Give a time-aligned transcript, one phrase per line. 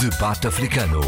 [0.00, 1.02] Debate Africano.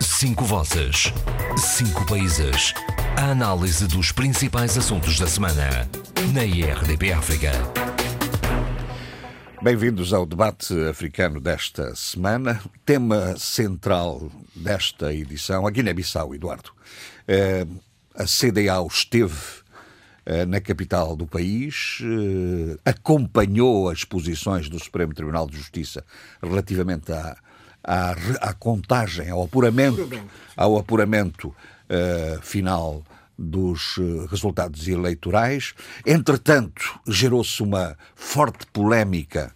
[0.00, 1.12] Cinco vozes.
[1.56, 2.74] Cinco países.
[3.16, 5.88] A análise dos principais assuntos da semana.
[6.34, 7.52] Na IRDP África.
[9.62, 12.60] Bem-vindos ao debate africano desta semana.
[12.84, 16.72] Tema central desta edição, a Guiné-Bissau, Eduardo.
[17.28, 17.64] Eh,
[18.16, 19.38] a CDAO esteve
[20.26, 26.04] eh, na capital do país, eh, acompanhou as posições do Supremo Tribunal de Justiça
[26.42, 27.36] relativamente à,
[27.82, 30.08] à, à contagem, ao apuramento,
[30.56, 33.02] ao apuramento uh, final
[33.38, 35.74] dos resultados eleitorais.
[36.06, 39.52] Entretanto, gerou-se uma forte polémica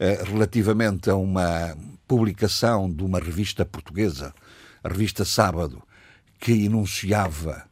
[0.00, 4.34] uh, relativamente a uma publicação de uma revista portuguesa,
[4.82, 5.82] a revista Sábado,
[6.40, 7.68] que enunciava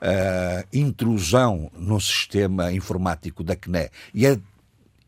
[0.00, 4.38] a intrusão no sistema informático da CNE e a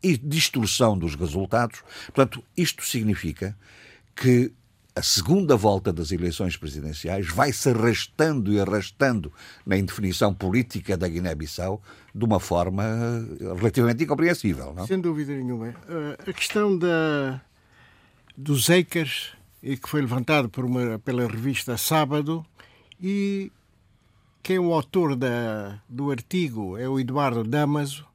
[0.01, 1.81] distorção dos resultados.
[2.07, 3.55] Portanto, isto significa
[4.19, 4.51] que
[4.95, 9.31] a segunda volta das eleições presidenciais vai se arrastando e arrastando
[9.65, 11.81] na indefinição política da Guiné-Bissau
[12.13, 12.83] de uma forma
[13.39, 14.73] relativamente incompreensível.
[14.73, 14.85] Não?
[14.85, 15.69] Sem dúvida nenhuma.
[15.69, 17.39] Eh, a questão da,
[18.35, 19.29] dos acres,
[19.61, 22.45] que foi levantado por uma, pela revista Sábado,
[23.01, 23.53] e
[24.43, 28.08] quem é o autor da, do artigo é o Eduardo Damaso,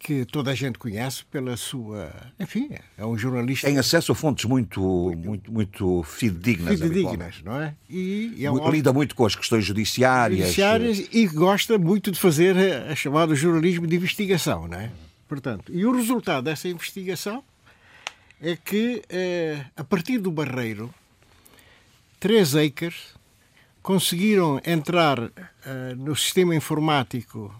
[0.00, 2.10] que toda a gente conhece pela sua.
[2.40, 3.66] Enfim, é um jornalista.
[3.66, 4.80] Tem acesso a fontes muito,
[5.16, 6.80] muito, muito fidedignas.
[6.80, 7.74] Fidedignas, não é?
[7.88, 8.70] E é um...
[8.70, 10.40] Lida muito com as questões judiciárias.
[10.40, 14.90] Judiciárias e gosta muito de fazer a, a chamada jornalismo de investigação, não é?
[15.28, 17.44] Portanto, e o resultado dessa investigação
[18.40, 20.92] é que, eh, a partir do Barreiro,
[22.18, 23.14] três acres
[23.82, 25.18] conseguiram entrar
[25.96, 27.54] no sistema informático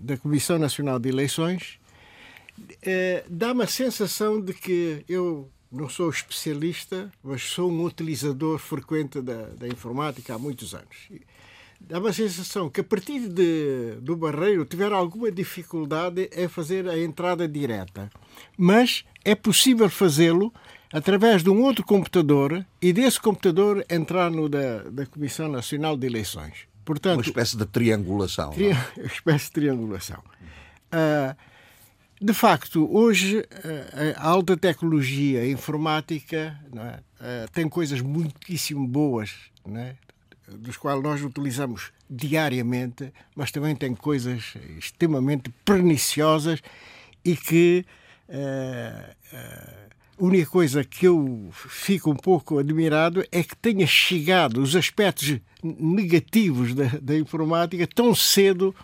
[0.00, 1.78] da Comissão Nacional de Eleições,
[2.58, 9.20] uh, dá-me a sensação de que eu não sou especialista, mas sou um utilizador frequente
[9.20, 11.08] da, da informática há muitos anos.
[11.80, 16.98] Dá-me a sensação que a partir de, do Barreiro tiveram alguma dificuldade em fazer a
[16.98, 18.10] entrada direta.
[18.56, 20.52] Mas é possível fazê-lo
[20.92, 26.06] através de um outro computador e desse computador entrar no da, da Comissão Nacional de
[26.06, 26.66] Eleições.
[26.86, 28.50] Portanto, uma espécie de triangulação.
[28.50, 30.22] Tri, uma espécie de triangulação.
[30.86, 31.36] Uh,
[32.22, 33.44] de facto, hoje uh,
[34.16, 37.44] a alta tecnologia a informática é?
[37.44, 39.34] uh, tem coisas muitíssimo boas,
[39.74, 39.96] é?
[40.48, 46.62] dos quais nós utilizamos diariamente, mas também tem coisas extremamente perniciosas
[47.24, 47.84] e que
[50.18, 55.38] a única coisa que eu fico um pouco admirado é que tenha chegado os aspectos
[55.62, 58.74] negativos da, da informática tão cedo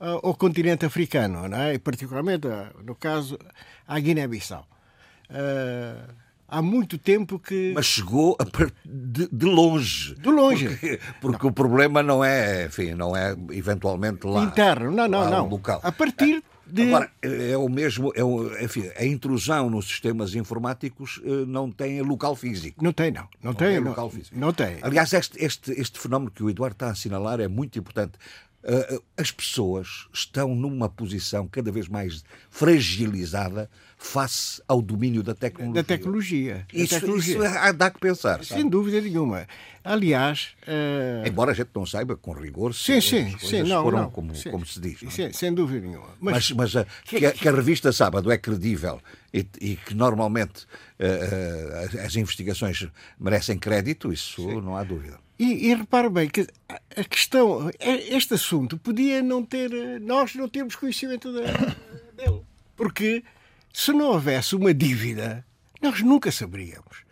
[0.00, 1.74] uh, ao continente africano, não é?
[1.74, 3.38] e particularmente, uh, no caso,
[3.86, 4.66] à Guiné-Bissau.
[5.30, 6.12] Uh,
[6.48, 7.72] há muito tempo que.
[7.72, 8.36] Mas chegou
[8.84, 10.16] de, de longe.
[10.16, 10.68] De longe.
[10.68, 14.42] Porque, porque o problema não é, enfim, não é eventualmente lá.
[14.42, 15.48] Interno, não, não, não.
[15.48, 15.80] Local.
[15.84, 16.42] A partir
[16.72, 16.82] de...
[16.82, 22.00] Agora, é o mesmo, é o, enfim, a intrusão nos sistemas informáticos eh, não tem
[22.02, 22.82] local físico.
[22.82, 23.22] Não tem, não.
[23.42, 24.38] Não, não tem, tem local físico.
[24.38, 24.78] Não tem.
[24.82, 28.12] Aliás, este, este, este fenómeno que o Eduardo está a assinalar é muito importante.
[28.62, 35.34] Eh, eh, as pessoas estão numa posição cada vez mais fragilizada face ao domínio da
[35.34, 35.82] tecnologia.
[35.82, 36.66] Da tecnologia.
[36.72, 37.36] Isso, da tecnologia.
[37.36, 38.44] isso dá que pensar.
[38.44, 38.70] Sem sabe?
[38.70, 39.46] dúvida nenhuma.
[39.82, 40.50] Aliás.
[40.62, 41.26] Uh...
[41.26, 44.34] Embora a gente não saiba com rigor se sim, sim, sim, não, foram não, como,
[44.34, 45.00] sim, como se diz.
[45.10, 45.32] Sim, é?
[45.32, 46.08] sem dúvida nenhuma.
[46.20, 49.00] Mas, mas, mas a, que, a, que, a, revista Sábado é credível
[49.32, 50.64] e, e que normalmente
[50.98, 52.86] uh, uh, as investigações
[53.18, 54.60] merecem crédito, isso sim.
[54.60, 55.18] não há dúvida.
[55.40, 59.70] E, e repare bem que a questão, este assunto podia não ter,
[60.02, 62.42] nós não temos conhecimento dele.
[62.76, 63.24] Porque
[63.72, 65.42] se não houvesse uma dívida,
[65.80, 67.04] nós nunca saberíamos.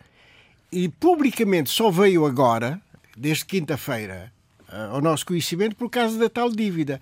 [0.71, 2.79] E publicamente só veio agora,
[3.17, 4.31] desde quinta-feira,
[4.71, 7.01] eh, ao nosso conhecimento por causa da tal dívida.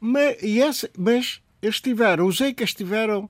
[0.00, 3.28] Mas, esse, mas eles tiveram, os EICAS tiveram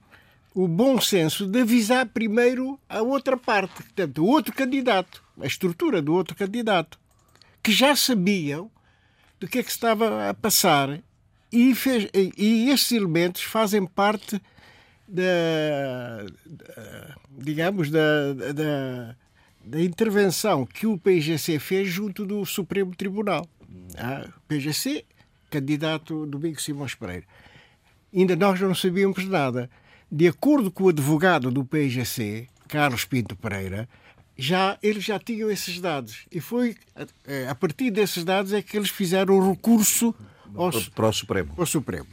[0.54, 6.00] o bom senso de avisar primeiro a outra parte, portanto, o outro candidato, a estrutura
[6.00, 7.01] do outro candidato,
[7.62, 8.70] que já sabiam
[9.38, 11.00] do que é que estava a passar
[11.50, 14.40] e, fez, e esses elementos fazem parte
[15.06, 19.16] da, da digamos, da, da,
[19.64, 23.46] da, intervenção que o PGC fez junto do Supremo Tribunal.
[23.98, 25.04] Ah, PGC,
[25.50, 27.26] candidato Domingos Simões Pereira.
[28.14, 29.70] Ainda nós não sabíamos nada.
[30.10, 33.88] De acordo com o advogado do PGC, Carlos Pinto Pereira,
[34.36, 38.76] já eles já tinham esses dados e foi a, a partir desses dados é que
[38.76, 40.14] eles fizeram o recurso
[40.54, 41.54] ao, para o Supremo.
[41.56, 42.08] Ao Supremo.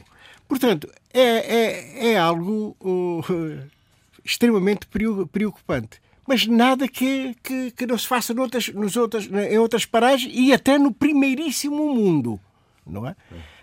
[0.48, 3.22] Portanto, é, é, é algo uh,
[4.24, 6.00] extremamente preocupante.
[6.26, 10.52] mas nada que, que, que não se faça noutras, nos outras, em outras paragens e
[10.52, 12.40] até no primeiríssimo mundo.
[12.86, 13.14] Não é?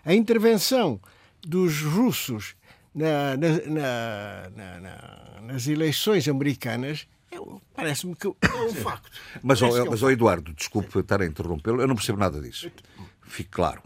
[0.06, 1.00] A intervenção
[1.42, 2.56] dos russos
[2.94, 7.08] na, na, na, nas eleições americanas
[7.74, 9.10] parece-me que é um facto.
[9.42, 12.72] Mas, oh, é mas oh, Eduardo, desculpe estar a interrompê-lo, eu não percebo nada disso.
[13.22, 13.82] Fique claro.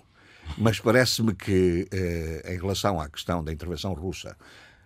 [0.58, 4.36] Mas parece-me que, eh, em relação à questão da intervenção russa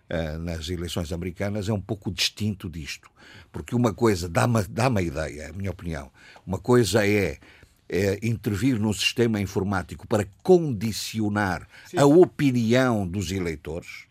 [0.08, 3.10] eh, nas eleições americanas, é um pouco distinto disto.
[3.50, 6.12] Porque uma coisa, dá-me dá a ideia, é a minha opinião,
[6.46, 7.38] uma coisa é
[7.88, 11.98] é, intervir no sistema informático para condicionar Sim.
[11.98, 14.04] a opinião dos eleitores,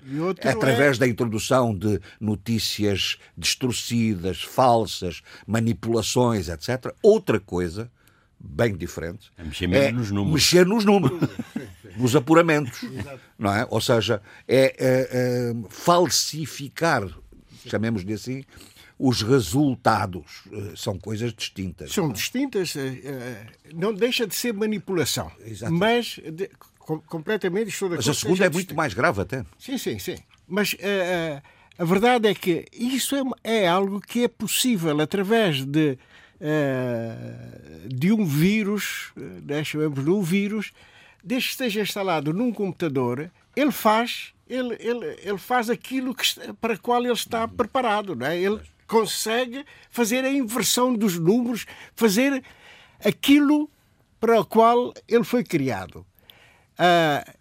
[0.43, 0.99] através é...
[1.01, 6.93] da introdução de notícias distorcidas, falsas, manipulações, etc.
[7.01, 7.91] Outra coisa,
[8.39, 10.33] bem diferente, é mexer, é nos números.
[10.33, 11.29] mexer nos números.
[11.97, 12.81] nos apuramentos,
[13.39, 13.65] não é?
[13.69, 17.07] Ou seja, é, é, é falsificar,
[17.67, 18.43] chamemos-lhe assim,
[18.97, 21.91] os resultados eh, são coisas distintas.
[21.91, 25.79] São distintas, eh, eh, não deixa de ser manipulação, Exatamente.
[25.79, 26.49] mas de,
[26.79, 29.45] completamente estou Mas a segunda é muito mais grave até.
[29.59, 30.17] Sim, sim, sim.
[30.47, 31.41] Mas uh,
[31.77, 35.97] a verdade é que isso é, é, algo que é possível através de,
[36.39, 40.71] uh, de um vírus, né, chamamos de um vírus,
[41.23, 46.23] desde que esteja instalado num computador, ele faz ele, ele, ele faz aquilo que,
[46.61, 48.15] para o qual ele está preparado.
[48.15, 48.37] Não é?
[48.37, 51.65] Ele consegue fazer a inversão dos números,
[51.95, 52.43] fazer
[53.03, 53.69] aquilo
[54.19, 56.05] para o qual ele foi criado.
[56.79, 57.33] Uh,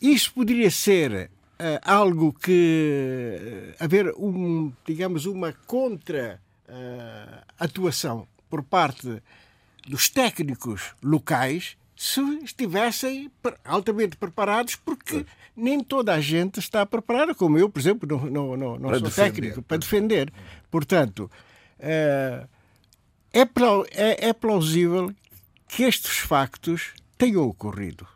[0.00, 6.40] isso poderia ser uh, algo que uh, haver um, digamos, uma contra
[7.60, 9.22] atuação por parte
[9.86, 13.30] dos técnicos locais se estivessem
[13.64, 15.24] altamente preparados, porque
[15.56, 19.00] nem toda a gente está preparada, como eu, por exemplo, não, não, não, não sou
[19.00, 19.32] defender.
[19.32, 20.32] técnico, para defender.
[20.70, 21.30] Portanto,
[21.78, 22.46] é,
[23.32, 25.10] é, é plausível
[25.66, 28.06] que estes factos tenham ocorrido.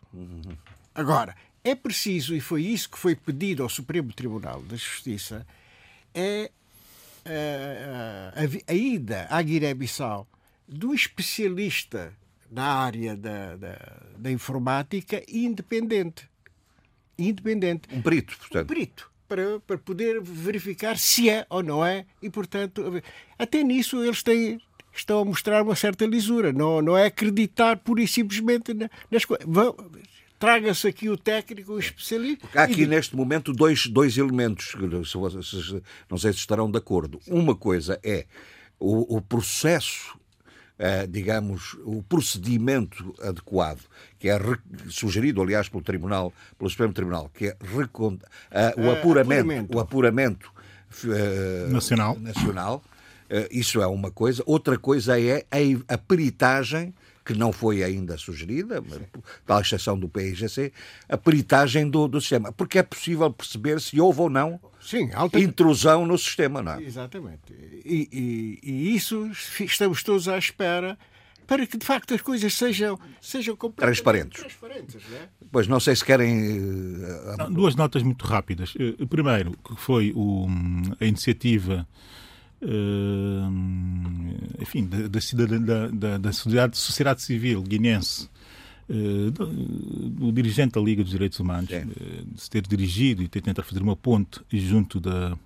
[0.94, 1.34] Agora,
[1.64, 5.46] é preciso, e foi isso que foi pedido ao Supremo Tribunal da Justiça,
[6.14, 6.50] é
[7.24, 10.26] a, a, a ida à Guiné-Bissau
[10.68, 12.12] do especialista
[12.50, 16.28] na área da, da, da informática independente.
[17.18, 17.88] Independente.
[17.92, 18.64] Um perito, portanto.
[18.64, 19.10] Um perito.
[19.28, 23.00] Para, para poder verificar se é ou não é, e portanto,
[23.38, 24.60] até nisso eles têm,
[24.92, 26.52] estão a mostrar uma certa lisura.
[26.52, 28.74] Não, não é acreditar pura e simplesmente
[29.08, 29.46] nas coisas.
[30.36, 32.48] Traga-se aqui o técnico, o especialista.
[32.54, 32.86] Há aqui, e...
[32.86, 34.74] neste momento, dois, dois elementos,
[36.08, 37.20] não sei se estarão de acordo.
[37.28, 38.26] Uma coisa é
[38.80, 40.18] o, o processo
[41.08, 43.80] digamos, o procedimento adequado,
[44.18, 44.38] que é
[44.88, 47.56] sugerido, aliás, pelo Tribunal, pelo Supremo Tribunal, que é
[48.50, 49.76] uh, o apuramento, apuramento.
[49.76, 50.52] o apuramento
[51.04, 52.82] uh, nacional, nacional
[53.48, 54.42] isso é uma coisa.
[54.44, 56.92] Outra coisa é a, a peritagem
[57.24, 58.82] que não foi ainda sugerida,
[59.46, 60.72] tal exceção do PIGC,
[61.08, 62.52] a peritagem do, do sistema.
[62.52, 65.38] Porque é possível perceber se houve ou não Sim, alta...
[65.38, 66.82] intrusão no sistema, não é?
[66.82, 67.52] Exatamente.
[67.84, 69.30] E, e, e, isso
[69.60, 70.98] estamos todos à espera
[71.46, 74.40] para que de facto as coisas sejam, sejam transparentes.
[74.40, 75.28] transparentes não é?
[75.50, 76.60] Pois não sei se querem.
[76.60, 77.50] Uh...
[77.50, 78.74] Duas notas muito rápidas.
[78.76, 80.46] Uh, primeiro, que foi o,
[81.00, 81.86] a iniciativa
[82.62, 83.52] uh,
[84.60, 88.28] enfim, da, da, da, da, sociedade, sociedade civil guinense,
[88.88, 93.28] uh, do, do, dirigente da Liga dos Direitos Humanos, uh, de se ter dirigido e
[93.28, 95.36] ter tentado fazer uma ponte junto da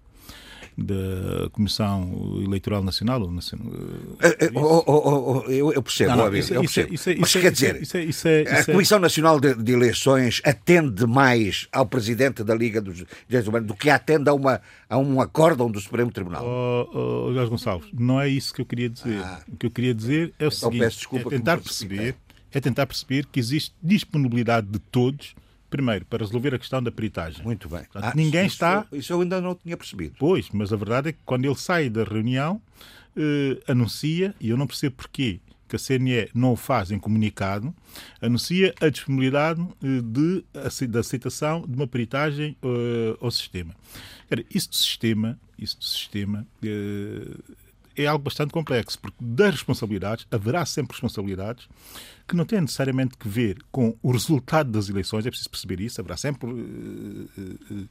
[0.76, 3.22] da Comissão Eleitoral Nacional.
[3.22, 3.72] Ou nacional
[4.20, 6.94] é, é, oh, oh, oh, eu, percebo, não, não, isso, eu percebo.
[6.94, 7.80] Isso, isso, Mas quer dizer,
[8.48, 13.68] a Comissão Nacional de, de, Eleições atende mais ao Presidente da Liga dos Direitos Humanos
[13.68, 16.44] do que atende a, uma, a um acórdão do Supremo Tribunal.
[16.44, 19.18] Oh, Jorge Gonçalves, não é isso que eu queria dizer.
[19.18, 19.40] Ah.
[19.48, 22.16] O que eu queria dizer é o então, seguinte, é tentar perceber
[22.52, 25.34] é tentar perceber que existe disponibilidade de todos
[25.74, 27.42] primeiro, para resolver a questão da peritagem.
[27.42, 27.80] Muito bem.
[27.80, 28.86] Portanto, ah, ninguém isso, está.
[28.92, 30.14] Isso eu ainda não tinha percebido.
[30.20, 32.62] Pois, mas a verdade é que quando ele sai da reunião,
[33.16, 37.74] eh, anuncia, e eu não percebo porquê que a CNE não o faz em comunicado,
[38.22, 43.74] anuncia a disponibilidade eh, de, da aceitação de uma peritagem uh, ao sistema.
[44.28, 47.54] Cara, isso do sistema, isso do sistema uh,
[47.96, 51.68] é algo bastante complexo, porque das responsabilidades, haverá sempre responsabilidades
[52.26, 56.00] que não têm necessariamente que ver com o resultado das eleições, é preciso perceber isso,
[56.00, 57.88] haverá sempre uh, uh,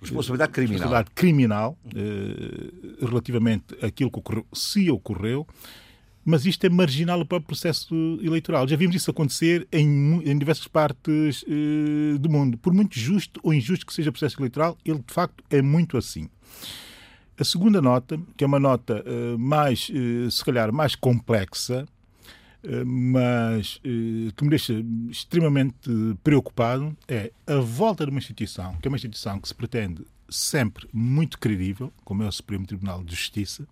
[0.00, 5.46] responsabilidade criminal, responsabilidade criminal uh, relativamente àquilo que ocorreu, se ocorreu,
[6.24, 8.68] mas isto é marginal para o processo eleitoral.
[8.68, 11.44] Já vimos isso acontecer em, em diversas partes
[12.20, 12.56] do mundo.
[12.58, 15.98] Por muito justo ou injusto que seja o processo eleitoral, ele de facto é muito
[15.98, 16.28] assim.
[17.42, 21.84] A segunda nota, que é uma nota uh, mais, uh, se calhar, mais complexa,
[22.62, 24.74] uh, mas que me deixa
[25.10, 25.90] extremamente
[26.22, 30.88] preocupado, é a volta de uma instituição, que é uma instituição que se pretende sempre
[30.92, 33.66] muito credível, como é o Supremo Tribunal de Justiça,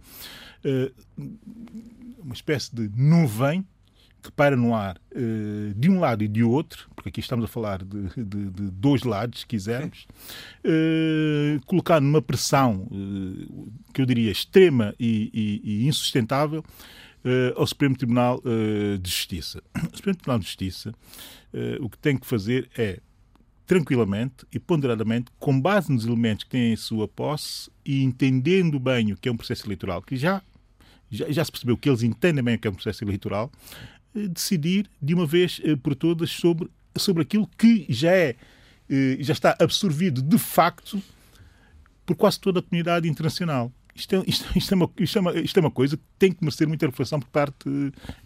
[2.19, 3.65] uma espécie de nuvem
[4.23, 7.49] que paira no ar uh, de um lado e de outro, porque aqui estamos a
[7.49, 10.07] falar de, de, de dois lados, se quisermos,
[10.65, 16.65] uh, colocar numa pressão uh, que eu diria extrema e, e, e insustentável
[17.55, 18.43] ao Supremo Tribunal
[18.99, 19.63] de Justiça.
[19.93, 20.95] O Supremo Tribunal de Justiça
[21.79, 22.99] o que tem que fazer é
[23.67, 29.13] tranquilamente e ponderadamente, com base nos elementos que têm em sua posse e entendendo bem
[29.13, 30.43] o que é um processo eleitoral, que já
[31.11, 34.00] já, já, se percebeu que eles entendem bem o que é um processo eleitoral, eh,
[34.15, 38.37] decidir de uma vez eh, por todas sobre, sobre aquilo que já é
[38.89, 41.01] eh, já está absorvido de facto
[42.05, 43.73] por quase toda a comunidade internacional.
[43.95, 46.33] Isto é, isto, isto, é uma, isto, é uma, isto é uma coisa que tem
[46.33, 47.69] que merecer muita reflexão por parte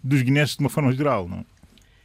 [0.03, 1.27] dos guineenses de uma forma geral.
[1.27, 1.39] Não?
[1.39, 1.45] É?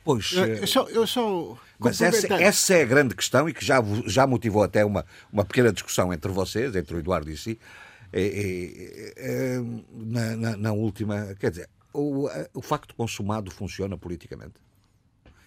[0.04, 3.76] Pois, eu só, eu só mas essa, essa, é a grande questão e que já,
[4.06, 7.58] já motivou até uma, uma pequena discussão entre vocês, entre o Eduardo e si,
[8.12, 9.60] é, é, é,
[9.92, 11.34] na, na, na última.
[11.38, 14.54] Quer dizer, o, o facto consumado funciona politicamente?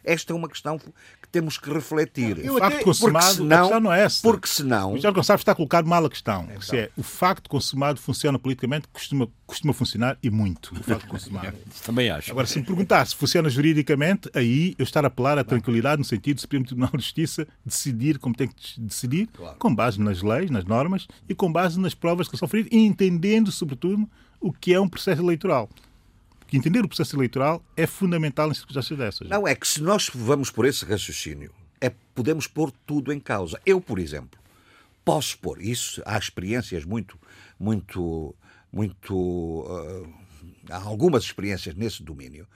[0.04, 2.38] Esta é uma questão que temos que refletir.
[2.50, 4.22] o facto até, consumado, senão, a questão não é essa.
[4.22, 4.94] Porque senão...
[4.94, 6.44] O Jorge Gonçalves está a colocar mal a questão.
[6.44, 6.62] Então.
[6.62, 10.74] Se é, o facto consumado funciona politicamente, costuma, costuma funcionar e muito.
[10.74, 11.58] O facto consumado.
[11.86, 12.32] Também acho.
[12.32, 16.06] Agora, se me perguntar se funciona juridicamente, aí eu estar a apelar à tranquilidade no
[16.06, 19.56] sentido do Supremo Tribunal de Justiça decidir como tem que decidir, claro.
[19.58, 22.78] com base nas leis, nas normas e com base nas provas que são feridas e
[22.78, 24.10] entendendo, sobretudo,
[24.42, 25.70] o que é um processo eleitoral
[26.54, 29.28] que entender o processo eleitoral é fundamental em circunstâncias dessas.
[29.28, 33.60] Não, é que se nós vamos por esse raciocínio, é, podemos pôr tudo em causa.
[33.66, 34.40] Eu, por exemplo,
[35.04, 37.18] posso pôr isso, há experiências muito,
[37.60, 38.36] muito,
[38.72, 39.16] muito.
[39.16, 40.14] Uh,
[40.70, 42.48] há algumas experiências nesse domínio.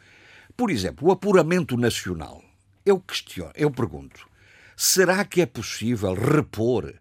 [0.55, 2.43] Por exemplo, o apuramento nacional.
[2.85, 4.27] Eu questiono, eu pergunto,
[4.75, 6.93] será que é possível repor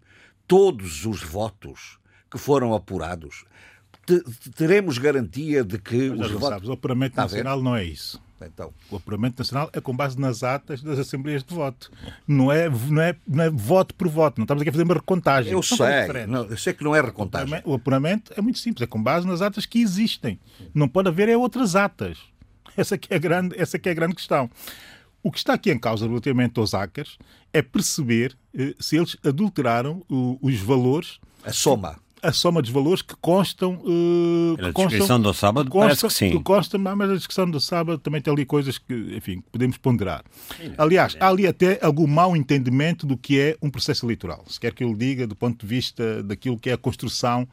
[0.48, 1.98] todos os votos
[2.30, 3.44] que foram apurados?
[4.54, 6.48] Teremos garantia de que Mas, os votos...
[6.48, 8.20] Sabes, o apuramento nacional não é isso.
[8.44, 8.72] Então.
[8.90, 11.90] O apuramento nacional é com base nas atas das assembleias de voto.
[12.26, 14.38] Não é, não é, não é voto por voto.
[14.38, 15.52] Não estamos aqui a fazer uma recontagem.
[15.52, 16.26] Eu sei.
[16.28, 17.62] Não, eu sei que não é recontagem.
[17.64, 18.82] O apuramento é muito simples.
[18.82, 20.38] É com base nas atas que existem.
[20.74, 22.18] Não pode haver é outras atas.
[22.76, 24.50] Essa que é a grande, essa que é a grande questão.
[25.22, 27.18] O que está aqui em causa relativamente aos hackers
[27.52, 31.18] é perceber eh, se eles adulteraram o, os valores.
[31.42, 33.74] A soma a soma dos valores que constam.
[33.84, 36.30] Uh, a descrição do sábado consta, parece que sim.
[36.30, 40.24] Que consta, mas a descrição do sábado também tem ali coisas que, enfim, podemos ponderar.
[40.76, 44.44] Aliás, há ali até algum mau entendimento do que é um processo eleitoral.
[44.48, 47.46] Se quer que eu lhe diga, do ponto de vista daquilo que é a construção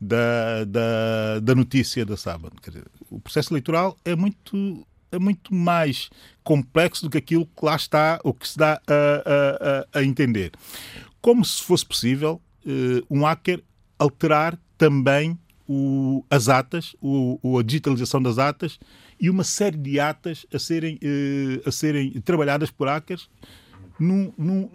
[0.00, 2.56] da, da, da notícia da sábado.
[2.66, 6.08] Dizer, o processo eleitoral é muito é muito mais
[6.44, 10.52] complexo do que aquilo que lá está, ou que se dá a, a, a entender.
[11.20, 13.62] Como se fosse possível uh, um hacker
[14.00, 15.38] alterar também
[15.68, 18.80] o, as atas, o, a digitalização das atas
[19.20, 23.28] e uma série de atas a serem, eh, a serem trabalhadas por hackers
[23.98, 24.70] num, num,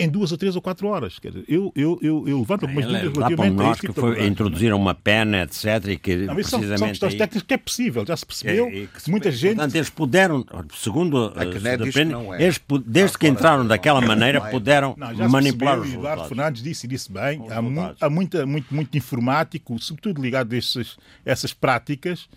[0.00, 1.18] em duas ou três ou quatro horas.
[1.18, 3.80] Quer dizer, eu, eu, eu, eu levanto algumas dúvidas relativamente a isso.
[3.80, 5.64] que foi, introduziram uma pena, etc.
[5.88, 7.18] E que não, precisamente são, questões aí...
[7.18, 8.66] técnicas que é possível, já se percebeu.
[8.66, 9.56] É, que muita gente.
[9.56, 11.32] Portanto, eles puderam, segundo.
[11.36, 12.42] A eh, depende, é.
[12.42, 16.10] eles, desde que entraram daquela maneira, puderam não, manipular os resultados.
[16.10, 20.58] Eduardo Fernandes disse, disse bem, há, mu há muita, muito, muito informático, sobretudo ligado a
[20.58, 22.28] essas, essas práticas,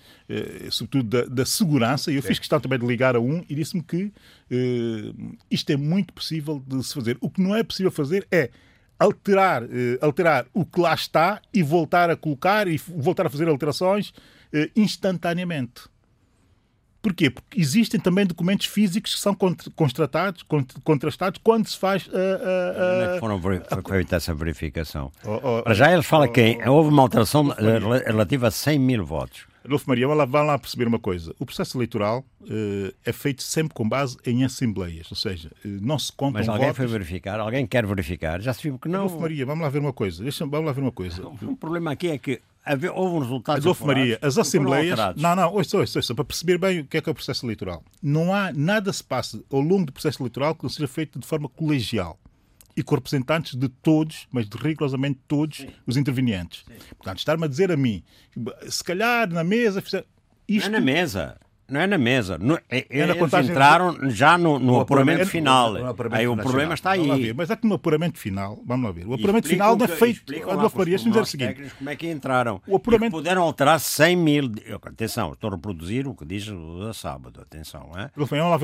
[0.72, 2.12] sobretudo da, da, segurança.
[2.12, 4.12] E eu fiz questão também de ligar a um e disse-me que
[4.50, 5.14] eh,
[5.50, 7.18] isto é muito possível de se fazer.
[7.22, 8.50] O que não é possível fazer é
[9.00, 13.48] alterar, eh, alterar o que lá está e voltar a colocar e voltar a fazer
[13.48, 14.14] alterações
[14.54, 15.84] eh, instantaneamente.
[17.02, 17.30] Porquê?
[17.30, 19.36] Porque existem também documentos físicos que são
[19.76, 20.46] contratados,
[20.86, 22.08] contrastados quando se faz.
[22.08, 23.42] Uh, uh, uh, foram
[23.86, 25.12] feita essa verificação.
[25.26, 29.06] Oh, oh, Para já eles falam oh, que houve uma alteração relativa a 100 mil
[29.06, 29.53] votos.
[29.66, 31.34] Adolfo Maria, vamos lá, lá perceber uma coisa.
[31.40, 35.98] O processo eleitoral uh, é feito sempre com base em assembleias, ou seja, uh, não
[35.98, 36.78] se contam Mas alguém votos...
[36.78, 39.06] foi verificar, alguém quer verificar, já se viu que não...
[39.06, 41.26] Adolfo Maria, vamos lá ver uma coisa, Deixa, vamos lá ver uma coisa.
[41.26, 42.42] O problema aqui é que
[42.94, 43.58] houve um resultado...
[43.58, 45.00] Adolfo Maria, as assembleias...
[45.16, 47.46] Não, não, ouça, ouça, ouça, para perceber bem o que é que é o processo
[47.46, 47.84] eleitoral.
[48.02, 51.26] Não há, nada se passa ao longo do processo eleitoral que não seja feito de
[51.26, 52.20] forma colegial
[52.76, 55.68] e com representantes de todos, mas de rigorosamente todos Sim.
[55.86, 56.64] os intervenientes.
[56.68, 56.74] Sim.
[56.98, 58.04] Portanto, estar-me a dizer a mim,
[58.68, 59.84] se calhar na mesa.
[60.48, 60.70] Isto...
[60.70, 61.40] Não é na mesa.
[61.74, 62.38] Não é na mesa.
[62.38, 65.74] No, é, é eles entraram já no, no, no apuramento, apuramento, final.
[65.74, 67.34] No apuramento aí o problema está aí.
[67.34, 70.22] Mas é que no apuramento final, vamos lá ver, o apuramento final é feito.
[70.50, 70.56] A
[71.10, 72.62] dizer o seguinte: como é que entraram?
[72.68, 73.12] O apuramento...
[73.12, 74.52] puderam alterar 100 mil.
[74.84, 77.90] Atenção, estou a reproduzir o que diz o sábado, atenção.
[77.98, 78.12] É?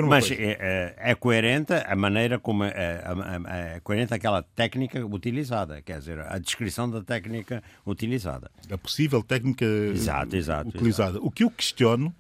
[0.08, 2.64] Mas é, é, coerente a maneira como.
[2.64, 8.52] É, é, é coerente aquela técnica utilizada, quer dizer, a descrição da técnica utilizada.
[8.72, 11.12] A possível técnica exato, exato, utilizada.
[11.12, 11.26] Exato.
[11.26, 12.14] O que eu questiono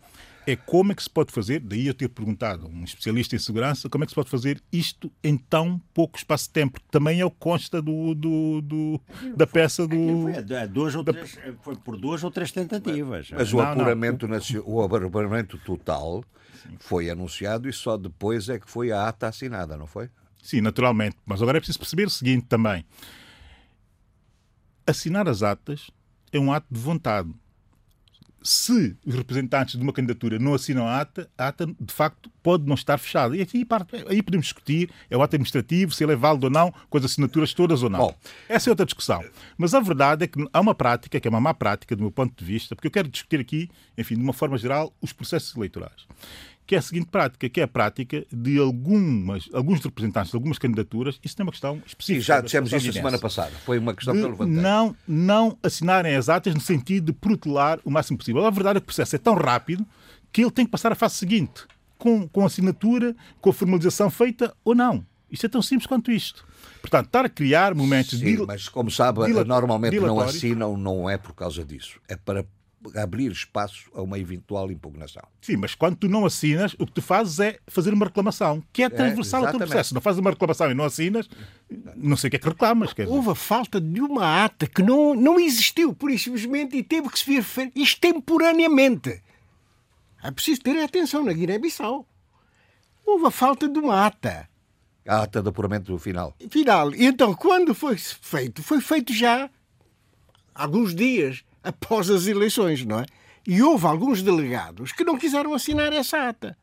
[0.51, 3.39] é como é que se pode fazer, daí eu ter perguntado a um especialista em
[3.39, 7.19] segurança, como é que se pode fazer isto em tão pouco espaço de tempo, também
[7.19, 9.01] é o que consta do, do, do
[9.35, 10.23] da peça do...
[10.23, 13.29] Foi, duas ou três, foi por duas ou três tentativas.
[13.31, 14.39] Mas o apuramento, não.
[14.65, 16.23] o apuramento total
[16.79, 20.09] foi anunciado e só depois é que foi a ata assinada, não foi?
[20.41, 21.17] Sim, naturalmente.
[21.25, 22.85] Mas agora é preciso perceber o seguinte também.
[24.87, 25.91] Assinar as atas
[26.31, 27.29] é um ato de vontade
[28.41, 32.65] se os representantes de uma candidatura não assinam a ata, a ata de facto pode
[32.65, 33.35] não estar fechada.
[33.35, 33.67] E aí,
[34.07, 37.05] aí podemos discutir, é o ato administrativo, se ele é válido ou não, com as
[37.05, 37.99] assinaturas todas ou não.
[37.99, 38.15] Bom,
[38.47, 39.23] Essa é outra discussão.
[39.57, 42.11] Mas a verdade é que há uma prática, que é uma má prática do meu
[42.11, 45.55] ponto de vista, porque eu quero discutir aqui, enfim, de uma forma geral, os processos
[45.55, 46.07] eleitorais
[46.69, 50.59] que é a seguinte prática, que é a prática de algumas, alguns representantes de algumas
[50.59, 52.21] candidaturas, isso é uma questão específica.
[52.21, 54.61] Sim, já dissemos isso a semana passada, foi uma questão que eu levantei.
[54.61, 58.45] Não, não assinarem as atas no sentido de protelar o máximo possível.
[58.45, 59.83] A verdade é que o processo é tão rápido
[60.31, 61.63] que ele tem que passar à fase seguinte,
[61.97, 65.03] com, com assinatura, com a formalização feita ou não.
[65.31, 66.45] Isto é tão simples quanto isto.
[66.81, 68.19] Portanto, estar a criar momentos...
[68.19, 71.99] Sim, mas como sabe, normalmente não assinam, não é por causa disso.
[72.07, 72.45] É para
[72.95, 75.23] abrir espaço a uma eventual impugnação.
[75.41, 78.83] Sim, mas quando tu não assinas, o que tu fazes é fazer uma reclamação, que
[78.83, 79.93] é transversal é, ao teu processo.
[79.93, 81.29] Não fazes uma reclamação e não assinas,
[81.95, 82.93] não sei o que é que reclamas.
[82.93, 87.09] Quer Houve a falta de uma ata que não, não existiu, por simplesmente, e teve
[87.09, 87.45] que se vir
[87.75, 89.21] extemporaneamente.
[90.23, 92.05] É preciso ter atenção na Guiné-Bissau.
[93.05, 94.49] Houve a falta de uma ata.
[95.07, 96.35] A ata de apuramento final.
[96.49, 96.93] Final.
[96.93, 98.61] E então, quando foi feito?
[98.61, 99.49] Foi feito já
[100.53, 103.05] há alguns dias após as eleições, não é?
[103.47, 106.57] E houve alguns delegados que não quiseram assinar essa ata.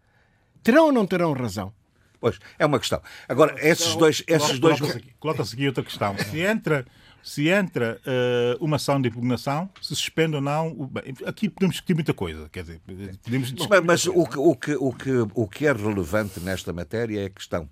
[0.62, 1.73] Terão ou não terão razão?
[2.21, 3.00] Pois, é uma questão.
[3.28, 4.23] Agora, esses dois.
[4.26, 4.78] Esses dois...
[5.19, 6.17] Coloca-se aqui, outra questão.
[6.19, 6.87] Se entra,
[7.23, 10.75] se entra uh, uma ação de impugnação, se suspende ou não.
[10.87, 12.49] Bem, aqui podemos discutir muita coisa.
[12.49, 12.80] Quer dizer,
[13.23, 17.23] podemos mas, mas o, que, o, que, o, que, o que é relevante nesta matéria
[17.23, 17.69] é a questão.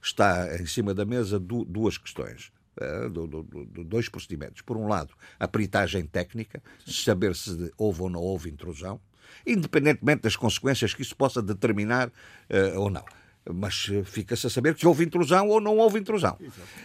[0.00, 2.52] Está em cima da mesa duas questões.
[2.80, 4.62] Eh, do, do, do, dois procedimentos.
[4.62, 9.00] Por um lado, a peritagem técnica, saber se houve ou não houve intrusão,
[9.46, 13.04] independentemente das consequências que isso possa determinar uh, ou não
[13.50, 16.36] mas eh, fica-se a saber que houve intrusão ou não houve intrusão.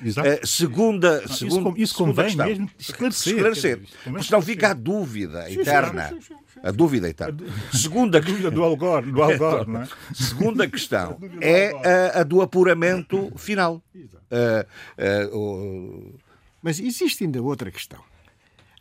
[0.02, 0.30] Exato.
[0.30, 3.34] Uh, segunda, não, segunda, isso, isso convém questão, mesmo esclarecer.
[3.34, 3.82] esclarecer.
[4.06, 6.08] Porque senão fica a dúvida eterna.
[6.08, 7.38] Sim, sim, sim, a dúvida eterna.
[7.74, 9.88] Segunda, a dúvida do Algor, do Algor não é?
[10.16, 11.72] Segunda questão é
[12.16, 13.84] a, a, do apuramento final.
[13.94, 16.20] Uh, uh,
[16.62, 18.02] Mas existe ainda outra questão.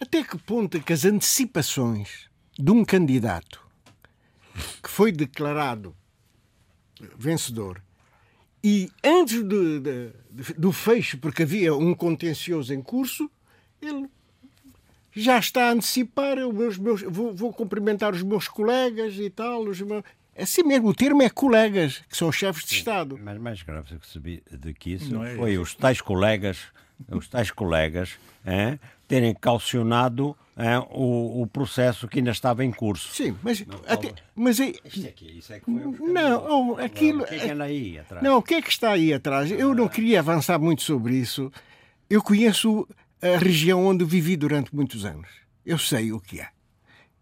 [0.01, 3.61] Até que ponto é que as antecipações de um candidato
[4.81, 5.95] que foi declarado
[7.19, 7.83] vencedor.
[8.63, 13.29] E antes de, de, de, do fecho, porque havia um contencioso em curso,
[13.81, 14.09] ele
[15.15, 16.37] já está a antecipar.
[16.37, 19.63] Meus, meus, vou, vou, cumprimentar os meus colegas e tal.
[19.63, 20.03] Os meus...
[20.35, 23.19] É assim mesmo, o termo é colegas, que são chefes de Estado.
[23.23, 23.99] Mas mais grave
[24.51, 25.63] do que isso é foi isso.
[25.63, 26.59] os tais colegas,
[27.11, 33.15] os tais colegas, hein, terem calcionado é, o, o, processo que ainda estava em curso.
[33.15, 37.23] Sim, mas não, até, mas é, isso aqui, é isso é que foi não, aquilo,
[37.23, 38.23] o que é que anda aí atrás?
[38.23, 39.51] Não, o que é que está aí atrás?
[39.51, 41.51] Eu não queria avançar muito sobre isso.
[42.09, 42.87] Eu conheço
[43.23, 45.29] a região onde vivi durante muitos anos.
[45.65, 46.49] Eu sei o que é.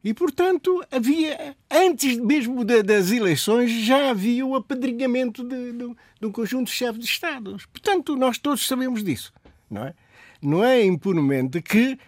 [0.03, 6.27] E, portanto, havia, antes mesmo de, das eleições, já havia o apedrinhamento de, de, de
[6.27, 7.67] um conjunto de chefes de Estados.
[7.67, 9.31] Portanto, nós todos sabemos disso,
[9.71, 9.95] não é?
[10.41, 11.99] Não é impunemente que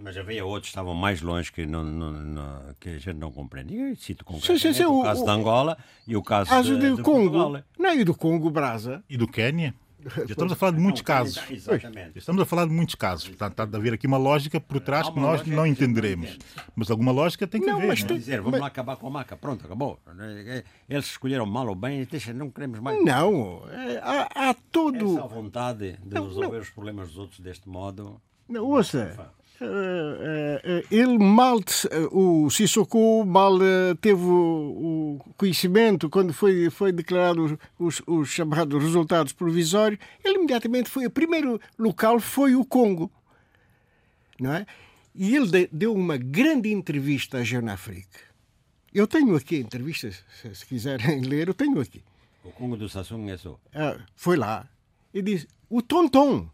[0.00, 3.32] mas havia outros que estavam mais longe que, não, não, não, que a gente não
[3.32, 3.74] compreende.
[3.74, 6.78] Eu cito concretamente sim, sim, sim, o, o caso de Angola e o caso, caso
[6.78, 7.32] de, de, Congo.
[7.32, 7.64] Portugal.
[7.76, 9.02] Não, e do Congo, Brasa.
[9.10, 9.74] E do Quênia.
[10.16, 11.42] Já estamos a falar de muitos casos.
[11.50, 12.18] Exatamente.
[12.18, 13.28] Estamos a falar de muitos casos.
[13.28, 16.38] Portanto, está a haver aqui uma lógica por trás que nós não entenderemos.
[16.74, 17.88] Mas alguma lógica tem que não, haver.
[17.88, 18.14] Mas não?
[18.14, 18.18] É?
[18.18, 18.60] dizer, vamos mas...
[18.60, 19.36] lá acabar com a maca.
[19.36, 19.98] Pronto, acabou.
[20.88, 23.02] Eles escolheram mal ou bem, deixa, não queremos mais.
[23.04, 25.18] Não, é, há, há todo.
[25.18, 26.60] Essa vontade de não, resolver não.
[26.60, 28.20] os problemas dos outros deste modo.
[28.48, 29.32] Não, ouça,
[30.90, 33.58] ele mal, eh, o Sissoko mal
[34.00, 41.06] teve o conhecimento quando foi, foi declarado os, os chamados resultados provisórios, ele imediatamente foi,
[41.06, 43.10] o primeiro local foi o Congo,
[44.38, 44.66] não é?
[45.14, 48.18] E ele deu uma grande entrevista à Jeune Afrique,
[48.94, 52.02] Eu tenho aqui a entrevista, se, se, quiserem ler, eu tenho aqui.
[52.44, 53.58] O Congo do Sassung é só.
[53.74, 54.68] Ah, foi lá
[55.12, 56.48] e disse: o Tonton.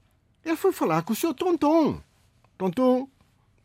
[0.44, 2.02] Ele foi falar com o seu Tonton.
[2.56, 3.08] Tonton,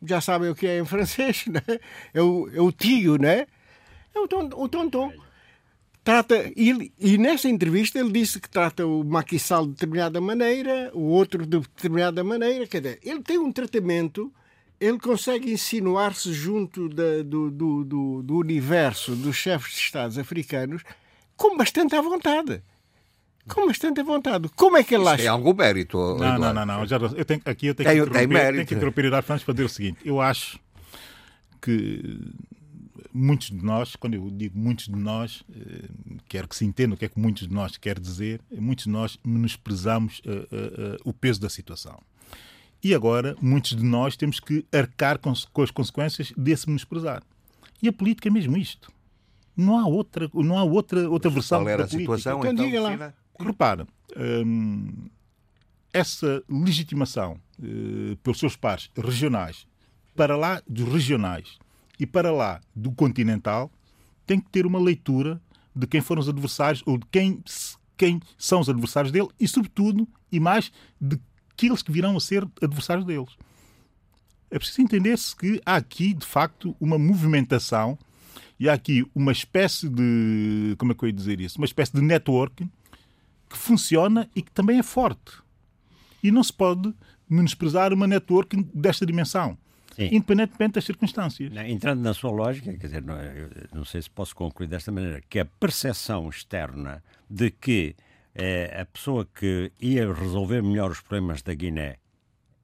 [0.02, 1.62] já sabem o que é em francês, né?
[2.12, 3.46] É o, é o tio, né?
[4.14, 5.12] É o, ton, o Tonton.
[6.02, 11.02] Trata, ele, e nessa entrevista ele disse que trata o maquissal de determinada maneira, o
[11.02, 12.66] outro de determinada maneira.
[12.66, 14.32] Quer dizer, ele tem um tratamento
[14.80, 20.82] ele consegue insinuar-se junto da, do, do, do, do, universo dos chefes de Estados africanos
[21.36, 22.62] com bastante à vontade.
[23.48, 24.48] Com bastante vontade.
[24.54, 25.18] Como é que ele acha?
[25.18, 25.96] Tem algum mérito.
[26.18, 26.86] Não, não, não, não.
[26.86, 29.54] Já, eu tenho, aqui eu tenho tem, que interromper, tenho que interromper o Fernandes para
[29.54, 29.98] dizer o seguinte.
[30.04, 30.58] Eu acho
[31.60, 32.20] que
[33.12, 35.88] muitos de nós, quando eu digo muitos de nós, eh,
[36.28, 38.90] quero que se entenda o que é que muitos de nós quer dizer, muitos de
[38.90, 42.00] nós menosprezamos uh, uh, uh, o peso da situação.
[42.82, 47.22] E agora, muitos de nós temos que arcar com, com as consequências desse menosprezar.
[47.82, 48.90] E a política é mesmo isto.
[49.56, 52.16] Não há outra, não há outra, outra versão qual era da a política.
[52.16, 53.14] situação, então, diga lá.
[53.40, 55.08] Repara, hum,
[55.92, 59.66] essa legitimação uh, pelos seus pares regionais,
[60.14, 61.58] para lá dos regionais
[61.98, 63.70] e para lá do continental,
[64.26, 65.40] tem que ter uma leitura
[65.74, 67.42] de quem foram os adversários ou de quem,
[67.96, 71.18] quem são os adversários dele e, sobretudo, e mais, de
[71.52, 73.30] aqueles que virão a ser adversários deles.
[74.50, 77.98] É preciso entender-se que há aqui, de facto, uma movimentação
[78.58, 80.74] e há aqui uma espécie de.
[80.76, 81.58] Como é que eu ia dizer isso?
[81.58, 82.68] Uma espécie de network
[83.50, 85.32] que funciona e que também é forte.
[86.22, 86.94] E não se pode
[87.28, 89.58] menosprezar uma network desta dimensão.
[89.96, 90.08] Sim.
[90.12, 91.52] independentemente das circunstâncias.
[91.66, 93.16] Entrando na sua lógica, quer dizer, não,
[93.74, 97.96] não sei se posso concluir desta maneira, que a percepção externa de que
[98.34, 101.96] é, a pessoa que ia resolver melhor os problemas da Guiné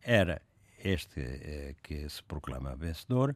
[0.02, 0.40] era
[0.82, 3.34] este é, que se proclama vencedor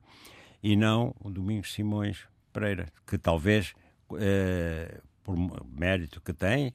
[0.62, 3.74] e não o Domingos Simões Pereira, que talvez,
[4.18, 5.36] é, por
[5.66, 6.72] mérito que tem, é,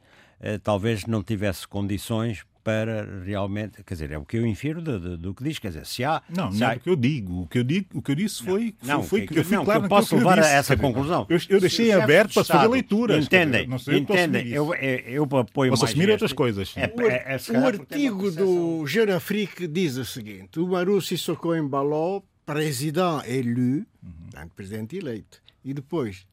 [0.63, 5.17] talvez não tivesse condições para realmente, quer dizer, é o que eu infiro do, do,
[5.17, 6.23] do que diz, quer dizer, se há...
[6.27, 6.73] Não, se não há...
[6.73, 8.73] é o que eu digo, o que eu, digo, o que eu disse foi...
[8.81, 11.27] Não, foi, que, que, eu, fui não, claro que eu posso levar a essa conclusão.
[11.29, 13.23] Eu, eu deixei aberto para fazer leituras.
[13.23, 16.73] Entendem, entendem, eu, eu, eu apoio Posso assumir outras coisas.
[16.75, 18.83] É, é, é, o artigo do
[19.15, 24.49] Afrique diz o seguinte, o Maru Sissoko Embalo, presidente élu, uhum.
[24.55, 26.25] presidente eleito, e depois,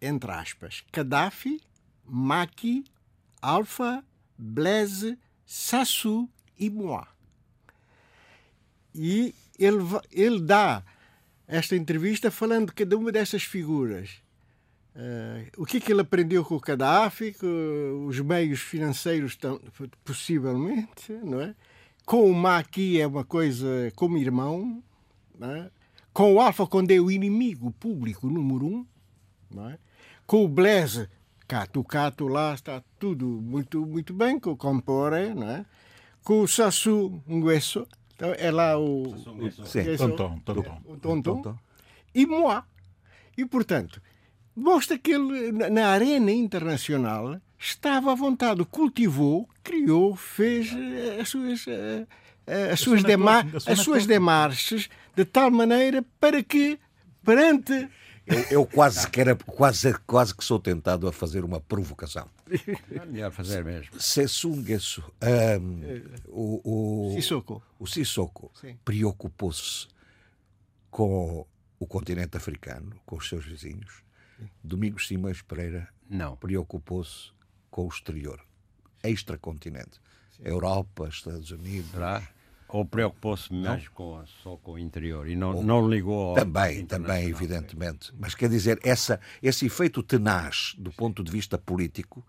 [0.00, 1.60] entre aspas, Gaddafi,
[2.06, 2.82] Maki,
[3.40, 4.04] Alfa,
[4.38, 7.08] Blaise, Sassou e Moá.
[8.94, 9.78] E ele,
[10.10, 10.82] ele dá
[11.46, 14.10] esta entrevista falando de cada uma dessas figuras.
[14.94, 19.60] Uh, o que é que ele aprendeu com o Gaddafi, com os meios financeiros, tão,
[20.04, 21.54] possivelmente, não é?
[22.04, 24.82] Com o Maqui é uma coisa como irmão,
[25.40, 25.70] é?
[26.12, 28.86] com o Alfa Condé o inimigo público número um,
[29.68, 29.78] é?
[30.26, 31.08] com o Blaise
[31.50, 31.80] Cato.
[31.80, 35.66] O Cato lá está tudo muito, muito bem, com o Compore, né?
[36.22, 39.14] com o Sassu Nguesso, então é lá o.
[39.64, 40.82] Sim, Tonton, Tonton.
[40.84, 41.58] O Tonton.
[42.14, 42.64] E Moá.
[43.36, 44.00] E, portanto,
[44.54, 51.66] mostra que ele, na arena internacional, estava à vontade, cultivou, criou, fez eh, as suas,
[51.66, 52.06] eh,
[52.46, 56.78] eh, as suas, demar as suas demarches de tal maneira para que,
[57.24, 57.88] perante
[58.30, 62.28] eu, eu quase, que era, quase, quase que sou tentado a fazer uma provocação.
[62.90, 64.00] É melhor fazer mesmo.
[64.00, 65.02] Sessungesu,
[65.60, 68.52] um, o, o Sissoko, o Sissoko
[68.84, 69.88] preocupou-se
[70.90, 71.46] com
[71.78, 74.02] o continente africano, com os seus vizinhos.
[74.62, 77.30] Domingos Simões Pereira não preocupou-se
[77.70, 78.40] com o exterior,
[79.04, 80.00] extracontinente.
[80.42, 81.90] Europa, Estados Unidos.
[81.90, 82.26] Será?
[82.72, 86.34] Ou preocupou-se mais com, só com o interior e não, Ou, não ligou ao.
[86.34, 88.12] Também, também, evidentemente.
[88.18, 92.24] Mas quer dizer, essa, esse efeito tenaz do ponto de vista político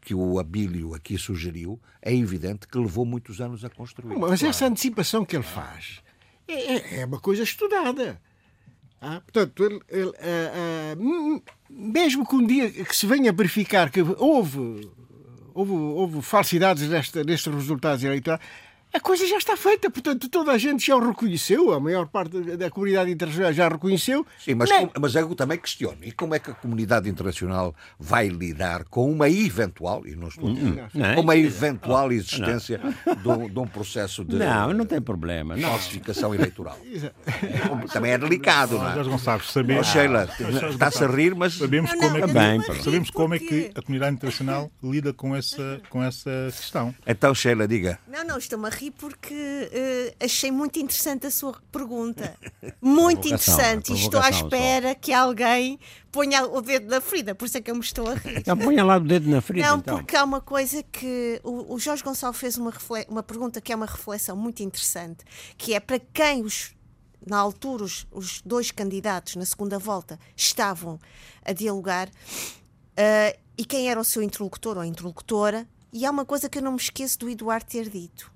[0.00, 4.16] que o Abílio aqui sugeriu, é evidente que levou muitos anos a construir.
[4.18, 4.46] Mas claro.
[4.46, 6.02] essa antecipação que ele faz
[6.46, 8.20] é, é, é uma coisa estudada.
[9.00, 13.90] Ah, portanto, ele, ele, ah, ah, mesmo que um dia que se venha a verificar
[13.90, 14.90] que houve,
[15.54, 18.40] houve, houve falsidades destes resultados eleitorais,
[18.92, 22.38] a coisa já está feita, portanto toda a gente já o reconheceu, a maior parte
[22.56, 24.26] da comunidade internacional já reconheceu.
[24.38, 28.84] Sim, mas, mas eu também questiono, e como é que a comunidade internacional vai lidar
[28.84, 32.80] com uma eventual, e não estou hum, não, com uma eventual existência
[33.22, 35.70] de um, de um, processo de não, não tem problema, não.
[35.70, 36.78] falsificação eleitoral?
[37.46, 39.04] É, também é delicado, não é?
[39.04, 40.28] Não sabes, sabemos, oh, Sheila,
[40.70, 44.16] está-se a rir, mas sabemos como, é que, bem, sabemos como é que a comunidade
[44.16, 46.94] internacional lida com essa, com essa questão.
[47.06, 47.98] Então, Sheila, diga.
[48.08, 52.36] Não, não, estou-me a rir porque uh, achei muito interessante a sua pergunta.
[52.80, 53.92] Muito interessante.
[53.92, 54.94] Estou à espera só.
[54.94, 55.78] que alguém
[56.12, 58.38] ponha o dedo na ferida, por isso é que eu me estou a rir.
[58.38, 59.68] Então ponha lá o dedo na ferida.
[59.68, 59.98] Não, então.
[59.98, 62.72] porque há uma coisa que o, o Jorge Gonçalves fez uma,
[63.08, 65.24] uma pergunta que é uma reflexão muito interessante,
[65.56, 66.74] que é para quem os
[67.26, 70.98] na altura os, os dois candidatos na segunda volta estavam
[71.44, 76.46] a dialogar uh, e quem era o seu interlocutor ou interlocutora e há uma coisa
[76.46, 78.30] que eu não me esqueço do Eduardo ter dito.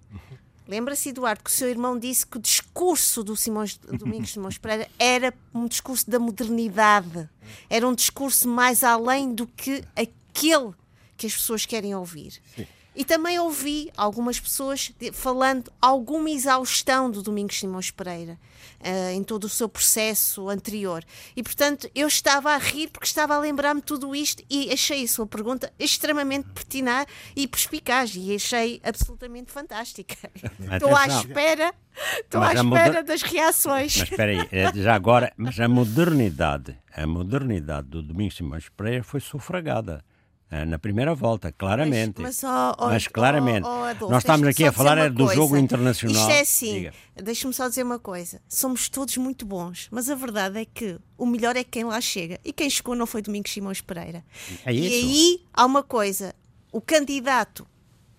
[0.66, 4.88] Lembra-se, Eduardo, que o seu irmão disse que o discurso do Simões, Domingos Simões Pereira
[4.98, 7.28] era um discurso da modernidade.
[7.68, 10.72] Era um discurso mais além do que aquele
[11.18, 12.40] que as pessoas querem ouvir.
[12.56, 12.66] Sim.
[12.94, 18.38] E também ouvi algumas pessoas falando alguma exaustão do Domingos Simões Pereira
[18.80, 21.04] uh, em todo o seu processo anterior.
[21.36, 25.08] E, portanto, eu estava a rir porque estava a lembrar-me tudo isto e achei a
[25.08, 30.16] sua pergunta extremamente pertinaz e perspicaz e achei absolutamente fantástica.
[30.72, 31.74] Estou à espera,
[32.20, 33.04] estou à espera moder...
[33.04, 33.96] das reações.
[33.96, 39.02] Mas espera aí, eh, já agora, mas a modernidade, a modernidade do Domingos Simões Pereira
[39.02, 40.04] foi sufragada.
[40.50, 42.20] Eh, na primeira volta, claramente.
[42.20, 43.64] Mas, mas, oh, oh, mas claramente.
[43.64, 46.22] Oh, Adolfo, Nós estamos aqui a falar é do jogo internacional.
[46.22, 48.42] Isto é assim, deixa-me só dizer uma coisa.
[48.48, 52.40] Somos todos muito bons, mas a verdade é que o melhor é quem lá chega.
[52.44, 54.24] E quem chegou não foi Domingos Simões Pereira.
[54.66, 54.72] É.
[54.72, 56.34] E aí há uma coisa.
[56.72, 57.64] O candidato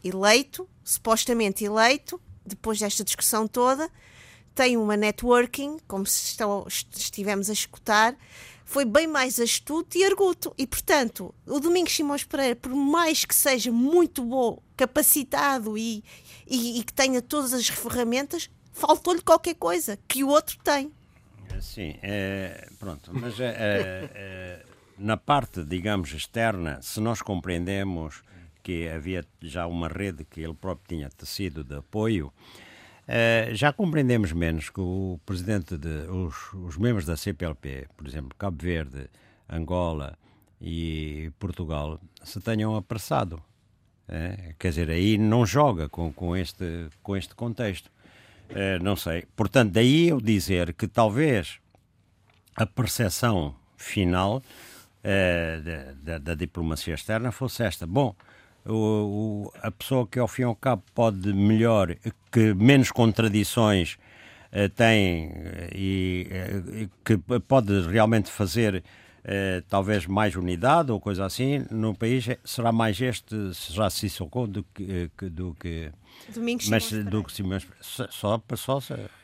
[0.02, 3.90] eleito, supostamente eleito, depois desta discussão toda,
[4.54, 6.36] tem uma networking, como se
[6.96, 8.16] estivemos a escutar,
[8.66, 10.54] foi bem mais astuto e arguto.
[10.58, 16.04] E, portanto, o Domingos Simões Pereira, por mais que seja muito bom, capacitado e,
[16.48, 20.92] e, e que tenha todas as ferramentas, faltou-lhe qualquer coisa que o outro tem.
[21.60, 24.66] Sim, é, pronto, mas é, é,
[24.98, 28.24] na parte, digamos, externa, se nós compreendemos
[28.64, 32.32] que havia já uma rede que ele próprio tinha tecido de apoio,
[33.12, 38.34] Uh, já compreendemos menos que o presidente de os, os, membros da CPLP, por exemplo,
[38.38, 39.10] Cabo Verde,
[39.50, 40.18] Angola
[40.62, 43.44] e Portugal, se tenham apressado.
[44.08, 47.92] Uh, quer dizer, aí não joga com, com, este, com este contexto.
[48.50, 49.26] Uh, não sei.
[49.36, 51.60] Portanto, daí eu dizer que talvez
[52.56, 54.42] a percepção final
[55.04, 57.88] da, da, da diplomacia externa fosse esta.
[57.88, 58.16] Bom,
[58.66, 61.96] o, o, a pessoa que ao fim e ao cabo pode melhor,
[62.32, 63.98] que menos contradições
[64.52, 71.26] uh, tem eh, e uh, que pode realmente fazer uh, talvez mais unidade ou coisa
[71.26, 75.92] assim no país, será mais este, será Sissoko do que, que, do que
[76.34, 78.80] Domingos mas do que Simões só, só, só,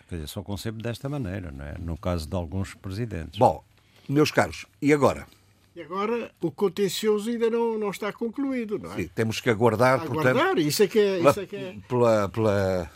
[0.10, 1.76] dizer, só concebo desta maneira, não é?
[1.80, 3.38] no caso de alguns presidentes.
[3.38, 3.64] Bom,
[4.10, 5.28] meus caros, e agora?
[5.78, 8.96] E agora o contencioso ainda não, não está concluído, não é?
[8.96, 11.76] Sim, temos que aguardar, aguardar portanto, isso é que é, isso é, que é...
[11.88, 12.92] Pela, pela...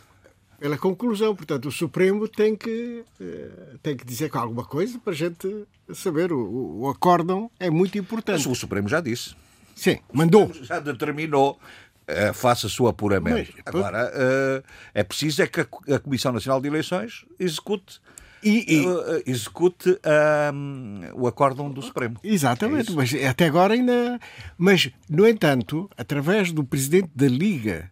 [0.58, 1.32] pela conclusão.
[1.32, 5.64] Portanto, o Supremo tem que, eh, tem que dizer alguma coisa para a gente
[5.94, 6.32] saber.
[6.32, 8.38] O, o acórdão é muito importante.
[8.38, 9.36] Mas o Supremo já disse.
[9.76, 10.52] Sim, mandou.
[10.52, 11.60] Já determinou
[12.02, 13.52] Uh, faça o seu apuramento.
[13.54, 18.00] Mas, Agora, uh, é preciso é que a Comissão Nacional de Eleições execute
[18.42, 18.86] e, e...
[18.86, 19.98] Uh, execute
[21.14, 22.18] o acórdão do Supremo.
[22.22, 24.18] Exatamente, é mas até agora ainda.
[24.58, 27.90] Mas, no entanto, através do presidente da Liga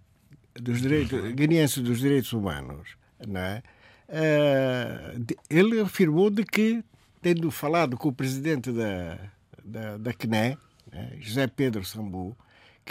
[0.55, 3.63] dos Direitos, Guineense dos Direitos Humanos, não é?
[4.09, 6.83] Uh, ele afirmou de que,
[7.23, 9.19] tendo falado com o presidente da,
[9.65, 10.59] da, da CNE,
[10.93, 12.37] né, José Pedro Sambu,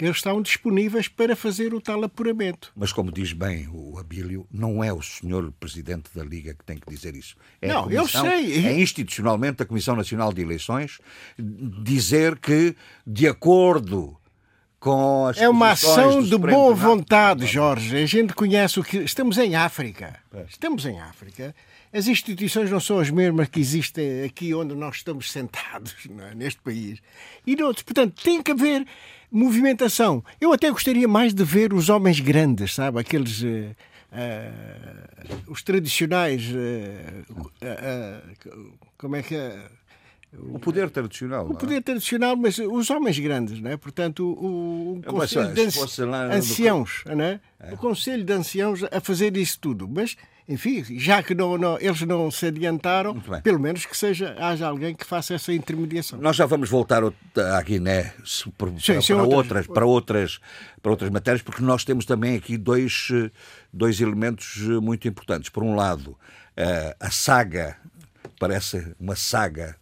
[0.04, 2.72] eles estão disponíveis para fazer o tal apuramento.
[2.74, 6.78] Mas, como diz bem o Abílio, não é o senhor Presidente da Liga que tem
[6.78, 7.36] que dizer isso.
[7.60, 8.66] É não, eu sei.
[8.66, 10.98] É institucionalmente a Comissão Nacional de Eleições
[11.38, 12.74] dizer que,
[13.06, 14.16] de acordo
[14.80, 17.96] com as É uma ação de boa vontade, Jorge.
[17.96, 18.96] A gente conhece o que.
[18.98, 20.18] Estamos em África.
[20.48, 21.54] Estamos em África.
[21.92, 25.94] As instituições não são as mesmas que existem aqui onde nós estamos sentados,
[26.30, 26.34] é?
[26.34, 27.00] neste país.
[27.46, 27.82] E noutros.
[27.82, 28.86] Portanto, tem que haver
[29.30, 30.24] movimentação.
[30.40, 32.98] Eu até gostaria mais de ver os homens grandes, sabe?
[33.00, 33.42] Aqueles.
[33.42, 33.74] Uh,
[34.12, 36.42] uh, os tradicionais.
[36.50, 37.24] Uh,
[38.98, 39.70] como é que é?
[40.32, 41.48] O poder tradicional.
[41.48, 41.56] O é?
[41.56, 41.80] poder é?
[41.80, 43.76] tradicional, mas os homens grandes, não é?
[43.76, 45.62] Portanto, o, o Conselho de
[46.32, 47.40] Anciãos, não é?
[47.58, 47.74] é?
[47.74, 49.88] O Conselho de Anciãos a fazer isso tudo.
[49.88, 50.16] Mas
[50.50, 54.96] enfim, já que não, não, eles não se adiantaram, pelo menos que seja, haja alguém
[54.96, 56.18] que faça essa intermediação.
[56.20, 58.12] Nós já vamos voltar à Guiné
[58.58, 60.40] para, sim, para, para outras, para, outras,
[60.82, 63.10] para outras matérias, porque nós temos também aqui dois,
[63.72, 65.48] dois elementos muito importantes.
[65.48, 66.18] Por um lado,
[66.56, 67.76] eh, a saga,
[68.38, 69.76] parece uma saga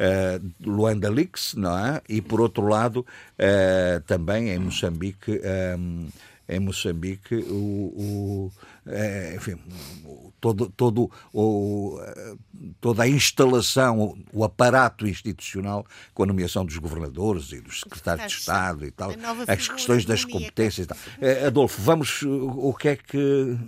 [0.00, 2.00] Uh, Luanda Leaks, não é?
[2.08, 5.38] E por outro lado, uh, também em Moçambique,
[5.78, 6.08] um,
[6.48, 8.52] em Moçambique o, o
[8.86, 9.56] é, enfim,
[10.40, 11.98] todo, todo, o,
[12.80, 18.38] toda a instalação, o aparato institucional com a nomeação dos governadores e dos secretários de
[18.38, 19.12] Estado e tal,
[19.46, 20.98] as questões das competências e tal.
[21.20, 23.58] É, Adolfo, vamos, o que é que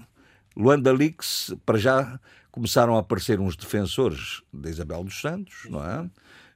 [0.57, 2.21] Luanda Leaks, para já
[2.51, 6.09] começaram a aparecer uns defensores de Isabel dos Santos, não é?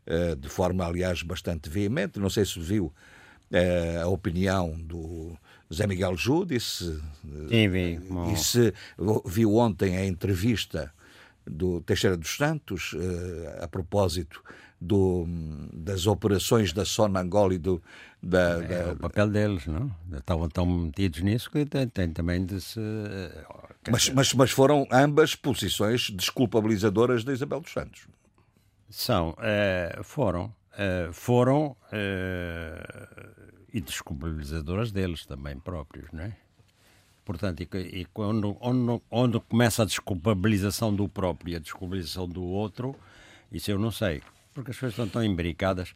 [0.07, 2.21] Eh, de forma, aliás, bastante veemente.
[2.21, 2.93] Não sei se viu
[4.03, 5.37] a opinião do
[5.73, 7.01] Zé Miguel Júdice.
[7.49, 8.01] Sim, vi.
[8.33, 8.73] E se
[9.25, 10.93] viu ontem a entrevista
[11.47, 14.43] do Teixeira dos Santos uh, a propósito
[14.81, 15.27] do,
[15.73, 17.83] das operações da Sonangol e do.
[18.23, 19.95] Da, é, da, o papel deles, não?
[20.13, 22.81] Estavam tão metidos nisso que tem, tem também de se.
[23.91, 28.07] Mas, mas, mas foram ambas posições desculpabilizadoras da Isabel dos Santos.
[28.91, 29.37] São,
[30.03, 30.53] foram.
[31.13, 31.77] Foram
[33.77, 36.33] e desculpabilizadoras deles também próprios, não é?
[37.27, 42.43] Portanto, e, e quando, onde, onde, começa a desculpabilização do próprio e a desculpabilização do
[42.43, 42.97] outro,
[43.53, 44.23] isso eu não sei,
[44.55, 45.95] porque as coisas estão tão embericadas.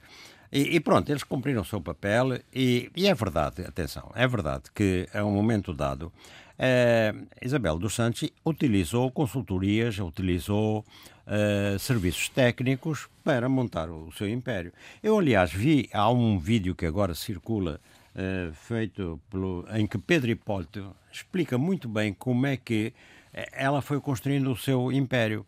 [0.53, 4.65] E, e, pronto, eles cumpriram o seu papel e, e, é verdade, atenção, é verdade
[4.75, 6.13] que a um momento dado
[6.59, 10.85] eh, Isabel dos Santos utilizou consultorias, utilizou
[11.31, 14.73] uh, serviços técnicos para montar o seu império.
[15.03, 17.81] Eu, aliás, vi, há um vídeo que agora circula,
[18.15, 22.93] uh, feito pelo, em que Pedro Hipólito explica muito bem como é que
[23.33, 25.47] eh, ela foi construindo o seu império.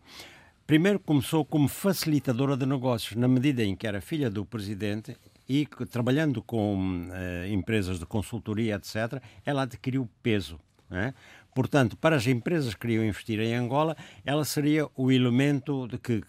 [0.66, 5.16] Primeiro começou como facilitadora de negócios, na medida em que era filha do presidente
[5.48, 10.58] e trabalhando com uh, empresas de consultoria, etc., ela adquiriu peso.
[10.88, 11.12] Né?
[11.54, 16.22] Portanto, para as empresas que queriam investir em Angola, ela seria o elemento de que,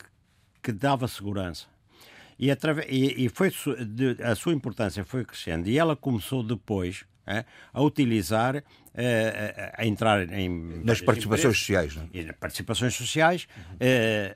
[0.61, 1.67] que dava segurança.
[2.37, 3.49] E, através, e, e foi
[3.85, 5.69] de, a sua importância foi crescendo.
[5.69, 10.83] E ela começou depois é, a utilizar, é, a, entrar em.
[10.83, 12.07] Nas participações sociais, não é?
[12.13, 13.47] E participações sociais,
[13.79, 14.35] é,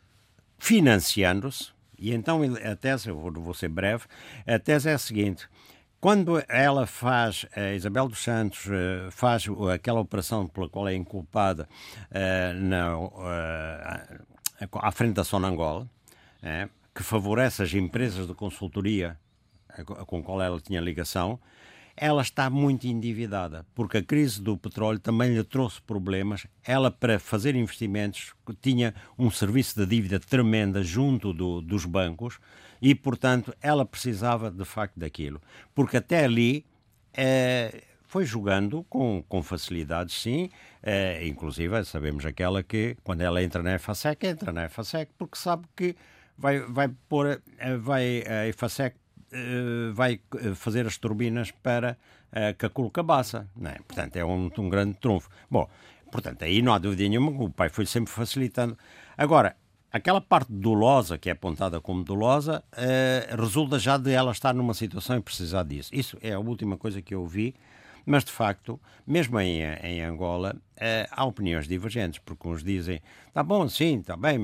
[0.58, 1.76] financiando-se.
[2.00, 4.06] E então a tese, eu vou, vou ser breve,
[4.46, 5.50] a tese é a seguinte:
[6.00, 11.68] quando ela faz, a Isabel dos Santos eh, faz aquela operação pela qual é inculpada
[12.12, 12.96] uh, na,
[14.74, 15.88] à frente da Sonangol,
[16.42, 19.18] é, que favorece as empresas de consultoria
[19.86, 21.40] com qual ela tinha ligação,
[21.96, 26.46] ela está muito endividada, porque a crise do petróleo também lhe trouxe problemas.
[26.64, 32.40] Ela, para fazer investimentos, tinha um serviço de dívida tremenda junto do, dos bancos
[32.82, 35.42] e, portanto, ela precisava de facto daquilo.
[35.74, 36.66] Porque até ali
[37.14, 40.50] é, foi jogando com, com facilidade, sim.
[40.82, 45.66] É, inclusive, sabemos aquela que, quando ela entra na EFASEC, entra na EFASEC porque sabe
[45.76, 45.96] que
[46.38, 48.96] vai, vai pôr, eh, vai, a EFASEC
[49.94, 50.22] vai
[50.56, 51.98] fazer as turbinas para
[52.32, 53.48] a Caculo Cabaça.
[53.56, 53.78] Não é?
[53.86, 55.30] Portanto, é um, um grande trunfo.
[55.50, 55.68] Bom,
[56.12, 58.78] portanto, aí não há dúvida nenhuma o pai foi sempre facilitando.
[59.18, 59.56] Agora,
[59.98, 64.74] aquela parte dolosa, que é apontada como dolosa, eh, resulta já de ela estar numa
[64.74, 65.90] situação e precisar disso.
[65.94, 67.54] Isso é a última coisa que eu vi,
[68.06, 73.44] mas de facto, mesmo em, em Angola, eh, há opiniões divergentes, porque uns dizem, está
[73.44, 74.40] bom, sim, está bem,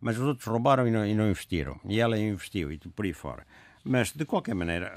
[0.00, 3.12] mas os outros roubaram e não, e não investiram, e ela investiu, e por aí
[3.12, 3.46] fora.
[3.84, 4.96] Mas, de qualquer maneira,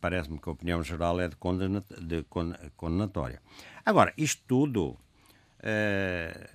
[0.00, 1.36] parece-me que a opinião geral é de,
[2.06, 2.24] de
[2.76, 3.40] condenatória.
[3.84, 4.96] Agora, isto tudo.
[5.62, 6.50] Eh,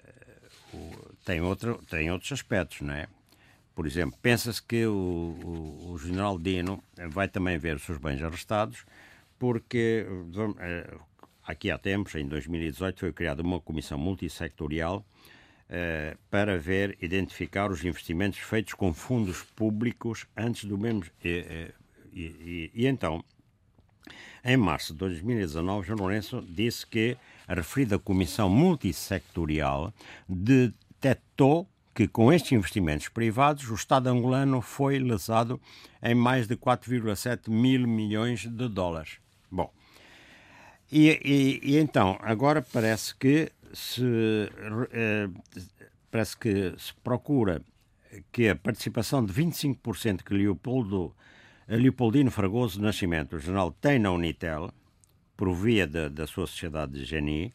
[1.23, 3.07] tem, outro, tem outros aspectos, não é?
[3.75, 8.21] Por exemplo, pensa-se que o, o, o, general Dino vai também ver os seus bens
[8.21, 8.85] arrestados,
[9.39, 10.05] porque
[10.59, 10.93] eh,
[11.43, 15.03] aqui há tempos, em 2018, foi criada uma comissão multissectorial
[15.69, 21.05] eh, para ver, identificar os investimentos feitos com fundos públicos antes do mesmo.
[21.25, 21.71] E,
[22.13, 23.25] e, e, e então,
[24.45, 29.93] em março de 2019, João Lourenço disse que a referida comissão multissectorial
[31.03, 35.59] detectou que com estes investimentos privados o Estado angolano foi lesado
[36.01, 39.19] em mais de 4,7 mil milhões de dólares.
[39.51, 39.71] Bom,
[40.91, 44.03] e, e, e, então agora parece que se
[44.91, 45.29] eh,
[46.09, 47.61] parece que se procura
[48.31, 51.15] que a participação de 25% que Leopoldo,
[51.67, 54.71] Leopoldino Fragoso Nascimento, o general, tem na Unitel,
[55.35, 57.51] por via da, da sua sociedade de Geni,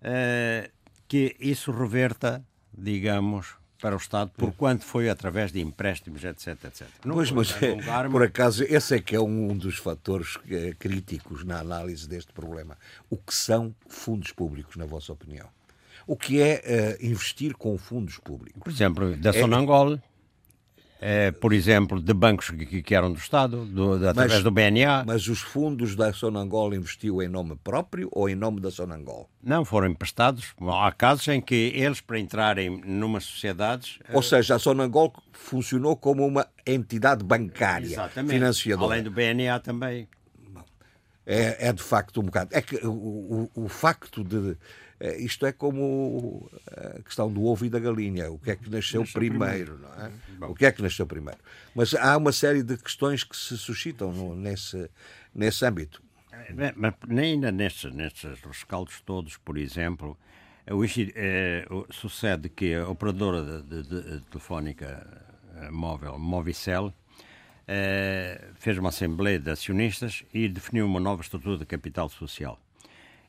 [0.00, 0.70] uh,
[1.06, 2.42] que isso reverta,
[2.76, 6.48] digamos, para o Estado, por quanto foi através de empréstimos, etc.
[6.64, 6.86] etc.
[7.04, 7.76] Não pois, mas é,
[8.08, 12.78] por acaso, esse é que é um dos fatores é, críticos na análise deste problema.
[13.10, 15.46] O que são fundos públicos, na vossa opinião?
[16.06, 18.62] O que é uh, investir com fundos públicos?
[18.62, 19.94] Por exemplo, da Sonangol.
[19.94, 19.98] é,
[21.40, 25.04] por exemplo, de bancos que, que eram do Estado, do, de, através mas, do BNA.
[25.06, 29.28] Mas os fundos da Sonangol investiu em nome próprio ou em nome da Sonangol?
[29.42, 30.54] Não, foram emprestados.
[30.60, 33.98] Há casos em que eles, para entrarem numa sociedades...
[34.12, 38.32] Ou seja, a Sonangol funcionou como uma entidade bancária, Exatamente.
[38.32, 38.94] financiadora.
[38.94, 40.08] Além do BNA também.
[41.26, 42.50] É, é de facto um bocado...
[42.52, 44.56] É que o, o, o facto de é,
[45.18, 48.30] isto é como a questão do ovo e da galinha.
[48.30, 50.12] O que é que nasceu, nasceu primeiro, primeiro, não é?
[50.38, 50.46] Bom.
[50.50, 51.40] O que é que nasceu primeiro?
[51.74, 54.90] Mas há uma série de questões que se suscitam no, nesse,
[55.34, 56.02] nesse âmbito.
[56.32, 60.16] É, mas nem ainda nestes, nestes rescaldos todos, por exemplo,
[60.70, 65.24] o, é, sucede que a operadora de, de, de telefónica
[65.56, 66.92] eh, móvel, Movicel,
[67.66, 72.58] é, fez uma assembleia de acionistas e definiu uma nova estrutura de capital social.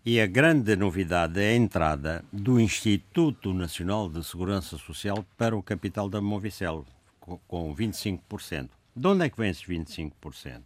[0.08, 5.64] E a grande novidade é a entrada do Instituto Nacional de Segurança Social para o
[5.64, 6.86] capital da Movicel,
[7.48, 8.70] com 25%.
[8.96, 10.62] De onde é que vem esses 25%?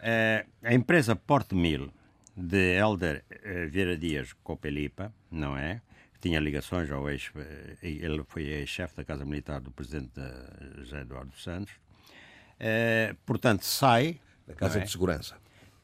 [0.00, 1.92] Eh, a empresa Porto Mil,
[2.34, 5.82] de Helder eh, Vieira Dias Copelipa, não é?
[6.18, 7.30] Tinha ligações ao ex...
[7.36, 10.22] Eh, ele foi ex-chefe da Casa Militar do presidente
[10.78, 11.74] José Eduardo Santos.
[13.26, 14.18] portanto, sai...
[14.46, 14.84] Da Casa é?
[14.84, 15.36] de Segurança.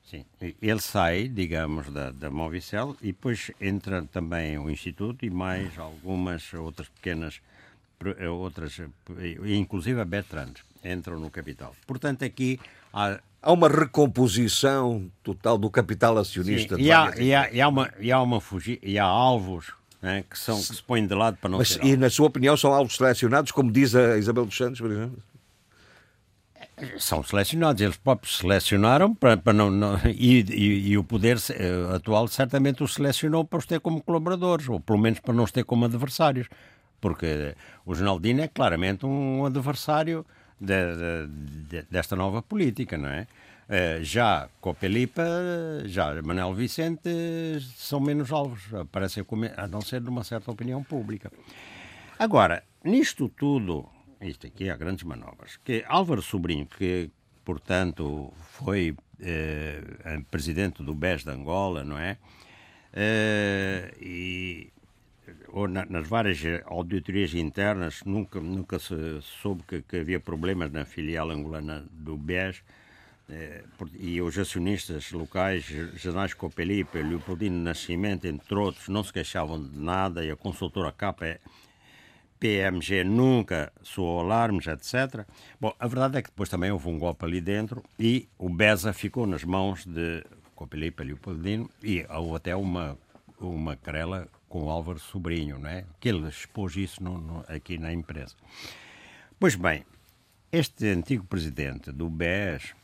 [0.05, 0.24] Sim,
[0.61, 6.52] ele sai, digamos, da, da Movicel e depois entra também o Instituto e mais algumas
[6.52, 7.40] outras pequenas,
[8.18, 10.52] eh, outras, eh, inclusive a Bertrand,
[10.84, 11.74] entram no capital.
[11.86, 12.61] Portanto, aqui
[12.92, 13.18] há...
[13.46, 16.76] Há uma recomposição total do capital acionista.
[16.76, 19.74] Sim, e, há, e, há, e, há, uma, e há uma fugir, e há alvos
[20.00, 22.28] né, que, são, que se põem de lado para não Mas, ser E, na sua
[22.28, 25.22] opinião, são alvos selecionados, como diz a Isabel dos Santos, por exemplo?
[26.99, 31.95] São selecionados, eles próprios selecionaram para, para não, não e, e, e, o poder uh,
[31.95, 35.53] atual certamente os selecionou para os ter como colaboradores, ou pelo menos para não os
[35.53, 36.49] ter como adversários,
[37.01, 37.55] porque
[37.87, 40.27] o Generaldino é claramente um adversário
[40.61, 41.27] de, de,
[41.68, 43.27] de, desta nova política, não é?
[43.66, 45.25] Uh, já Copelipa,
[45.87, 47.09] já Manuel Vicente
[47.77, 48.61] são menos alvos,
[48.91, 49.25] parecem
[49.57, 51.31] a não ser de uma certa opinião pública.
[52.18, 53.89] Agora, nisto tudo,
[54.29, 55.59] isto aqui há grandes manobras.
[55.64, 57.11] Que Álvaro Sobrinho, que
[57.45, 59.81] portanto foi eh,
[60.31, 62.16] presidente do BES de Angola, não é?
[62.93, 64.72] Eh, e
[65.49, 70.85] ou na, nas várias auditorias internas nunca, nunca se soube que, que havia problemas na
[70.85, 72.62] filial angolana do BES.
[73.29, 73.64] Eh,
[73.99, 75.64] e os acionistas locais,
[75.97, 81.27] Janais Copelipe, Leopoldino Nascimento, entre outros, não se queixavam de nada e a consultora CAPA
[81.27, 81.41] é
[82.45, 85.26] PMG nunca soou alarmes, etc.
[85.59, 88.92] Bom, a verdade é que depois também houve um golpe ali dentro e o BESA
[88.92, 90.22] ficou nas mãos de
[90.55, 92.99] Copelipa Leopoldino e houve até uma,
[93.40, 95.86] uma querela com o Álvaro Sobrinho, não é?
[95.99, 98.34] que ele expôs isso no, no, aqui na empresa.
[99.40, 99.82] Pois bem,
[100.53, 102.74] este antigo presidente do BES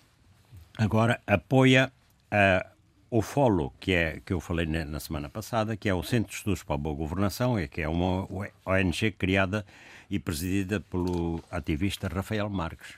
[0.78, 1.92] agora apoia
[2.30, 2.66] a
[3.10, 6.36] o FOLO, que é que eu falei na semana passada, que é o Centro de
[6.36, 8.28] Estudos para a Boa Governação, é que é uma
[8.64, 9.66] ONG criada
[10.08, 12.94] e presidida pelo ativista Rafael Marques.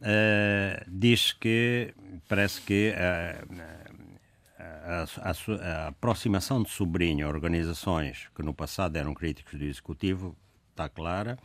[0.00, 1.94] Uh, diz que
[2.28, 3.44] parece que a,
[4.58, 10.36] a, a, aproximação de sobrinho a organizações que no passado eram críticos do Executivo
[10.70, 11.38] está clara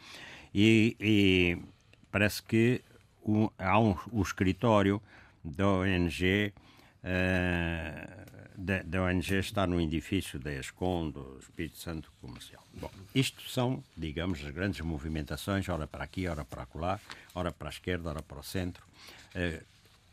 [0.51, 1.57] e, e
[2.11, 2.81] parece que
[3.23, 4.99] um, há um, o escritório
[5.43, 6.51] da ONG
[8.57, 12.63] da, da, ONG está no edifício da ESCOM, do Espírito Santo Comercial.
[12.73, 16.99] Bom, isto são, digamos, as grandes movimentações, ora para aqui, ora para acolá,
[17.33, 18.83] ora para a esquerda, ora para o centro.
[19.35, 19.63] Uh,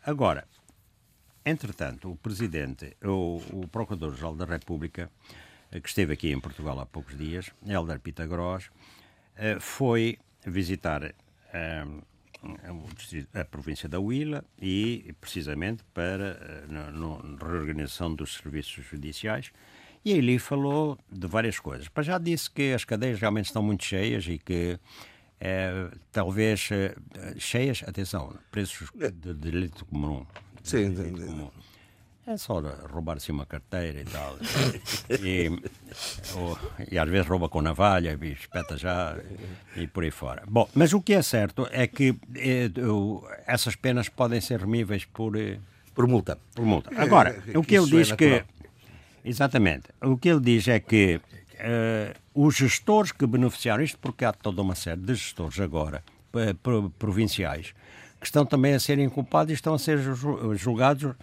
[0.05, 0.47] agora,
[1.45, 5.11] entretanto, o Presidente, o, o Procurador-Geral da República,
[5.73, 8.71] uh, que esteve aqui em Portugal há poucos dias, Helder Pitagros,
[9.59, 10.17] foi
[10.47, 11.13] visitar
[13.35, 19.51] a província da Huila e precisamente para a eh, reorganização dos serviços judiciais
[20.05, 21.89] e ali falou de várias coisas.
[21.89, 24.79] Para já disse que as cadeias realmente estão muito cheias e que
[25.41, 26.95] é, talvez é,
[27.39, 30.27] cheias, atenção, preços de, de delito comum.
[30.63, 31.51] Sim, de delito comum.
[32.27, 32.59] É só
[32.91, 34.37] roubar-se uma carteira e tal.
[35.23, 35.51] e,
[36.35, 36.59] ou,
[36.91, 39.17] e, às vezes rouba com navalha e espeta já
[39.77, 40.43] e por aí fora.
[40.49, 42.71] Bom, mas o que é certo é que é,
[43.47, 45.37] essas penas podem ser remíveis por...
[45.37, 45.59] Eh,
[45.95, 46.39] por multa.
[46.55, 46.91] Por multa.
[46.97, 48.45] Agora, o que ele diz é que...
[49.23, 49.89] Exatamente.
[50.03, 51.21] O que ele diz é que
[51.55, 56.03] uh, os gestores que beneficiaram, isto porque há toda uma série de gestores agora,
[56.99, 57.75] provinciais,
[58.19, 59.99] que estão também a serem culpados e estão a ser
[60.57, 61.15] julgados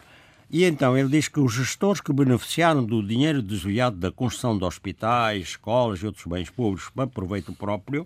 [0.52, 4.66] e então ele diz que os gestores que beneficiaram do dinheiro desviado da construção de
[4.66, 8.06] hospitais, escolas e outros bens públicos para proveito próprio,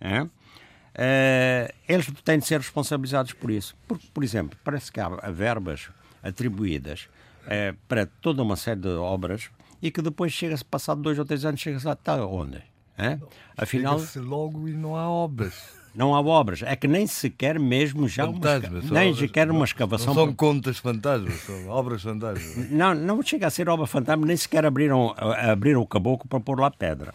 [0.00, 3.76] é, uh, eles têm de ser responsabilizados por isso.
[3.86, 5.90] Por, por exemplo, parece que há verbas
[6.22, 7.06] atribuídas
[7.42, 9.50] uh, para toda uma série de obras
[9.82, 12.62] e que depois chega-se, passado dois ou três anos, chega-se lá, está onde?
[12.96, 13.18] É?
[13.54, 15.83] Afinal, chega-se logo e não há obras.
[15.94, 16.62] Não há obras.
[16.62, 20.14] É que nem sequer mesmo já fantasmas, uma, nem obras, sequer uma escavação.
[20.14, 22.70] Não são contas fantasmas, são obras fantasmas.
[22.70, 26.58] Não, não chega a ser obra fantasma, nem sequer abriram, abriram o caboclo para pôr
[26.58, 27.14] lá pedra.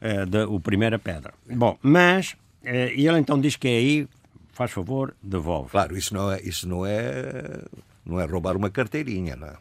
[0.00, 1.32] Uh, de, o primeira pedra.
[1.48, 4.08] Bom, mas uh, ele então diz que é aí,
[4.52, 5.70] faz favor, devolve.
[5.70, 7.62] Claro, isso não é, isso não é,
[8.04, 9.54] não é roubar uma carteirinha, não é?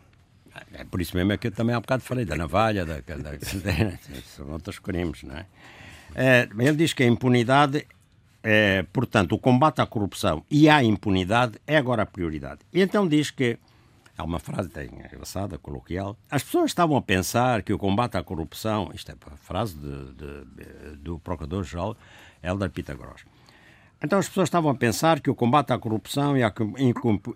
[0.74, 3.16] É por isso mesmo é que eu também há bocado falei da navalha, da, da,
[3.16, 3.38] da
[4.36, 5.46] são outros crimes, não é?
[6.16, 6.50] é?
[6.58, 7.86] Ele diz que a impunidade
[8.48, 12.60] é, portanto, o combate à corrupção e à impunidade é agora a prioridade.
[12.72, 13.58] E então diz que,
[14.16, 18.24] é uma frase bem engraçada, coloquial, as pessoas estavam a pensar que o combate à
[18.24, 21.98] corrupção, isto é a frase de, de, do Procurador-Geral
[22.44, 23.26] Helder Pitagros,
[24.00, 26.54] então as pessoas estavam a pensar que o combate à corrupção e à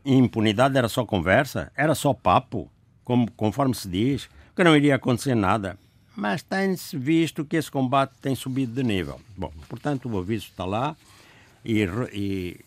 [0.06, 2.70] impunidade era só conversa, era só papo,
[3.04, 5.76] como, conforme se diz, que não iria acontecer nada
[6.16, 9.20] mas tem-se visto que esse combate tem subido de nível.
[9.38, 10.96] Bom, portanto, o aviso está lá
[11.64, 12.60] e, e,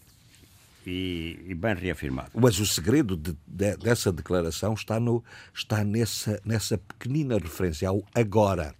[0.86, 2.30] e, e bem reafirmado.
[2.34, 5.22] Mas o segredo de, de, dessa declaração está, no,
[5.54, 8.74] está nessa, nessa pequenina referência ao agora.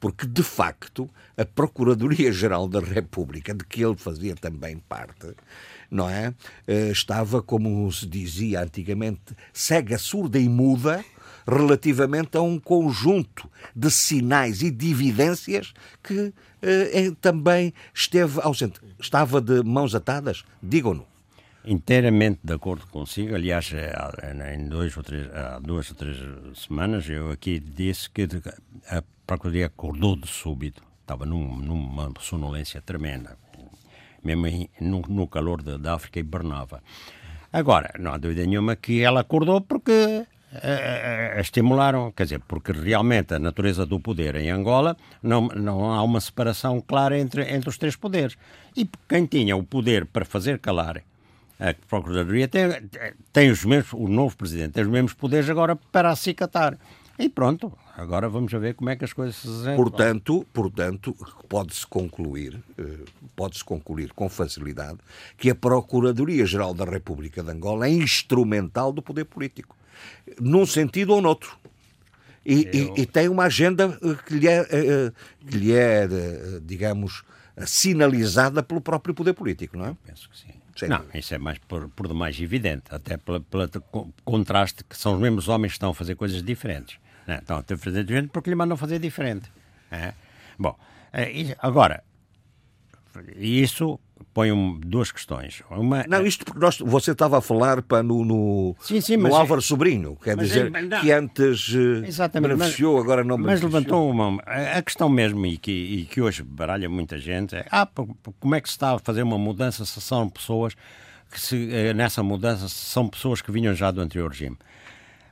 [0.00, 5.34] Porque, de facto, a Procuradoria-Geral da República, de que ele fazia também parte,
[5.90, 6.34] não é?
[6.66, 11.02] Eh, estava, como se dizia antigamente, cega, surda e muda
[11.46, 16.32] relativamente a um conjunto de sinais e de evidências que
[16.62, 18.80] eh, também esteve ausente.
[18.98, 20.44] Estava de mãos atadas?
[20.62, 21.06] Digam-no.
[21.64, 23.34] Inteiramente de acordo consigo.
[23.34, 26.16] Aliás, eh, em dois ou três, há duas ou três
[26.54, 28.28] semanas eu aqui disse que
[28.88, 30.82] a Procuradoria acordou de súbito.
[31.00, 33.36] Estava num, numa sonolência tremenda,
[34.22, 34.46] mesmo
[34.80, 36.82] no, no, calor da África hibernava.
[37.52, 40.26] Agora, não há dúvida nenhuma que ela acordou porque
[41.40, 46.20] estimularam, quer dizer, porque realmente a natureza do poder em Angola não, não há uma
[46.20, 48.36] separação clara entre, entre os três poderes.
[48.76, 51.02] E quem tinha o poder para fazer calar
[51.58, 52.62] a Procuradoria tem,
[53.32, 56.76] tem os mesmos, o novo presidente tem os mesmos poderes agora para acicatar.
[57.16, 59.76] E pronto, agora vamos ver como é que as coisas se desenvolvem.
[59.76, 61.16] Portanto, portanto
[61.48, 63.04] pode-se concluir, eh,
[63.36, 64.98] pode-se concluir com facilidade
[65.38, 69.76] que a Procuradoria-Geral da República de Angola é instrumental do poder político
[70.40, 71.56] num sentido ou noutro.
[72.44, 72.94] E, Eu...
[72.96, 75.12] e, e tem uma agenda eh, que lhe é, eh, eh,
[75.48, 76.06] que lhe é
[76.62, 77.22] digamos,
[77.66, 79.88] sinalizada pelo próprio poder político, não é?
[79.90, 80.52] Eu penso que sim.
[80.76, 80.88] Sim.
[80.88, 83.44] Não, isso é mais por, por demais evidente, até pelo
[84.24, 86.98] contraste que são os mesmos homens que estão a fazer coisas diferentes.
[87.28, 87.38] Né?
[87.38, 89.52] Estão a fazer diferente porque lhe mandam fazer diferente.
[89.88, 90.12] É?
[90.58, 90.76] Bom,
[91.60, 92.02] agora,
[93.36, 94.00] isso
[94.34, 95.62] põe um, duas questões.
[95.70, 99.34] Uma, não, isto porque nós, você estava a falar para no, no, sim, sim, no
[99.34, 103.70] Álvaro Sobrinho, quer dizer, não, que antes eh, exatamente, beneficiou, mas, agora não beneficiou.
[103.70, 104.42] Mas levantou uma.
[104.42, 107.88] A questão mesmo, e que, e que hoje baralha muita gente, é ah,
[108.40, 110.74] como é que se está a fazer uma mudança se são pessoas
[111.30, 114.58] que se, eh, nessa mudança são pessoas que vinham já do anterior regime?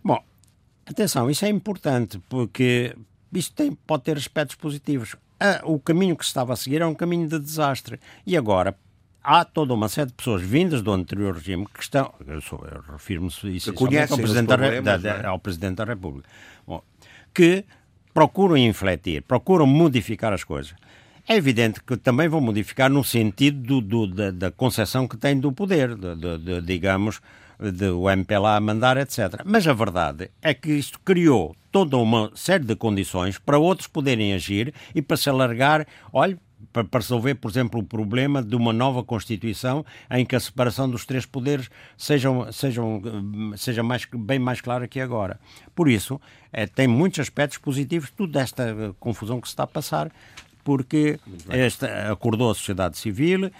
[0.02, 0.22] Bom,
[0.86, 2.96] atenção, isso é importante porque
[3.32, 5.16] isto tem, pode ter aspectos positivos
[5.64, 7.98] o caminho que se estava a seguir é um caminho de desastre.
[8.26, 8.76] E agora
[9.22, 13.28] há toda uma série de pessoas vindas do anterior regime que estão, eu, eu refiro-me
[13.28, 14.46] isso ao Presidente,
[14.82, 15.26] da, da, é?
[15.26, 16.28] ao Presidente da República,
[16.66, 16.82] bom,
[17.32, 17.64] que
[18.12, 20.74] procuram infletir, procuram modificar as coisas.
[21.28, 25.38] É evidente que também vão modificar no sentido do, do, da, da concepção que têm
[25.38, 27.20] do poder, de, de, de, digamos,
[27.58, 29.40] do MPLA a mandar, etc.
[29.44, 34.34] Mas a verdade é que isto criou toda uma série de condições para outros poderem
[34.34, 36.36] agir e para se alargar, olha,
[36.72, 41.04] para, resolver, por exemplo, o problema de uma nova Constituição em que a separação dos
[41.04, 43.02] três poderes sejam, sejam,
[43.56, 45.38] seja mais, bem mais clara que agora.
[45.74, 46.20] Por isso,
[46.52, 50.10] é, tem muitos aspectos positivos, tudo esta confusão que se está a passar,
[50.64, 51.18] porque
[52.10, 53.50] acordou a sociedade civil,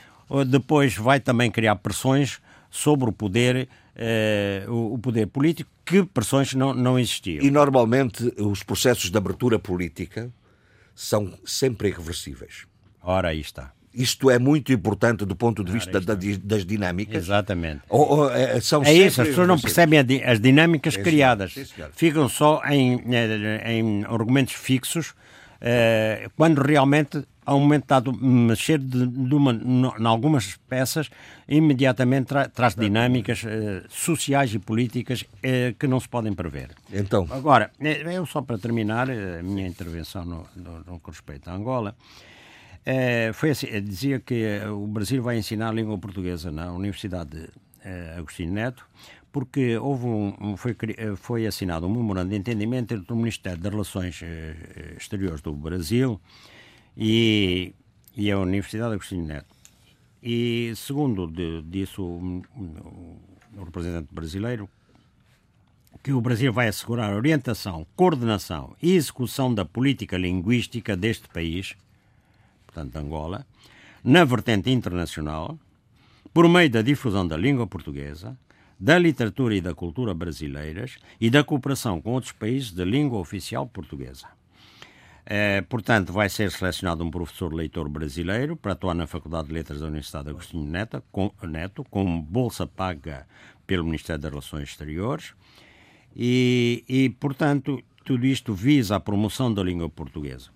[0.47, 2.41] depois vai também criar pressões
[2.71, 7.45] sobre o poder eh, o, poder político, que pressões não, não existiam.
[7.45, 10.33] E normalmente os processos de abertura política
[10.95, 12.67] são sempre irreversíveis.
[13.03, 13.73] Ora, aí está.
[13.95, 17.25] Isto é muito importante do ponto de vista da, das dinâmicas.
[17.25, 17.83] Exatamente.
[17.91, 21.55] Ou, ou, é, são é isso, as pessoas não percebem as dinâmicas é criadas.
[21.93, 23.03] Ficam só em,
[23.67, 25.15] em argumentos fixos,
[25.61, 31.11] eh, quando realmente a um momento dado mexer de, de uma, em algumas peças,
[31.49, 36.71] imediatamente tra, traz dinâmicas eh, sociais e políticas eh, que não se podem prever.
[36.93, 37.27] Então.
[37.31, 41.55] Agora, eh, eu só para terminar a minha intervenção no, no, no que respeita a
[41.55, 41.97] Angola,
[42.85, 47.49] É, foi assim, dizia que o Brasil vai ensinar a língua portuguesa na Universidade
[48.17, 48.87] Agostinho Neto,
[49.31, 50.77] porque houve um, foi,
[51.17, 54.21] foi assinado um memorando de entendimento entre o Ministério das Relações
[54.97, 56.21] Exteriores do Brasil
[56.97, 57.73] e,
[58.17, 59.55] e a Universidade Agostinho Neto.
[60.23, 62.43] E, segundo de, disse o,
[63.57, 64.69] o representante brasileiro,
[66.03, 71.77] que o Brasil vai assegurar orientação, coordenação e execução da política linguística deste país,
[72.73, 73.47] portanto Angola,
[74.03, 75.59] na vertente internacional,
[76.33, 78.37] por meio da difusão da língua portuguesa,
[78.81, 83.67] da literatura e da cultura brasileiras e da cooperação com outros países de língua oficial
[83.67, 84.27] portuguesa.
[85.25, 89.79] É, portanto, vai ser selecionado um professor leitor brasileiro para atuar na Faculdade de Letras
[89.79, 93.25] da Universidade Agostinho Neto, com, Neto, com bolsa paga
[93.65, 95.33] pelo Ministério das Relações Exteriores.
[96.17, 100.51] E, e, portanto, tudo isto visa a promoção da língua portuguesa.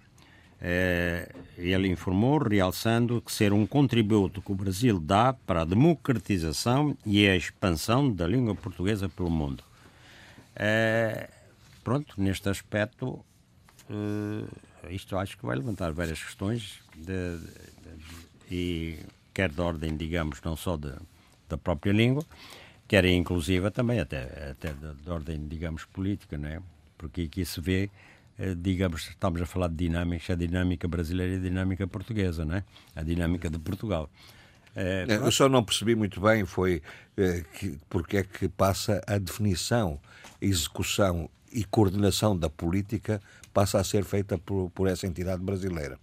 [0.60, 6.96] É, ele informou, realçando que ser um contributo que o Brasil dá para a democratização
[7.04, 9.62] e a expansão da língua portuguesa pelo mundo.
[10.54, 11.28] É,
[11.84, 13.22] pronto, neste aspecto,
[13.90, 14.48] uh,
[14.90, 17.46] isto acho que vai levantar várias questões de, de,
[18.48, 18.98] de, e
[19.34, 22.24] quer de ordem, digamos, não só da própria língua,
[22.88, 26.60] quer inclusiva também até, até de, ordem, digamos, política, não é?
[26.96, 27.90] Porque aqui se vê, eh,
[28.56, 32.64] digamos, estamos a falar de dinâmicas, a dinâmica brasileira e a dinâmica portuguesa, não é?
[32.94, 34.10] A dinâmica de Portugal.
[34.74, 36.82] É, Eu só não percebi muito bem foi
[37.16, 39.98] é, que, porque é que passa a definição,
[40.40, 43.22] execução e coordenação da política
[43.54, 45.98] passa a ser feita por, por essa entidade brasileira.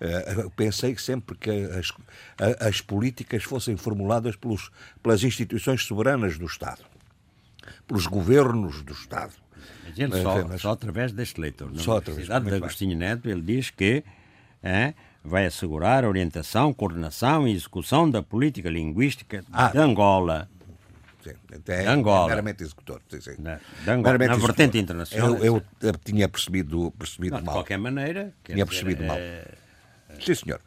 [0.00, 1.92] Uh, pensei que sempre que as,
[2.60, 4.70] as políticas fossem formuladas pelos,
[5.02, 6.84] pelas instituições soberanas do Estado,
[7.84, 9.32] pelos governos do Estado.
[9.84, 10.60] Mas ele só, mas...
[10.60, 11.72] só através deste leitor.
[11.72, 14.04] Na só Universidade de Agostinho Neto, ele diz que
[14.62, 14.94] é,
[15.24, 19.68] vai assegurar a orientação, coordenação e execução da política linguística ah.
[19.68, 20.48] de Angola
[21.66, 22.26] é, Angola.
[22.26, 23.00] É meramente executor.
[23.08, 23.34] Sim, sim.
[23.38, 25.36] Na, Angola, na vertente internacional.
[25.38, 27.54] Eu, eu, tinha percebido, percebido Não, mal.
[27.54, 28.32] De qualquer maneira.
[28.44, 29.06] Tinha dizer, percebido é...
[29.06, 29.18] mal.
[30.20, 30.60] Sim, senhor.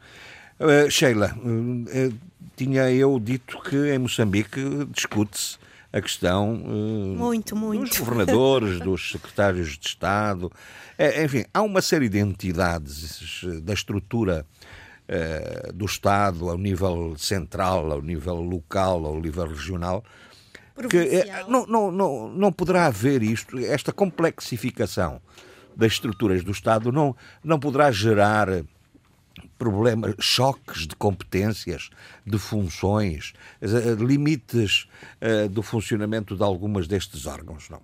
[0.60, 2.18] Uh, Sheila, uh,
[2.56, 5.58] tinha eu dito que em Moçambique discute-se
[5.92, 7.90] a questão uh, muito, muito.
[7.90, 10.50] dos governadores, dos secretários de Estado.
[10.96, 14.46] É, enfim, há uma série de entidades da estrutura
[15.74, 20.02] do Estado ao nível central, ao nível local, ao nível regional,
[20.88, 25.20] que não, não, não, não poderá haver isto, esta complexificação
[25.76, 28.48] das estruturas do Estado não, não poderá gerar
[29.58, 31.90] problemas, choques de competências,
[32.26, 33.32] de funções,
[33.98, 34.86] limites
[35.20, 37.80] uh, do funcionamento de algumas destes órgãos, não?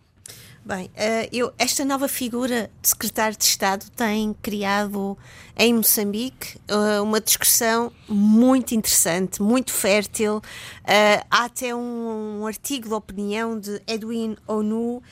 [0.69, 5.17] Bem, eh, eu, esta nova figura de secretário de Estado tem criado
[5.57, 10.43] em Moçambique eh, uma discussão muito interessante, muito fértil.
[10.85, 15.03] Eh, há até um, um artigo de opinião de Edwin Onu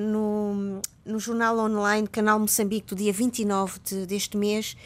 [0.00, 4.76] no, no jornal online Canal Moçambique do dia 29 de, deste mês,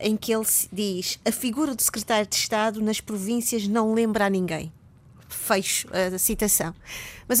[0.00, 4.30] em que ele diz: A figura do secretário de Estado nas províncias não lembra a
[4.30, 4.72] ninguém
[5.30, 6.74] fecho a citação.
[7.26, 7.38] Mas,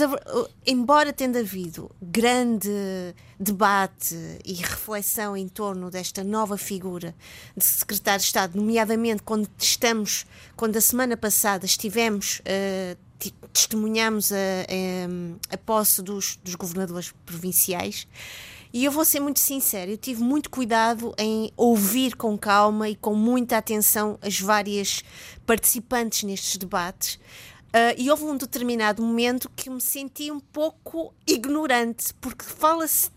[0.66, 2.70] embora tendo havido grande
[3.38, 7.14] debate e reflexão em torno desta nova figura
[7.56, 10.24] de secretário de Estado, nomeadamente quando estamos,
[10.56, 12.40] quando a semana passada estivemos.
[12.40, 12.96] Uh,
[13.52, 18.06] testemunhamos a, a, a posse dos, dos governadores provinciais.
[18.72, 22.94] E eu vou ser muito sincera, eu tive muito cuidado em ouvir com calma e
[22.94, 25.02] com muita atenção as várias
[25.44, 27.18] participantes nestes debates,
[27.70, 33.10] Uh, e houve um determinado momento que me senti um pouco ignorante, porque fala-se.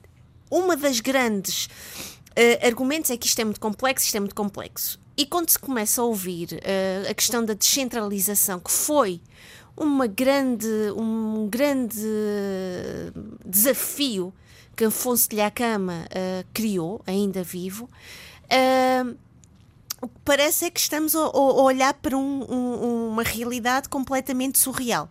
[0.52, 5.00] Uma das grandes uh, argumentos é que isto é muito complexo, isto é muito complexo.
[5.18, 9.20] E quando se começa a ouvir uh, a questão da descentralização, que foi
[9.76, 12.06] uma grande, um grande
[13.44, 14.32] desafio
[14.76, 17.90] que Afonso de Lhacama uh, criou, ainda vivo,
[18.46, 19.18] uh,
[20.02, 24.60] o que parece é que estamos a, a olhar para um, um, uma realidade completamente
[24.60, 25.10] surreal.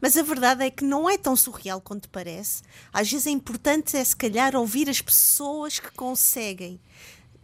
[0.00, 2.62] Mas a verdade é que não é tão surreal quanto parece.
[2.92, 6.78] Às vezes é importante, é se calhar, ouvir as pessoas que conseguem,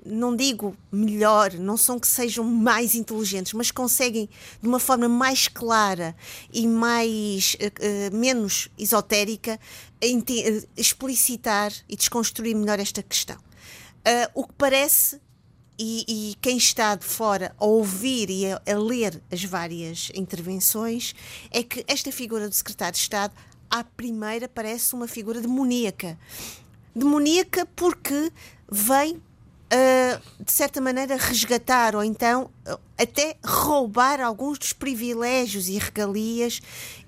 [0.05, 4.29] não digo melhor, não são que sejam mais inteligentes, mas conseguem
[4.61, 6.17] de uma forma mais clara
[6.53, 9.59] e mais uh, menos esotérica
[10.03, 13.37] uh, explicitar e desconstruir melhor esta questão.
[13.37, 15.21] Uh, o que parece
[15.83, 21.15] e, e, quem está de fora a ouvir e a, a, ler as várias intervenções
[21.51, 23.35] é que esta figura do secretário de Estado,
[23.71, 26.19] à primeira, parece uma figura demoníaca.
[26.95, 28.31] Demoníaca porque
[28.71, 29.23] vem
[29.73, 36.61] uh, de certa maneira, resgatar ou então uh, até roubar alguns dos privilégios e regalias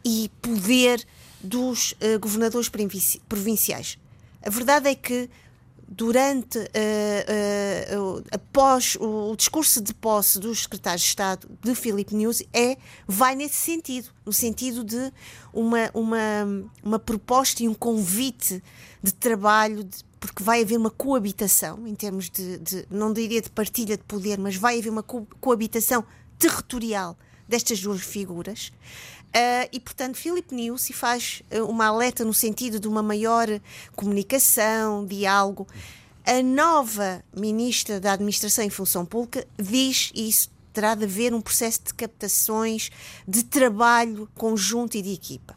[0.05, 1.05] e poder
[1.41, 2.71] dos uh, governadores
[3.29, 3.99] provinciais.
[4.45, 5.29] A verdade é que
[5.95, 12.15] durante uh, uh, após o, o, discurso de posse dos secretários de Estado de Filipe
[12.15, 15.13] News é vai nesse sentido, no sentido de
[15.53, 18.63] uma uma uma proposta e um convite
[19.03, 23.51] de trabalho de, porque vai haver uma coabitação em termos de, de, não diria de
[23.51, 26.05] partilha de poder, mas vai haver uma co coabitação
[26.39, 28.73] territorial destas duas figuras.
[29.35, 33.49] Uh, e, portanto, Philip se faz uh, uma alerta no sentido de uma maior
[33.97, 35.67] comunicação, diálogo.
[36.27, 41.81] A nova ministra da Administração e Função Pública diz isso terá de haver um processo
[41.85, 42.91] de captações,
[43.27, 45.55] de trabalho conjunto e de equipa.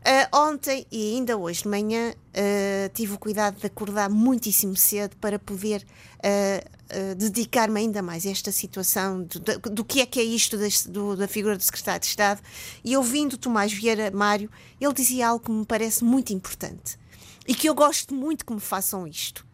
[0.00, 5.14] Uh, ontem e ainda hoje de manhã uh, tive o cuidado de acordar muitíssimo cedo
[5.16, 6.79] para poder uh,
[7.16, 11.16] dedicar-me ainda mais a esta situação do, do, que é que é isto deste, do,
[11.16, 12.40] da figura do secretário de Estado
[12.84, 16.98] e ouvindo Tomás Vieira Mário, ele dizia algo que me parece muito importante
[17.46, 19.46] e que eu gosto muito que me façam isto.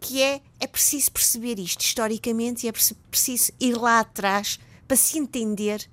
[0.00, 2.72] que é, é preciso perceber isto historicamente e é
[3.10, 5.88] preciso ir lá atrás para se entender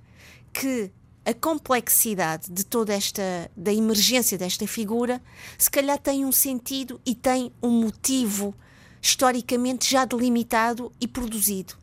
[0.52, 0.90] que
[1.24, 5.22] a complexidade de toda esta da emergência desta figura,
[5.56, 8.54] se calhar tem um sentido e tem um motivo
[9.02, 11.74] historicamente já delimitado e produzido.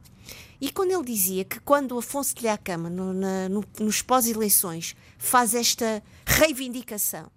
[0.61, 5.53] E quando ele dizia que quando Afonso de Lhacama, no, na, no, nos pós-eleições, faz
[5.53, 7.29] esta reivindicação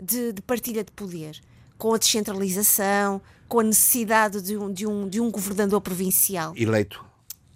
[0.00, 1.40] de, de, partilha de poder,
[1.76, 6.52] com a descentralização, com a necessidade de um, de um, de um governador provincial.
[6.56, 7.04] Eleito.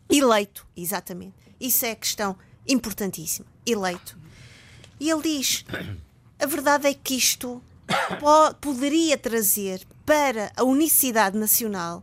[0.08, 1.34] Eleito, exatamente.
[1.60, 4.16] Isso é a questão importantíssima, eleito.
[5.00, 5.64] E ele diz:
[6.38, 7.62] a verdade é que isto
[8.20, 12.02] po poderia trazer para a unicidade nacional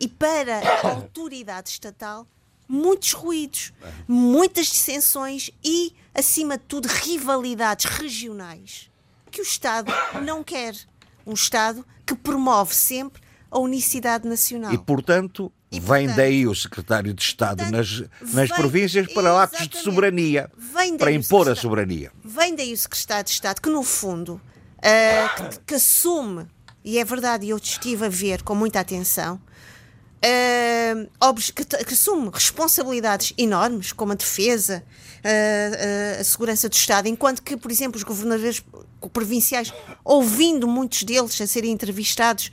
[0.00, 2.26] e para a autoridade estatal
[2.66, 3.70] muitos ruídos,
[4.08, 8.90] muitas dissensões e, acima de tudo, rivalidades regionais
[9.30, 9.92] que o Estado
[10.24, 10.74] não quer.
[11.26, 13.20] Um Estado que promove sempre
[13.50, 14.72] a unicidade nacional.
[14.72, 19.12] E, portanto, e, vem portanto, daí o secretário de Estado portanto, nas, nas vem, províncias
[19.12, 20.50] para atos de soberania,
[20.98, 22.10] para impor a soberania.
[22.24, 24.40] Vem daí o secretário de Estado que, no fundo,
[24.78, 26.46] uh, que, que, assume,
[26.84, 29.40] e é verdade, eu estive a ver com muita atenção,
[30.24, 34.84] uh, que, que, assume responsabilidades enormes, como a defesa,
[35.24, 38.62] uh, a segurança do Estado, enquanto que, por exemplo, os governadores
[39.12, 39.72] provinciais,
[40.04, 42.52] ouvindo muitos deles a serem entrevistados,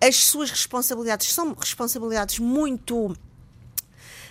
[0.00, 3.16] as suas responsabilidades são responsabilidades muito.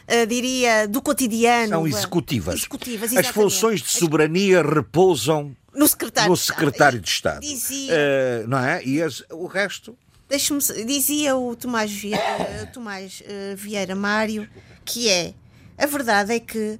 [0.05, 1.69] Uh, diria, do cotidiano.
[1.69, 2.55] São executivas.
[2.55, 7.41] executivas As funções de soberania repousam no secretário, no secretário de Estado.
[7.41, 8.83] Dizia, uh, não é?
[8.83, 9.97] E as, o resto.
[10.29, 13.21] Deixa-me dizia o Tomás Vieira, uh, Tomás,
[13.55, 14.49] Vieira Mário
[14.85, 15.33] que é
[15.77, 16.79] a verdade é que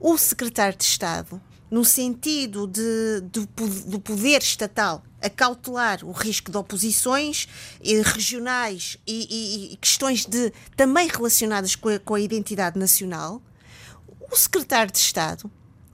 [0.00, 3.46] o secretário de Estado, no sentido de, de
[3.86, 7.48] do poder estatal a cautelar o risco de oposições
[7.82, 13.40] eh, regionais e, e, e, questões de, também relacionadas com a, com a identidade nacional,
[14.30, 15.50] o secretário de Estado,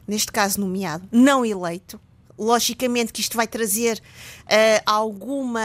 [0.07, 2.01] neste caso nomeado, não eleito,
[2.41, 5.61] logicamente que isto vai trazer uh, alguma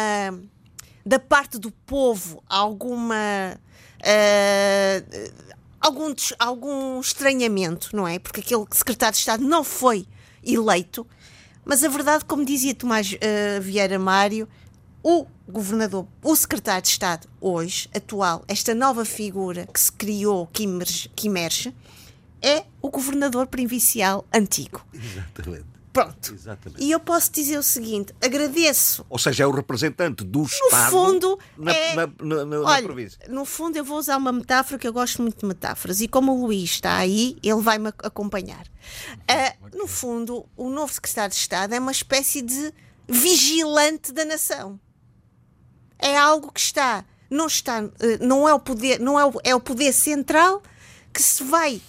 [1.06, 3.60] da parte do povo alguma
[4.02, 5.34] uh,
[5.80, 8.20] algum, algum estranhamento, não é?
[8.20, 10.08] Porque aquele secretário de Estado não foi
[10.44, 11.08] eleito
[11.66, 14.48] mas a verdade, como dizia Tomás uh, Vieira Mário,
[15.02, 20.64] o governador, o secretário de Estado hoje, atual, esta nova figura que se criou, que
[20.64, 21.76] emerge, que emerge
[22.40, 24.86] é o governador provincial antigo.
[24.94, 25.75] Exatamente.
[25.96, 26.34] Pronto.
[26.34, 26.84] Exatamente.
[26.84, 29.06] E eu posso dizer o seguinte: agradeço.
[29.10, 32.84] Ou seja, é o representante do no Estado fundo, na, é, na, na, na, olha,
[32.84, 33.18] província.
[33.30, 36.02] No fundo, eu vou usar uma metáfora que eu gosto muito de metáforas.
[36.02, 38.68] E como o Luís está aí, ele vai-me acompanhar.
[38.68, 42.74] Uh, no fundo, o novo secretário de Estado é uma espécie de
[43.08, 44.78] vigilante da nação.
[45.98, 47.06] É algo que está.
[47.30, 50.62] Não, está, eh, não é o poder, não é o, é o poder central
[51.12, 51.82] que se vai,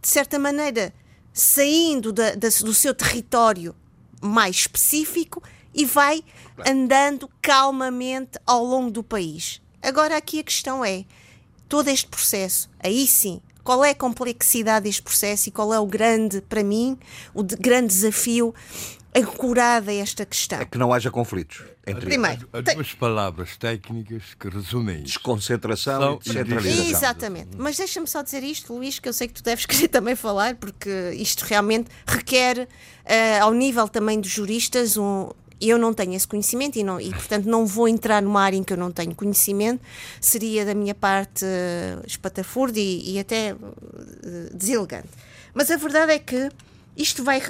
[0.00, 0.92] de certa maneira,
[1.34, 3.74] saindo da, da, do seu território
[4.22, 5.42] mais específico
[5.74, 6.24] e vai
[6.64, 9.60] andando calmamente ao longo do país.
[9.82, 11.04] Agora, aqui a questão é:
[11.68, 15.86] todo este processo, aí sim, qual é a complexidade deste processo e qual é o
[15.86, 16.96] grande, para mim,
[17.34, 18.54] o de, grande desafio
[19.14, 20.60] ancorado a esta questão?
[20.60, 21.62] É que não haja conflitos.
[21.86, 25.04] Entre Primeiro, há, há duas palavras técnicas que resumem isso.
[25.04, 26.90] Desconcentração e descentralização.
[26.90, 27.50] Exatamente.
[27.56, 30.56] Mas deixa-me só dizer isto, Luís, que eu sei que tu deves querer também falar,
[30.56, 36.26] porque isto realmente requer, uh, ao nível também dos juristas, um, eu não tenho esse
[36.26, 39.14] conhecimento e, não, e, portanto, não vou entrar numa área em que eu não tenho
[39.14, 39.80] conhecimento.
[40.20, 45.08] Seria da minha parte uh, espatafurdo e, e até uh, deselegante.
[45.52, 46.50] Mas a verdade é que
[46.96, 47.40] isto vai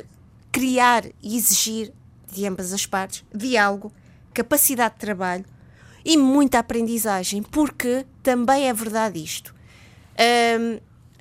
[0.54, 1.92] criar e exigir
[2.32, 3.92] de ambas as partes diálogo,
[4.32, 5.44] capacidade de trabalho
[6.04, 9.52] e muita aprendizagem, porque também é verdade isto.
[10.16, 10.78] Um,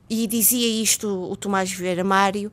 [0.07, 2.51] e dizia isto o Tomás Vieira Mário,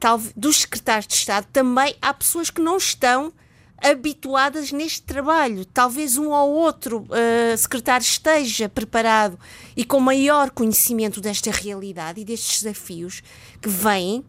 [0.00, 3.30] tal, dos secretários de Estado, também há pessoas que não estão
[3.76, 5.66] habituadas neste trabalho.
[5.66, 9.38] Talvez um ou outro uh, secretário esteja preparado
[9.76, 13.22] e com maior conhecimento desta realidade e destes desafios
[13.60, 14.24] que vêm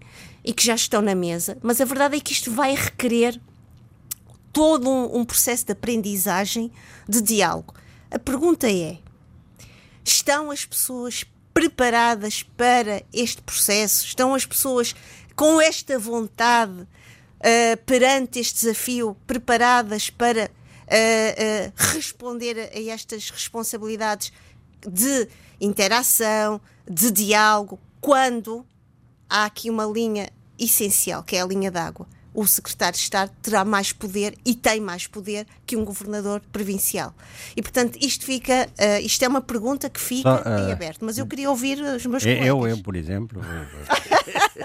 [0.48, 3.38] e que já estão na mesa, mas a verdade é que isto vai requerer
[4.54, 6.72] todo um, um processo de aprendizagem,
[7.06, 7.74] de diálogo.
[8.10, 8.98] A pergunta é:
[10.06, 14.06] estão as pessoas preparadas para este processo?
[14.06, 14.96] Estão as pessoas
[15.36, 23.30] com esta vontade uh, perante este desafio, preparadas para uh, uh, responder a, a estas
[23.32, 24.32] responsabilidades
[24.80, 25.28] de
[25.60, 28.66] interação, de diálogo, quando
[29.30, 30.30] há aqui uma linha
[30.60, 34.80] essencial, que é a linha d'água o secretário de Estado terá mais poder e tem
[34.80, 37.12] mais poder que um governador provincial.
[37.56, 41.04] E, portanto, isto fica, uh, isto é uma pergunta que fica Só, uh, em aberto,
[41.04, 42.48] mas eu queria ouvir os meus eu, colegas.
[42.48, 43.42] Eu, eu por exemplo,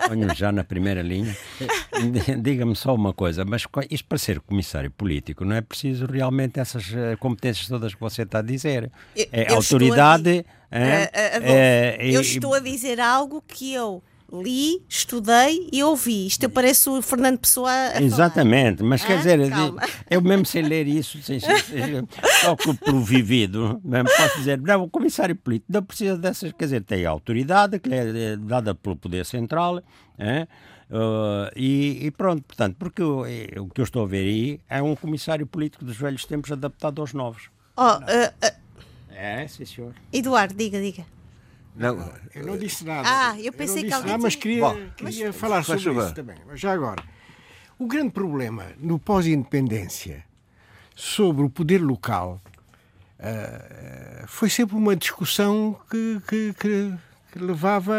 [0.07, 1.35] ponho já na primeira linha.
[2.43, 6.93] Diga-me só uma coisa, mas isto para ser comissário político não é preciso realmente essas
[6.93, 8.93] eh, competências todas que você está a dizer.
[9.17, 10.45] É eu autoridade...
[10.71, 14.03] A, é, é, eu estou a dizer algo que eu
[14.33, 16.27] li, estudei e ouvi.
[16.27, 18.89] Isto parece o Fernando Pessoa a Exatamente, falar.
[18.89, 19.83] mas quer ah, dizer, calma.
[20.11, 21.51] eu mesmo sem ler isso, sem, sem,
[22.41, 23.81] só que por vivido,
[24.17, 27.97] posso dizer, não, o comissário político não precisa dessas, quer dizer, tem autoridade que lhe
[27.97, 29.83] é dada pelo Poder Central,
[30.19, 30.47] é?
[30.91, 34.83] Uh, e, e, pronto, portanto, porque o, o, que eu estou a ver aí é
[34.83, 37.49] um comissário político dos velhos tempos adaptado aos novos.
[37.77, 38.63] Oh, uh, uh...
[39.11, 39.95] É, sim, senhor.
[40.13, 41.07] Eduardo, diga, diga.
[41.75, 43.09] Não, eu não disse nada.
[43.11, 44.13] Ah, eu pensei eu que alguém.
[44.13, 46.37] Ah, mas queria, Bom, queria mas, falar sobre isso também.
[46.47, 47.03] Mas já agora,
[47.79, 50.25] o grande problema no pós-independência
[50.95, 52.41] sobre o poder local
[53.19, 56.95] uh, foi sempre uma discussão que, que, que,
[57.33, 57.95] que levava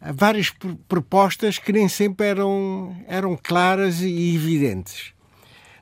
[0.00, 0.54] a, a, várias
[0.88, 5.12] propostas que nem sempre eram, eram claras e evidentes.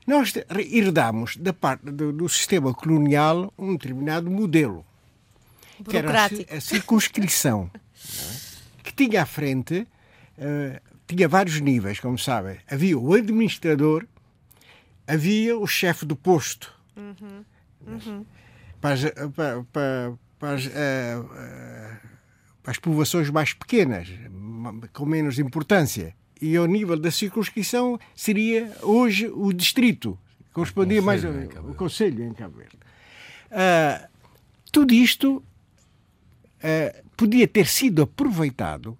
[0.07, 0.33] Nós
[0.71, 4.85] herdamos da parte do, do sistema colonial um determinado modelo
[5.83, 7.79] que era a, a circunscrição, é?
[8.83, 9.87] que tinha à frente,
[10.37, 12.57] uh, tinha vários níveis, como sabem.
[12.69, 14.05] Havia o administrador,
[15.07, 16.73] havia o chefe do posto.
[16.95, 17.45] Uhum.
[17.87, 18.25] Uhum.
[18.81, 19.01] Para, as,
[19.35, 22.07] para, para, para, as, uh, uh,
[22.63, 24.07] para as povoações mais pequenas,
[24.93, 26.15] com menos importância.
[26.41, 30.17] E ao nível da circunscrição seria hoje o distrito,
[30.51, 31.33] correspondia mais ao
[31.75, 32.77] Conselho em Cabo Verde.
[33.51, 34.07] Uh,
[34.71, 35.43] tudo isto
[36.65, 38.97] uh, podia ter sido aproveitado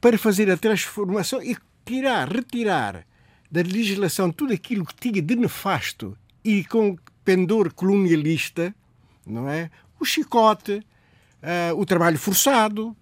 [0.00, 3.06] para fazer a transformação e tirar, retirar
[3.50, 8.74] da legislação tudo aquilo que tinha de nefasto e com pendor colonialista,
[9.24, 9.70] não é?
[9.98, 10.72] O chicote,
[11.42, 12.94] uh, o trabalho forçado,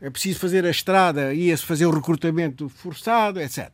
[0.00, 3.70] é preciso fazer a estrada, ia-se fazer o recrutamento forçado, etc.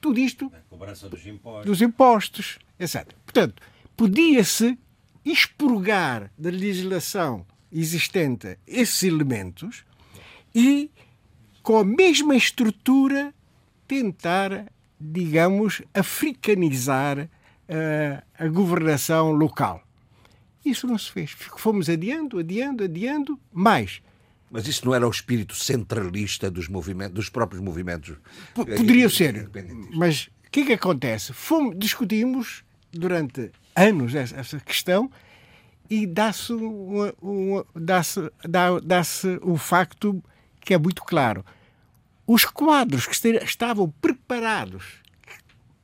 [0.00, 0.52] Tudo isto.
[0.54, 1.66] A cobrança dos impostos.
[1.66, 3.12] Dos impostos, etc.
[3.24, 3.62] Portanto,
[3.96, 4.78] podia-se
[5.24, 9.84] expurgar da legislação existente esses elementos
[10.54, 10.90] e,
[11.62, 13.34] com a mesma estrutura,
[13.86, 14.66] tentar,
[15.00, 19.82] digamos, africanizar uh, a governação local.
[20.64, 21.30] Isso não se fez.
[21.30, 24.02] Fomos adiando, adiando, adiando, mais.
[24.50, 28.16] Mas isso não era o espírito centralista dos, movimentos, dos próprios movimentos?
[28.54, 29.48] P poderia ser.
[29.92, 31.32] Mas o que é que acontece?
[31.32, 35.10] Fomos, discutimos durante anos essa, essa questão
[35.88, 38.02] e dá-se um, dá
[38.44, 39.02] dá, dá
[39.42, 40.22] o facto
[40.60, 41.44] que é muito claro.
[42.26, 44.84] Os quadros que estavam preparados,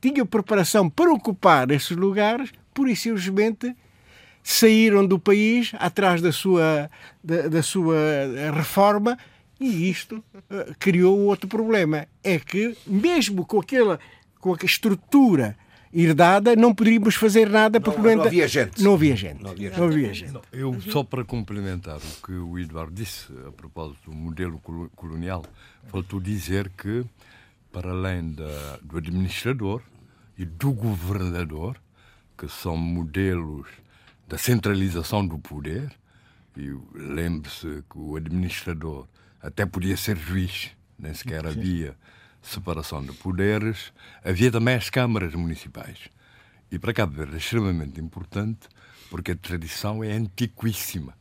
[0.00, 3.76] que tinham preparação para ocupar esses lugares, pura e simplesmente
[4.42, 6.90] saíram do país atrás da sua,
[7.22, 7.96] da, da sua
[8.52, 9.16] reforma
[9.60, 12.08] e isto uh, criou outro problema.
[12.24, 14.00] É que, mesmo com aquela,
[14.40, 15.56] com aquela estrutura
[15.92, 18.82] herdada, não poderíamos fazer nada porque não, não, havia gente.
[18.82, 19.42] Não havia gente.
[19.42, 19.78] Não havia gente.
[19.78, 20.32] Não havia gente.
[20.32, 24.58] Não, eu, só para complementar o que o Eduardo disse a propósito do modelo
[24.96, 25.44] colonial,
[25.88, 27.04] faltou dizer que,
[27.70, 29.82] para além da, do administrador
[30.38, 31.76] e do governador,
[32.38, 33.66] que são modelos
[34.26, 35.92] da centralização do poder,
[36.56, 39.06] e lembre-se que o administrador
[39.42, 41.96] até podia ser juiz, nem sequer havia
[42.42, 43.92] separação de poderes,
[44.24, 45.98] havia também as câmaras municipais.
[46.70, 48.68] E para Cabo Verde é extremamente importante
[49.10, 51.14] porque a tradição é antiquíssima.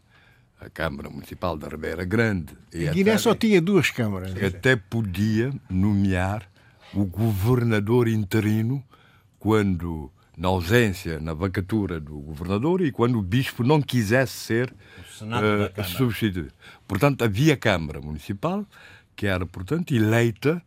[0.59, 2.55] A Câmara Municipal da Ribeira Grande.
[2.71, 4.31] E a Guiné só tinha duas câmaras.
[4.43, 6.47] Até podia nomear
[6.93, 8.83] o governador interino
[9.39, 14.73] quando, na ausência, na vacatura do governador e quando o bispo não quisesse ser
[15.21, 16.53] uh, substituído.
[16.87, 18.65] Portanto, havia Câmara Municipal
[19.15, 20.61] que era, portanto, eleita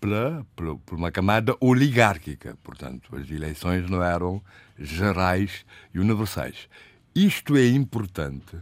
[0.00, 2.56] pela, pela, por uma camada oligárquica.
[2.62, 4.42] Portanto, as eleições não eram
[4.78, 6.68] gerais e universais.
[7.14, 8.56] Isto é importante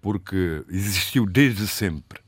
[0.00, 2.20] porque existiu desde sempre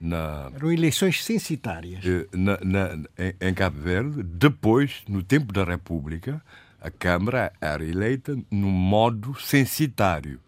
[0.00, 2.04] na, Eram eleições censitárias.
[2.04, 4.22] Eh, na, na, em, em, Cabo Verde.
[4.22, 6.42] Depois, no tempo da República,
[6.80, 10.40] a Câmara era eleita no modo censitário.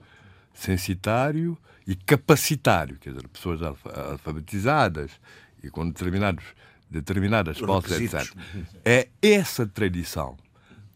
[0.54, 5.10] Censitário e capacitário, quer dizer, pessoas alfabetizadas
[5.62, 6.44] e com determinados
[6.90, 8.34] determinadas posses, etc.
[8.84, 10.36] É essa tradição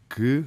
[0.09, 0.43] que,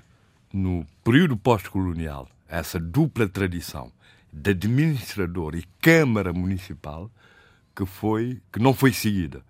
[0.52, 3.90] no período pós-colonial, essa dupla tradição
[4.32, 7.10] de administrador e Câmara Municipal,
[7.74, 9.42] que, foi, que não foi seguida.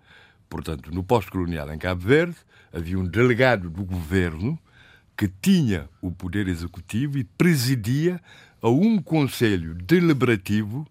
[0.49, 2.35] Portanto, no pós-colonial em Cabo Verde,
[2.71, 4.57] havia um delegado do governo
[5.17, 8.21] que tinha o poder executivo e presidia
[8.61, 10.87] a um conselho deliberativo,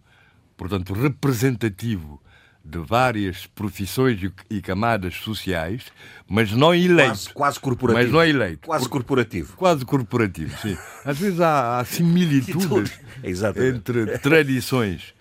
[0.56, 2.20] portanto, representativo
[2.68, 5.86] de várias profissões e camadas sociais,
[6.28, 7.08] mas não eleito.
[7.08, 8.04] Quase, quase corporativo.
[8.04, 8.66] Mas não eleito.
[8.66, 9.56] Quase corporativo.
[9.56, 10.76] Quase corporativo, sim.
[11.02, 15.14] Às vezes há, há similitudes entre tradições,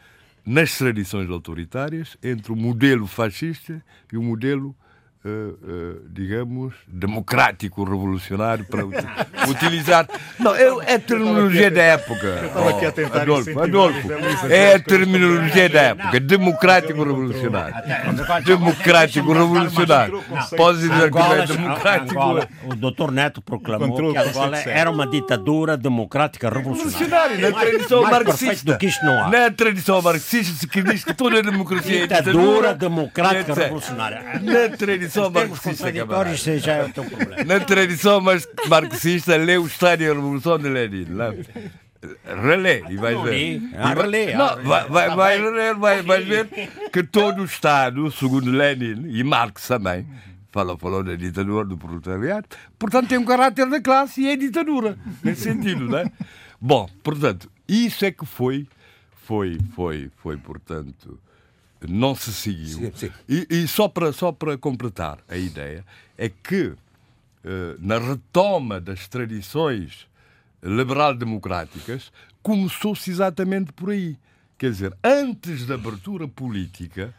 [0.45, 3.81] nas tradições autoritárias, entre o modelo fascista
[4.11, 4.75] e o modelo
[5.27, 8.85] Uh, uh, digamos, democrático revolucionário para
[9.49, 10.07] utilizar.
[10.39, 12.49] Não, é, a terminologia da época.
[12.55, 14.13] Oh, Adolfo, Adolfo,
[14.49, 16.19] é a terminologia da época.
[16.21, 17.75] Democrático revolucionário.
[18.45, 20.23] Democrático revolucionário.
[20.55, 22.19] Pode dizer que é democrático.
[22.63, 27.37] o doutor Neto proclamou que Angola era uma ditadura democrática revolucionária.
[27.37, 28.79] Na tradição marxista.
[29.29, 34.21] Na tradição marxista se diz que toda a democracia é ditadura democrática revolucionária.
[34.41, 36.59] Na tradição tradição marxista.
[36.59, 37.43] já é o teu problema.
[37.43, 38.21] Na tradição
[38.69, 41.05] marxista, lê o Estado e a Revolução de Lenin.
[41.09, 41.33] Lá.
[42.23, 43.61] Relê e vais ver.
[43.75, 44.33] Ah, relê.
[44.33, 46.47] Não, vai, vai, vai, ler, vai, vai ver
[46.91, 50.05] que todo o Estado, segundo Lenin e Marx também,
[50.51, 52.47] falou, falou da ditadura do proletariado,
[52.77, 56.11] portanto tem um caráter da classe e é ditadura, nesse sentido, não é?
[56.61, 58.67] Bom, portanto, isso é que foi,
[59.25, 61.19] foi, foi, foi, portanto,
[61.87, 62.77] não se seguiu.
[62.77, 63.11] Sim, sim.
[63.27, 65.85] E, e, só, para, só para completar a ideia,
[66.17, 66.73] é que
[67.43, 70.07] eh, na retoma das tradições
[70.63, 72.11] liberal-democráticas
[72.41, 74.17] começou-se exatamente por aí.
[74.57, 77.13] Quer dizer, antes da abertura política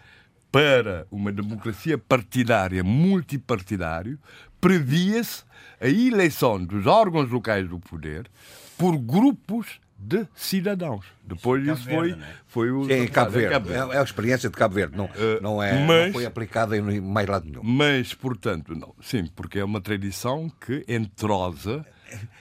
[0.50, 4.18] para uma democracia partidária, multipartidário,
[4.60, 5.44] previa-se
[5.80, 8.28] a eleição dos órgãos locais do poder
[8.76, 11.04] por grupos de cidadãos.
[11.24, 12.18] Depois Cabo isso foi, é?
[12.46, 12.84] foi o.
[12.84, 13.50] Sim, Cabo Verde.
[13.50, 13.92] Cabo Verde.
[13.92, 16.76] É, é, a experiência de Cabo Verde, não, uh, não, é, mas, não foi aplicada
[16.76, 17.62] em mais lado nenhum.
[17.64, 18.94] Mas, portanto, não.
[19.02, 21.84] Sim, porque é uma tradição que entrosa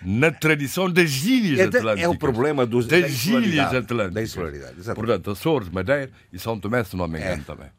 [0.02, 2.00] na tradição das ilhas é, atlânticas.
[2.00, 4.86] É o problema dos, das da ilhas atlânticas.
[4.86, 7.46] Da portanto, Açores, Madeira e São Tomé, se não me engano é.
[7.46, 7.70] também.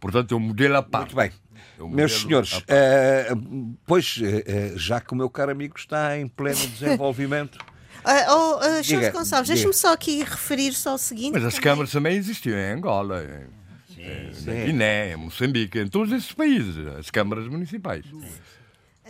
[0.00, 1.14] Portanto, é um modelo a parte.
[1.14, 1.44] Muito bem.
[1.78, 6.28] É um Meus senhores, uh, pois, uh, já que o meu caro amigo está em
[6.28, 7.58] pleno desenvolvimento.
[8.04, 11.32] Uh, oh, uh, Jorge Gonçalves, deixa-me só aqui referir só o seguinte.
[11.32, 11.62] Mas as também.
[11.62, 16.86] câmaras também existiam em Angola, em, sim, em Guiné, em Moçambique, em todos esses países,
[16.98, 18.04] as câmaras municipais.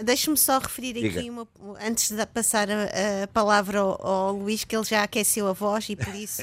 [0.03, 1.21] Deixe-me só referir Diga.
[1.21, 1.47] aqui, uma,
[1.81, 2.85] antes de passar a,
[3.25, 6.43] a palavra ao, ao, Luís, que ele já aqueceu a voz e por isso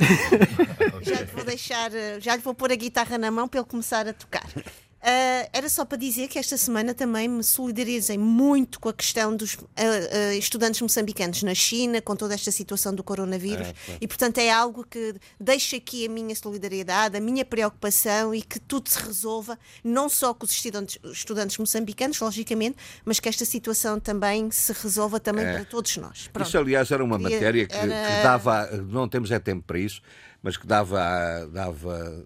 [1.04, 4.08] já lhe vou deixar, já lhe vou pôr a guitarra na mão para ele começar
[4.08, 4.48] a tocar.
[5.02, 9.36] Uh, era só para dizer que esta semana também me solidarizei muito com a questão
[9.36, 14.08] dos uh, uh, estudantes moçambicanos na China, com toda esta situação do coronavírus, é, e
[14.08, 18.90] portanto é algo que deixa aqui a minha solidariedade, a minha preocupação e que tudo
[18.90, 24.52] se resolva, não só com os estudantes, estudantes moçambicanos, logicamente, mas que esta situação também
[24.52, 25.54] se resolva também é.
[25.54, 26.30] para todos nós.
[26.32, 26.48] Pronto.
[26.48, 27.88] Isso, aliás, era uma matéria que, era...
[27.88, 30.00] que dava, não temos é tempo para isso,
[30.44, 32.24] mas que dava, dava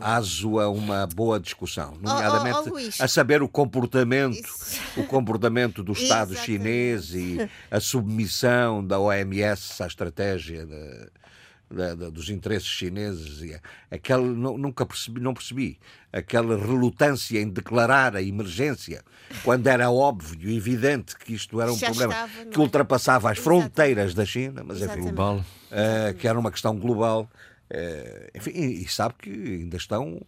[0.00, 4.80] aso a uma boa discussão, nomeadamente oh, oh, oh, a saber o comportamento, Isso.
[4.96, 7.38] o comportamento do Estado chinês e
[7.70, 11.10] a submissão da OMS à estratégia de,
[12.10, 13.42] dos interesses chineses.
[13.42, 13.58] E
[13.90, 15.78] aquele, nunca percebi, não percebi
[16.12, 19.02] aquela relutância em declarar a emergência
[19.44, 23.38] quando era óbvio e evidente que isto era um Já problema estava, que ultrapassava as
[23.38, 27.30] fronteiras da China, mas é global, uh, que era uma questão global.
[27.70, 30.20] Uh, enfim, e sabe que ainda estão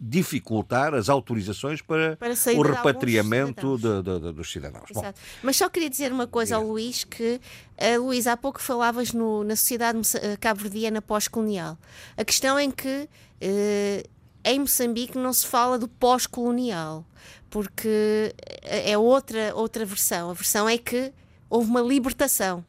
[0.00, 4.88] dificultar as autorizações para, para o repatriamento de, de, de, dos cidadãos.
[4.92, 5.12] Bom,
[5.42, 7.40] Mas só queria dizer uma coisa ao Luís, que
[7.78, 9.98] uh, Luís, há pouco falavas no, na sociedade
[10.38, 11.76] cabo-verdiana pós-colonial.
[12.16, 13.08] A questão é que
[13.42, 14.08] uh,
[14.44, 17.04] em Moçambique não se fala do pós-colonial,
[17.50, 20.30] porque é outra, outra versão.
[20.30, 21.12] A versão é que
[21.48, 22.64] houve uma libertação.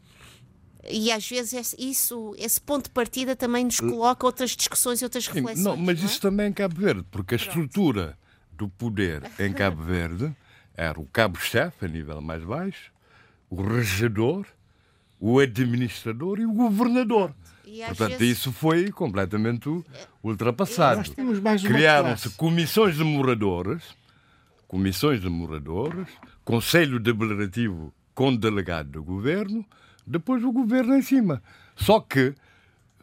[0.90, 5.28] E às vezes isso, esse ponto de partida também nos coloca outras discussões e outras
[5.28, 5.60] reflexões.
[5.60, 6.08] Sim, não, mas não é?
[6.08, 7.50] isso também é em Cabo Verde, porque a Pronto.
[7.50, 8.18] estrutura
[8.54, 10.36] do poder em Cabo Verde
[10.76, 12.92] era o cabo-chefe, a nível mais baixo,
[13.50, 14.46] o regedor,
[15.20, 17.34] o administrador e o governador.
[17.66, 18.40] E Portanto, vezes...
[18.40, 19.70] isso foi completamente
[20.24, 21.04] ultrapassado.
[21.66, 23.84] Criaram-se comissões de moradores,
[24.68, 26.08] comissões de moradores,
[26.44, 29.66] conselho deliberativo com delegado do governo,
[30.12, 31.42] depois o governo em cima.
[31.76, 32.36] Só que,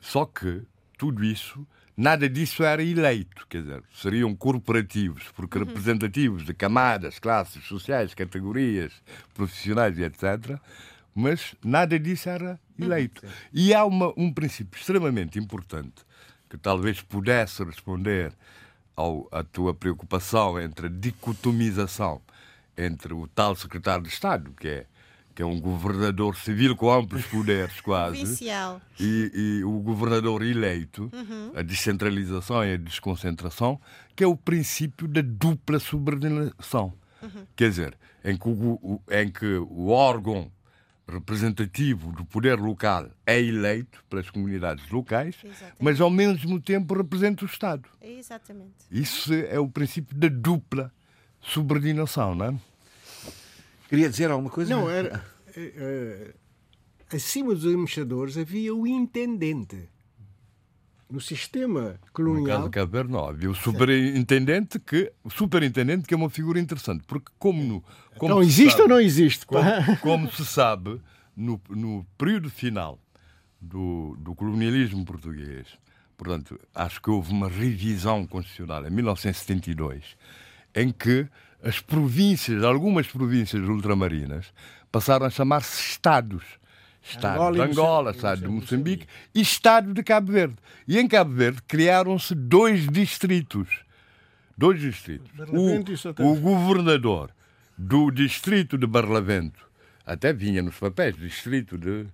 [0.01, 0.63] só que
[0.97, 5.65] tudo isso, nada disso era eleito, quer dizer, seriam corporativos, porque uhum.
[5.65, 8.93] representativos de camadas, classes sociais, categorias,
[9.35, 10.61] profissionais e etc.
[11.15, 12.85] Mas nada disso era uhum.
[12.85, 13.25] eleito.
[13.25, 13.33] Uhum.
[13.53, 16.07] E há uma, um princípio extremamente importante
[16.49, 18.33] que talvez pudesse responder
[18.95, 22.21] ao, à tua preocupação entre a dicotomização
[22.77, 24.87] entre o tal secretário de Estado, que é
[25.39, 28.45] que é um governador civil com amplos poderes quase,
[28.99, 31.53] e, e, o governador eleito, uhum.
[31.55, 33.81] a descentralização e a desconcentração,
[34.17, 36.93] que é o princípio da dupla subordinação.
[37.23, 37.47] Uhum.
[37.55, 40.51] Quer dizer, em que o, em que o órgão
[41.07, 45.77] representativo do poder local é eleito pelas comunidades locais, Exatamente.
[45.79, 47.89] mas ao mesmo tempo representa o Estado.
[48.03, 48.75] Exatamente.
[48.91, 50.93] Isso é o princípio da dupla
[51.41, 52.55] subordinação, não é?
[53.89, 54.75] Queria dizer alguma coisa?
[54.75, 55.25] Não, era.
[55.57, 56.35] Uh,
[57.11, 59.89] acima dos embaixadores havia o intendente.
[61.11, 62.61] No sistema colonial.
[62.61, 63.19] No caso de Cabo.
[63.27, 67.83] Havia o superintendente que, o superintendente que é uma figura interessante, porque como no.
[68.19, 69.47] Como não existe sabe, ou não existe?
[69.47, 71.01] Como, como se sabe,
[71.35, 72.99] no, no período final
[73.59, 75.67] do, do colonialismo português,
[76.15, 80.15] portanto, acho que houve uma revisão constitucional em 1972,
[80.75, 81.27] em que
[81.63, 84.53] as províncias, algumas províncias ultramarinas,
[84.91, 86.45] passaram a chamar-se Estados.
[87.03, 90.57] Estado Angola de Angola, Estado de Moçambique e Estado de Cabo Verde.
[90.87, 93.69] E em Cabo Verde criaram-se dois distritos.
[94.57, 95.31] Dois distritos.
[96.19, 97.31] O, o governador
[97.79, 99.67] do distrito de Barlavento,
[100.05, 102.07] até vinha nos papéis, distrito de,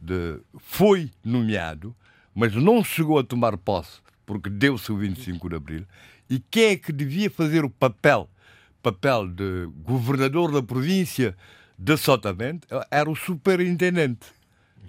[0.00, 0.40] de.
[0.58, 1.94] foi nomeado,
[2.34, 5.86] mas não chegou a tomar posse, porque deu-se o 25 de abril.
[6.28, 8.28] E quem é que devia fazer o papel
[8.82, 11.36] papel de governador da província
[11.78, 14.26] de Sotavento era o superintendente.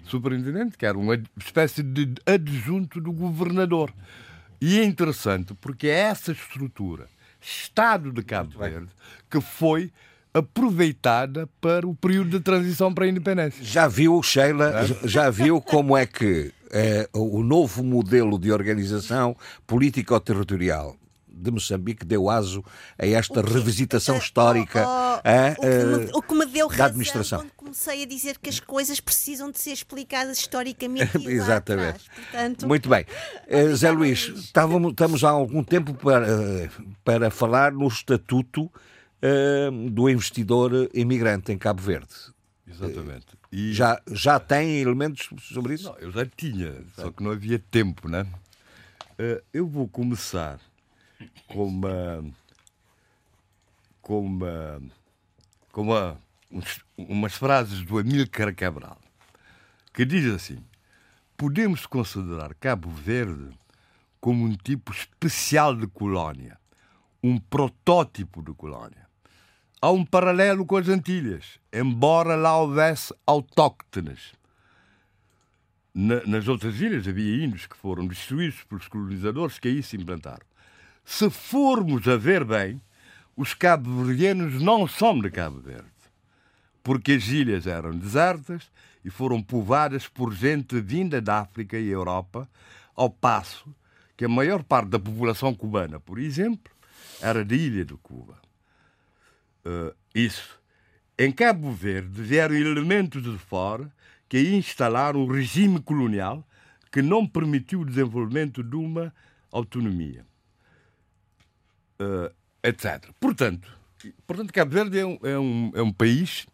[0.04, 3.92] Superintendente, que era uma espécie de adjunto do governador.
[4.60, 7.06] E é interessante porque é essa estrutura,
[7.40, 8.88] Estado de Cabo Verde,
[9.30, 9.90] que foi
[10.32, 13.64] aproveitada para o período de transição para a independência.
[13.64, 15.08] Já viu, Sheila, é?
[15.08, 19.36] já viu como é que é, o novo modelo de organização
[19.66, 20.96] político-territorial
[21.34, 22.64] de Moçambique deu aso
[22.98, 27.40] a esta revisitação histórica oh, oh, o, que me, deu da administração.
[27.40, 31.18] quando comecei a dizer que as coisas precisam de ser explicadas historicamente.
[31.28, 32.08] Exatamente.
[32.14, 32.68] Portanto...
[32.68, 33.04] Muito bem.
[33.46, 36.70] Uh, Zé Luís, estávamos, estamos há algum tempo para,
[37.04, 42.14] para falar no estatuto uh, do investidor imigrante em Cabo Verde.
[42.66, 43.26] Exatamente.
[43.52, 43.72] E...
[43.72, 45.84] Já, já tem elementos sobre isso?
[45.84, 48.26] Não, eu já tinha, só que não havia tempo, né?
[49.18, 50.58] Uh, eu vou começar
[51.48, 52.24] com uma,
[54.00, 54.82] com uma,
[55.72, 56.20] com uma,
[56.96, 58.98] umas frases do Amílcar Cabral,
[59.92, 60.62] que diz assim:
[61.36, 63.50] podemos considerar Cabo Verde
[64.20, 66.58] como um tipo especial de colónia,
[67.22, 69.04] um protótipo de colónia.
[69.80, 74.32] Há um paralelo com as Antilhas, embora lá houvesse autóctones.
[75.94, 80.46] nas outras ilhas havia índios que foram destruídos pelos colonizadores que aí se implantaram.
[81.04, 82.80] Se formos a ver bem,
[83.36, 85.84] os cabo-verdianos não são de Cabo Verde,
[86.82, 88.70] porque as ilhas eram desertas
[89.04, 92.48] e foram povoadas por gente vinda da África e Europa,
[92.94, 93.74] ao passo
[94.16, 96.72] que a maior parte da população cubana, por exemplo,
[97.20, 98.40] era da ilha de Cuba.
[99.66, 100.58] Uh, isso.
[101.18, 103.92] Em Cabo Verde vieram elementos de fora
[104.28, 106.46] que instalaram um regime colonial
[106.90, 109.12] que não permitiu o desenvolvimento de uma
[109.50, 110.24] autonomia
[112.00, 113.10] uh, etc.
[113.20, 113.68] Portanto,
[114.26, 116.46] portanto, Cabo Verde é um, é um, é um país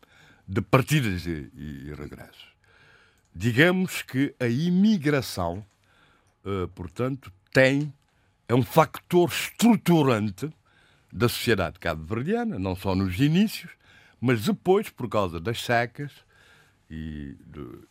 [0.47, 2.51] de partidas e, e, regressos.
[3.35, 5.65] Digamos que a imigração,
[6.45, 7.93] uh, portanto, tem
[8.49, 10.51] é um factor estruturante
[11.13, 13.71] da sociedade cabo-verdiana, não só nos inícios,
[14.21, 16.13] mas depois, por causa das secas
[16.91, 17.89] e do,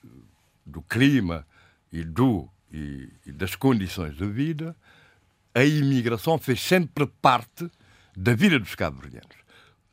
[0.65, 1.47] do clima
[1.91, 4.75] e, do, e, e das condições de vida,
[5.53, 7.69] a imigração fez sempre parte
[8.15, 9.37] da vida dos cabo-verdianos.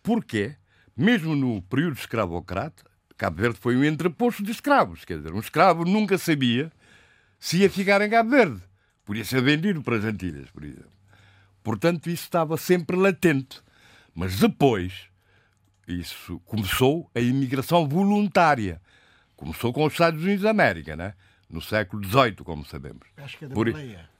[0.02, 0.56] Porquê?
[0.96, 2.84] Mesmo no período escravocrata,
[3.16, 5.04] Cabo Verde foi um entreposto de escravos.
[5.04, 6.70] Quer dizer, um escravo nunca sabia
[7.38, 8.62] se ia ficar em Cabo Verde.
[9.04, 10.90] Podia ser vendido para as Antilhas, por exemplo.
[11.62, 13.62] Portanto, isso estava sempre latente.
[14.14, 15.08] Mas depois,
[15.86, 18.80] isso começou a imigração voluntária.
[19.36, 21.14] Começou com os Estados Unidos da América, né?
[21.48, 23.06] no século XVIII, como sabemos.
[23.14, 23.68] Pesca da Por...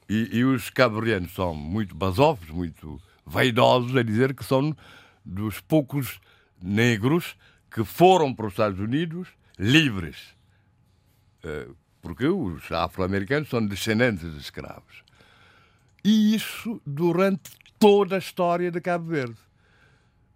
[0.09, 1.01] E, e os cabo
[1.35, 4.77] são muito basófilos, muito vaidosos a dizer que são
[5.25, 6.21] dos poucos
[6.63, 7.37] negros
[7.71, 9.29] que foram para os Estados Unidos
[9.59, 10.17] livres.
[11.43, 11.69] Eh,
[12.01, 15.03] porque os afro-americanos são descendentes de escravos.
[16.05, 17.51] E isso durante
[17.81, 19.37] toda a história de Cabo Verde.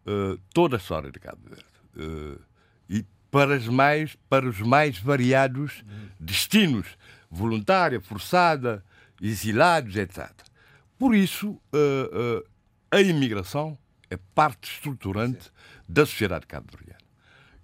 [0.04, 1.64] Uh, toda a história de Cabo Verde.
[1.96, 2.40] Uh,
[2.88, 5.84] e para, as mais, para os mais variados
[6.18, 6.98] destinos,
[7.30, 8.84] voluntária, forçada,
[9.20, 10.30] exilados, etc.
[10.98, 12.44] Por isso, uh,
[12.90, 13.78] a imigração
[14.10, 15.50] é parte estruturante Sim.
[15.88, 17.00] da sociedade cabo-verdiana.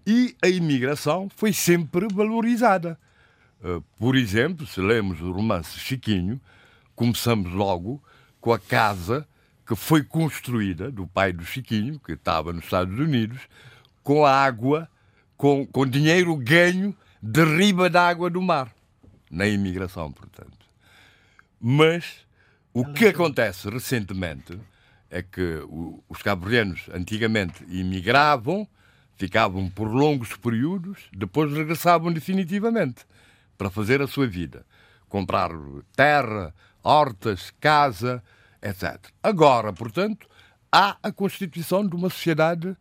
[0.06, 2.98] E a imigração foi sempre valorizada.
[3.60, 6.40] Uh, por exemplo, se lemos o romance Chiquinho,
[6.94, 8.02] começamos logo
[8.40, 9.26] com a casa
[9.66, 13.40] que foi construída do pai do Chiquinho, que estava nos Estados Unidos,
[14.04, 14.88] com a água,
[15.36, 18.72] com, com dinheiro ganho de riba da água do mar,
[19.28, 20.55] na imigração, portanto.
[21.68, 22.24] Mas
[22.72, 24.56] o que acontece recentemente
[25.10, 25.60] é que
[26.08, 26.46] os cabo
[26.94, 28.68] antigamente imigravam,
[29.16, 33.04] ficavam por longos períodos, depois regressavam definitivamente
[33.58, 34.64] para fazer a sua vida.
[35.08, 35.50] Comprar
[35.96, 38.22] terra, hortas, casa,
[38.62, 39.10] etc.
[39.20, 40.28] Agora, portanto,
[40.70, 42.76] há a constituição de uma sociedade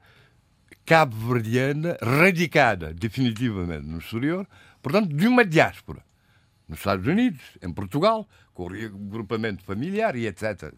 [0.86, 4.48] cabo-verdiana radicada definitivamente no exterior,
[4.80, 6.06] portanto, de uma diáspora.
[6.68, 10.74] Nos Estados Unidos, em Portugal, com o regrupamento familiar e etc.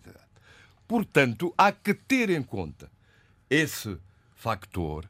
[0.88, 2.92] Portanto, há que ter em conta
[3.50, 3.98] esse
[4.36, 5.10] factor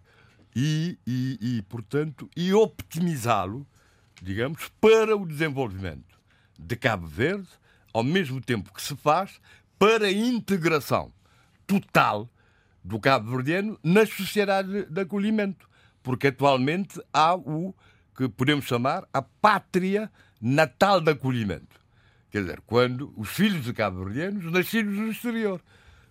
[0.55, 3.65] e, e, e portanto, e optimizá-lo,
[4.21, 6.19] digamos, para o desenvolvimento
[6.57, 7.47] de Cabo Verde,
[7.93, 9.39] ao mesmo tempo que se faz
[9.77, 11.11] para a integração
[11.65, 12.29] total
[12.83, 15.69] do cabo-verdiano nas sociedades de acolhimento.
[16.01, 17.75] Porque atualmente há o
[18.15, 21.79] que podemos chamar a pátria natal de acolhimento.
[22.31, 25.61] Quer dizer, quando os filhos de cabo-verdianos nascidos no exterior.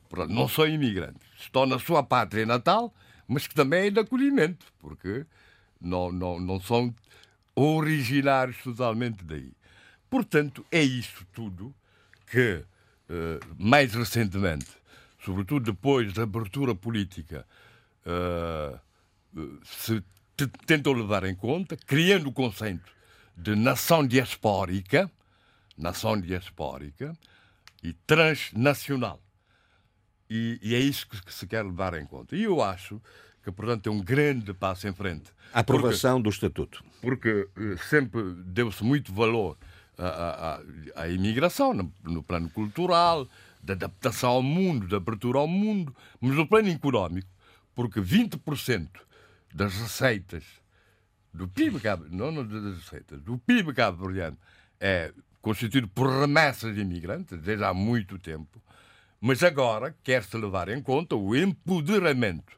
[0.08, 1.26] Portanto, não são imigrantes.
[1.38, 2.94] Estão na sua pátria natal,
[3.26, 5.26] mas que também é de acolhimento, porque
[5.80, 6.94] não, não, não são
[7.54, 9.52] originários totalmente daí.
[10.08, 11.74] Portanto, é isso tudo
[12.30, 12.64] que,
[13.08, 14.68] eh, mais recentemente,
[15.24, 17.46] sobretudo depois da abertura política,
[18.04, 18.78] eh,
[19.64, 20.02] se
[20.66, 22.95] tentou levar em conta, criando o conceito
[23.36, 25.10] de nação diaspórica,
[25.76, 27.16] nação diaspórica
[27.82, 29.20] e transnacional.
[30.28, 32.34] E, e, é isso que se quer levar em conta.
[32.34, 33.00] E eu acho
[33.44, 35.30] que, portanto, é um grande passo em frente.
[35.52, 36.84] A aprovação porque, do Estatuto.
[37.00, 39.56] Porque eh, sempre deu-se muito valor
[39.96, 40.58] à,
[40.96, 43.28] à, à imigração, no, no, plano cultural,
[43.62, 47.28] da adaptação ao mundo, da abertura ao mundo, mas no plano económico,
[47.72, 48.88] porque 20%
[49.54, 50.42] das receitas
[51.36, 54.36] do PIB cabo, não, das receitas, do PIB cabo-verdiano
[54.80, 58.60] é constituído por remessas de imigrantes desde há muito tempo,
[59.20, 62.52] mas agora quer-se levar em conta o empoderamento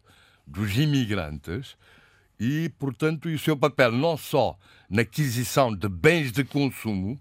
[0.46, 1.76] dos imigrantes
[2.40, 4.56] e, portanto, o seu papel não só
[4.88, 7.20] na aquisição de bens de consumo,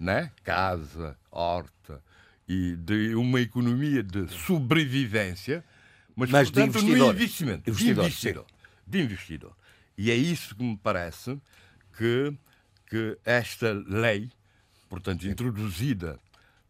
[0.00, 0.32] né?
[0.42, 2.02] casa, horta,
[2.48, 5.64] e de uma economia de sobrevivência,
[6.14, 7.68] mas, mas portanto, de no investimento.
[7.68, 8.46] Investidor, de investidor,
[8.86, 9.56] de investidor.
[9.96, 11.40] E é isso que me parece
[11.96, 12.32] que,
[12.88, 14.30] que esta lei
[14.88, 16.18] portanto, introduzida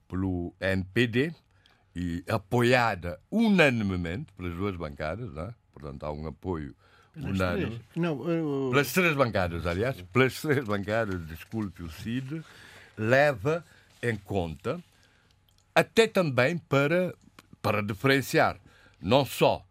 [0.08, 1.34] pelo NPD
[1.94, 5.54] e apoiada unanimemente pelas duas bancadas, não é?
[5.72, 6.74] portanto, há um apoio
[7.16, 7.80] unânime.
[7.94, 8.70] Não, eu...
[8.70, 12.42] Pelas três bancadas, aliás, pelas três bancadas, desculpe o CID,
[12.96, 13.64] leva
[14.02, 14.82] em conta
[15.74, 17.14] até também para,
[17.60, 18.58] para diferenciar
[19.00, 19.66] não só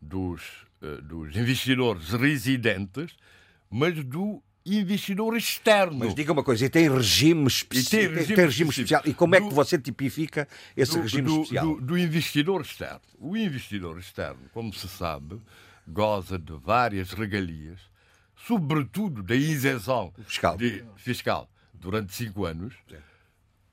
[0.00, 0.64] dos,
[1.02, 3.16] dos investidores residentes,
[3.70, 4.42] mas do
[4.76, 5.98] investidor externo.
[5.98, 7.80] Mas diga uma coisa, e tem regime, especi...
[7.80, 9.02] e tem regime, tem regime especial.
[9.04, 10.46] E como é que você tipifica
[10.76, 11.66] esse do, regime do, especial?
[11.66, 13.00] Do, do, investidor externo.
[13.18, 15.40] O investidor externo, como se sabe,
[15.86, 17.78] goza de várias regalias,
[18.46, 22.74] sobretudo da isenção fiscal, de, fiscal durante cinco anos.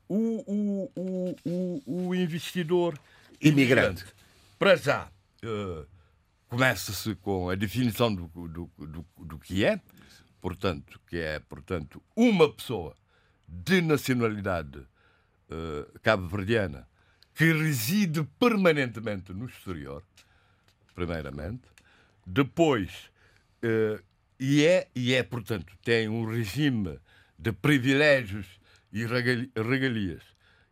[0.08, 2.98] o, o, o, o investidor
[3.40, 4.02] imigrante.
[4.02, 4.04] imigrante.
[4.58, 5.08] Para já,
[5.44, 5.86] uh,
[6.48, 9.80] começa-se com a definição do, do, do, do que é,
[10.40, 12.94] portanto, que é, portanto, uma pessoa
[13.48, 16.88] de nacionalidade uh, cabo-verdiana
[17.34, 20.02] que reside permanentemente no exterior,
[20.94, 21.64] primeiramente,
[22.26, 23.10] depois,
[23.62, 24.02] uh,
[24.38, 26.98] e, é, e é, portanto, tem um regime
[27.38, 28.46] de privilégios
[28.92, 30.22] e regalias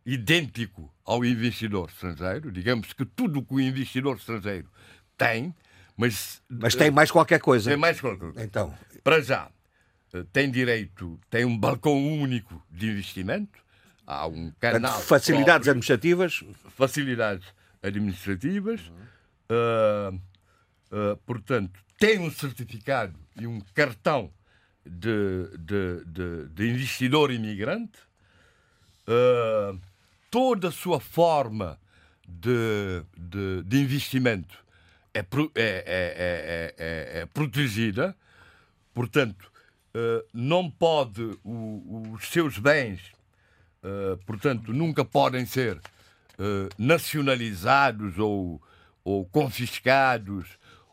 [0.05, 4.69] idêntico ao investidor estrangeiro, digamos que tudo que o investidor estrangeiro
[5.17, 5.53] tem,
[5.97, 6.41] mas.
[6.49, 7.69] Mas tem mais qualquer coisa.
[7.69, 8.43] Tem mais qualquer coisa.
[8.43, 8.73] Então.
[9.03, 9.49] Para já,
[10.13, 13.59] eh, tem direito, tem um balcão único de investimento,
[14.05, 14.99] há um canal.
[14.99, 16.43] Facilidades próprio, administrativas?
[16.69, 17.47] Facilidades
[17.83, 18.81] administrativas.
[19.47, 20.15] Uh,
[20.91, 24.31] uh, portanto, tem um certificado e um cartão
[24.83, 27.99] de, de, de, de investidor imigrante.
[29.07, 29.79] Uh,
[30.31, 31.79] toda a sua forma
[32.27, 34.64] de, de, de investimento
[35.15, 35.25] é,
[35.55, 38.15] é, é, é, protegida,
[38.93, 39.51] portanto,
[40.33, 42.99] não pode, os seus bens,
[44.25, 45.79] portanto, nunca podem ser
[46.77, 48.61] nacionalizados ou,
[49.05, 50.45] ou confiscados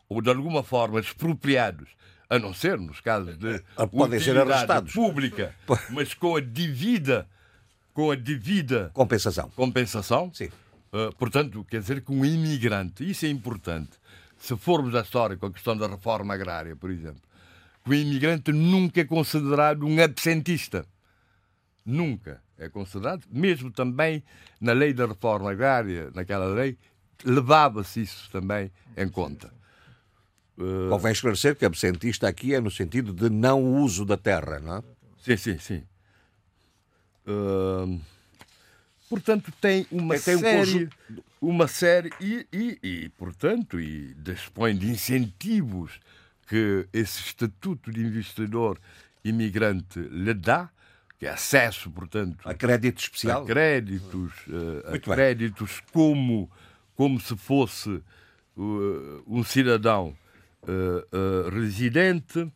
[0.07, 1.89] ou de alguma forma expropriados,
[2.29, 5.53] a não ser nos casos de podem ser arrestados pública,
[5.91, 7.27] mas com a devida
[7.93, 9.49] com a devida compensação.
[9.49, 10.31] Compensação.
[10.33, 10.49] Sim.
[10.93, 13.91] Uh, portanto, quer dizer que um imigrante, isso é importante.
[14.37, 17.21] Se formos à história com a questão da reforma agrária, por exemplo,
[17.83, 20.85] que o imigrante nunca é considerado um absentista.
[21.83, 24.23] Nunca é considerado, mesmo também
[24.61, 26.77] na lei da reforma agrária, naquela lei,
[27.25, 29.51] levava-se isso também em conta.
[30.55, 30.89] Uh...
[30.89, 34.83] Convém esclarecer que absentista aqui é no sentido de não uso da terra, não é?
[35.17, 35.83] Sim, sim, sim
[39.13, 44.89] portanto, tem uma tem série, um uma série e, e, e, portanto, e dispõe de
[44.89, 45.99] incentivos
[46.47, 48.79] que esse estatuto de investidor
[49.23, 50.69] imigrante lhe dá,
[51.19, 56.49] que é acesso, portanto, a crédito especial, a créditos, uh, a créditos como
[56.95, 60.15] como se fosse uh, um cidadão
[60.63, 62.51] uh, residente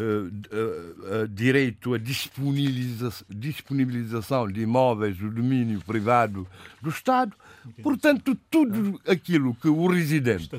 [0.00, 6.46] uh, uh, direito à disponibilização, disponibilização de imóveis do domínio privado
[6.80, 7.36] do Estado.
[7.82, 10.50] Portanto, tudo aquilo que o residente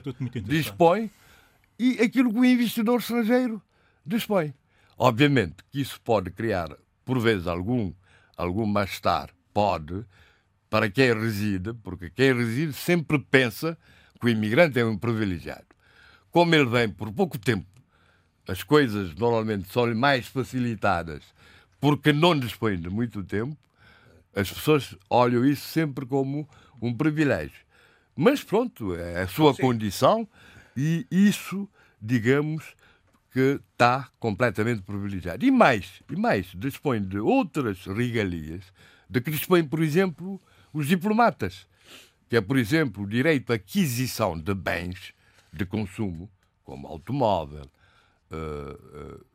[0.44, 1.10] dispõe
[1.80, 3.62] e aquilo que o investidor estrangeiro
[4.06, 4.54] dispõe.
[4.98, 6.70] Obviamente que isso pode criar,
[7.04, 7.92] por vezes, algum,
[8.38, 9.30] algum mal-estar.
[9.54, 10.06] Pode,
[10.70, 13.78] para quem reside, porque quem reside sempre pensa
[14.20, 15.66] que o imigrante é um privilegiado.
[16.30, 17.66] Como ele vem por pouco tempo
[18.52, 21.24] as coisas normalmente são mais facilitadas
[21.80, 23.58] porque não dispõem de muito tempo,
[24.36, 26.48] as pessoas olham isso sempre como
[26.82, 27.66] um privilégio.
[28.14, 29.62] Mas pronto, é a sua Sim.
[29.62, 30.28] condição
[30.76, 31.68] e isso,
[32.02, 32.76] digamos,
[33.32, 35.46] que está completamente privilegiado.
[35.46, 38.66] E mais, e mais, dispõe de outras regalias,
[39.10, 40.42] de que dispõem, por exemplo,
[40.74, 41.66] os diplomatas,
[42.30, 45.14] que é, por exemplo, o direito à aquisição de bens
[45.54, 46.30] de consumo,
[46.66, 47.66] como automóvel,
[48.32, 49.26] uh,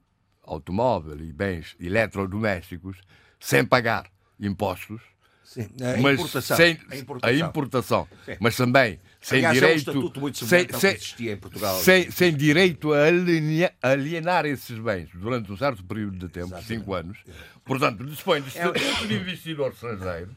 [0.42, 2.98] automóvel e bens eletrodomésticos
[3.38, 4.10] sem pagar
[4.40, 5.00] impostos.
[5.44, 6.56] Sim, a mas importação.
[6.56, 7.30] Sem, a importação.
[7.30, 8.08] A importação
[8.40, 9.90] mas também sem Aliás, direito.
[9.90, 11.78] É um estatuto muito sem, sem, existia em Portugal.
[11.80, 16.68] Sem, sem direito a alienar, alienar, esses bens durante um certo período de tempo, Exatamente.
[16.68, 17.18] cinco anos.
[17.64, 20.36] Portanto, dispõe de é estatuto de investidor estrangeiro,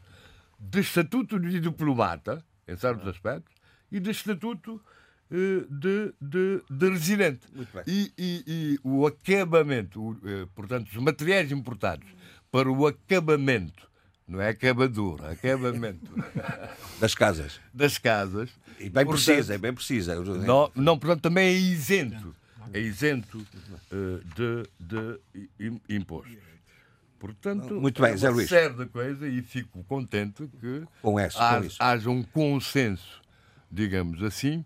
[0.59, 3.53] de estatuto de diplomata, em certos aspectos,
[3.91, 4.81] e de estatuto
[5.31, 7.41] de, de, de residente.
[7.85, 12.07] E, e, e, o acabamento, o, eh, portanto, os materiais importados
[12.51, 13.87] para o acabamento,
[14.27, 16.11] não é acabadura, acabamento
[16.99, 17.59] das casas.
[17.73, 18.49] Das casas.
[18.79, 20.15] E bem portanto, precisa, é bem precisa.
[20.15, 22.35] Não, não, portanto, também é isento.
[22.71, 26.37] É isento uh, de, de impostos.
[27.19, 28.47] Portanto, Muito bem, é Zé Luís.
[28.47, 33.21] série de coisas e fico contente que com haja, com haja um consenso,
[33.69, 34.63] digamos assim,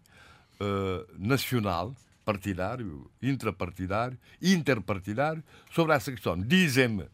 [0.64, 6.40] uh, nacional, partidário, intrapartidário, interpartidário, sobre essa questão.
[6.40, 7.06] Dizem-me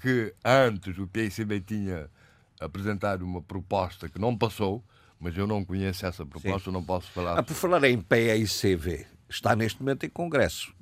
[0.00, 2.10] que antes o PICB tinha
[2.60, 4.82] apresentado uma proposta que não passou,
[5.20, 6.74] mas eu não conheço essa proposta, Sim.
[6.74, 7.38] não posso falar.
[7.38, 10.74] Ah, por falar em PICV, está neste momento em Congresso,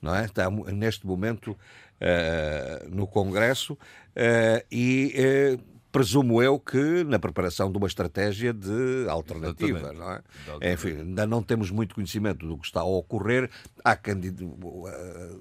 [0.00, 0.24] não é?
[0.24, 5.58] Está neste momento uh, no Congresso uh, e
[5.94, 10.72] presumo eu que na preparação de uma estratégia de alternativa, não é?
[10.72, 13.48] Enfim, ainda não temos muito conhecimento do que está a ocorrer.
[13.84, 14.44] Há candidato.
[14.44, 15.40] Uh,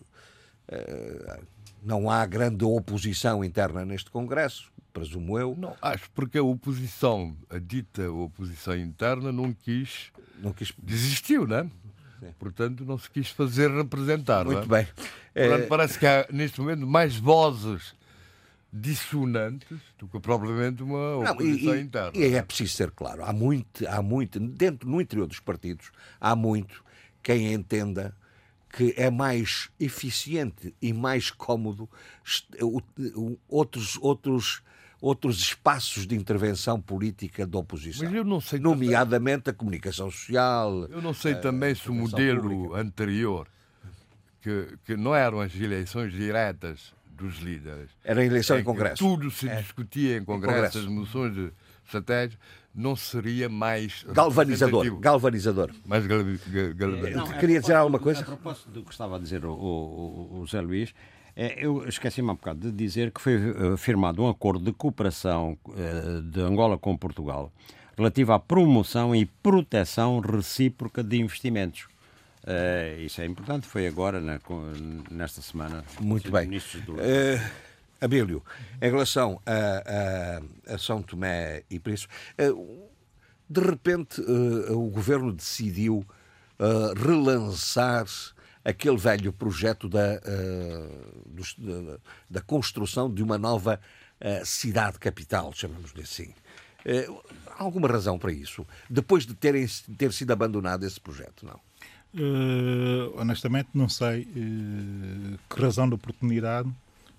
[0.69, 1.43] uh,
[1.81, 5.55] não há grande oposição interna neste Congresso, presumo eu.
[5.57, 10.71] Não, acho porque a oposição, a dita oposição interna, não quis, não quis...
[10.77, 11.67] desistiu, não é?
[12.37, 14.45] Portanto, não se quis fazer representar.
[14.45, 14.83] Muito é?
[14.83, 14.87] bem.
[15.33, 15.65] Portanto, é...
[15.65, 17.95] parece que há, neste momento, mais vozes
[18.73, 22.11] dissonantes do que propriamente uma oposição e, interna.
[22.17, 26.35] E é preciso ser claro, há muito, há muito, dentro, no interior dos partidos, há
[26.35, 26.83] muito
[27.21, 28.15] quem entenda
[28.75, 31.87] que é mais eficiente e mais cómodo
[33.47, 34.63] outros, outros,
[34.99, 38.05] outros espaços de intervenção política da oposição.
[38.05, 40.85] Mas eu não sei nomeadamente também, a comunicação social.
[40.85, 42.81] Eu não sei também se o modelo pública.
[42.81, 43.47] anterior,
[44.41, 47.89] que, que não eram as eleições diretas dos líderes.
[48.03, 48.97] Era eleição é em Congresso.
[48.97, 49.61] Tudo se é.
[49.61, 51.51] discutia em Congresso, em Congresso, as moções de
[51.85, 52.37] estratégia,
[52.73, 54.03] não seria mais.
[54.09, 54.99] Galvanizador.
[54.99, 55.71] Galvanizador.
[55.85, 56.19] Mais gal,
[56.75, 58.21] gal, não, Queria dizer alguma coisa?
[58.21, 60.93] A propósito do que estava a dizer o, o, o Zé Luís.
[61.35, 64.71] É, eu esqueci-me há um bocado de dizer que foi uh, firmado um acordo de
[64.71, 67.51] cooperação uh, de Angola com Portugal
[67.97, 71.87] relativo à promoção e proteção recíproca de investimentos.
[72.43, 74.37] Uh, isso é importante, foi agora, na,
[75.09, 75.83] nesta semana.
[75.99, 76.49] Muito bem.
[76.85, 76.95] Do...
[76.95, 77.51] Uh,
[78.01, 78.43] Abílio,
[78.81, 82.89] em relação a, a, a, São Tomé e Príncipe, uh,
[83.49, 84.19] de repente
[84.71, 86.05] o governo decidiu
[86.95, 88.05] relançar
[88.63, 90.19] aquele velho projeto da,
[91.25, 91.97] dos, da,
[92.29, 93.79] da, construção de uma nova
[94.43, 96.33] cidade capital, chamamos-lhe assim.
[97.47, 98.65] há alguma razão para isso?
[98.89, 99.67] Depois de terem,
[99.97, 101.59] ter sido abandonado esse projeto, não?
[102.15, 106.69] Uh, honestamente, não sei uh, que razão de oportunidade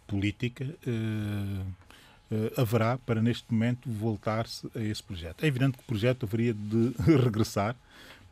[0.06, 1.74] política uh,
[2.56, 5.42] haverá para, neste momento, voltar-se a esse projeto.
[5.44, 6.94] É evidente que o projeto haveria de
[7.24, 7.74] regressar,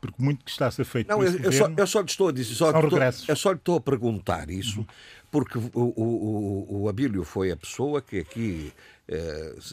[0.00, 1.08] porque muito que está a ser feito.
[1.08, 2.98] Não, eu, eu, só, eu só lhe estou a dizer, só estou,
[3.28, 4.86] eu só lhe estou a perguntar isso, uhum.
[5.32, 9.01] porque o, o, o, o Abílio foi a pessoa que aqui eh,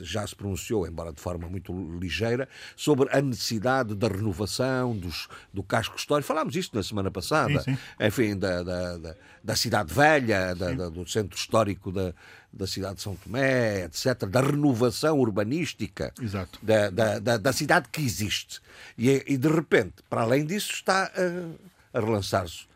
[0.04, 5.64] já se pronunciou, embora de forma muito ligeira, sobre a necessidade da renovação dos, do
[5.64, 6.28] casco histórico.
[6.28, 7.78] Falámos isto na semana passada, sim, sim.
[8.00, 12.14] enfim, da, da, da, da, cidade velha, da, do centro histórico da,
[12.52, 16.14] da cidade de São Tomé, etc., da renovação urbanística
[16.62, 18.60] da, da, da, da, cidade que existe.
[18.98, 22.69] E, e, de repente, para além disso, está a, a relançar-se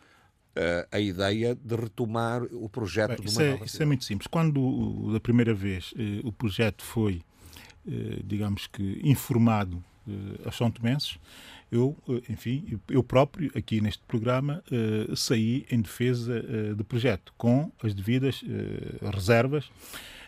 [0.92, 4.28] a ideia de retomar o projeto Bem, de uma isso é, Isso é muito simples.
[4.28, 7.22] Quando, da primeira vez, uh, o projeto foi,
[7.86, 11.18] uh, digamos que, informado uh, aos São Tomenses,
[11.72, 11.98] eu,
[12.30, 14.64] enfim, eu próprio, aqui neste programa,
[15.16, 16.40] saí em defesa
[16.76, 18.44] do projeto, com as devidas
[19.12, 19.72] reservas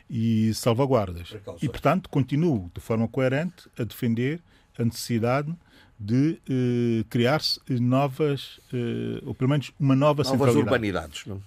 [0.10, 1.36] e salvaguardas.
[1.62, 4.42] E, portanto, continuo de forma coerente a defender
[4.76, 5.56] a necessidade
[6.00, 10.66] de eh, criar-se novas, eh, ou pelo menos uma nova novas centralidade.
[10.66, 11.26] urbanidades.
[11.26, 11.42] Não?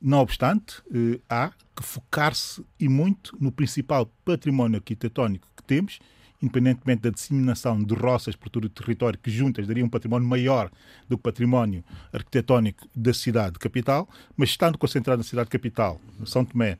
[0.00, 6.00] não obstante, eh, há que focar-se e muito no principal património arquitetónico que temos,
[6.42, 10.70] independentemente da disseminação de roças por todo o território, que juntas daria um património maior
[11.08, 16.44] do que o património arquitetónico da cidade capital, mas estando concentrado na cidade capital, São
[16.44, 16.78] Tomé,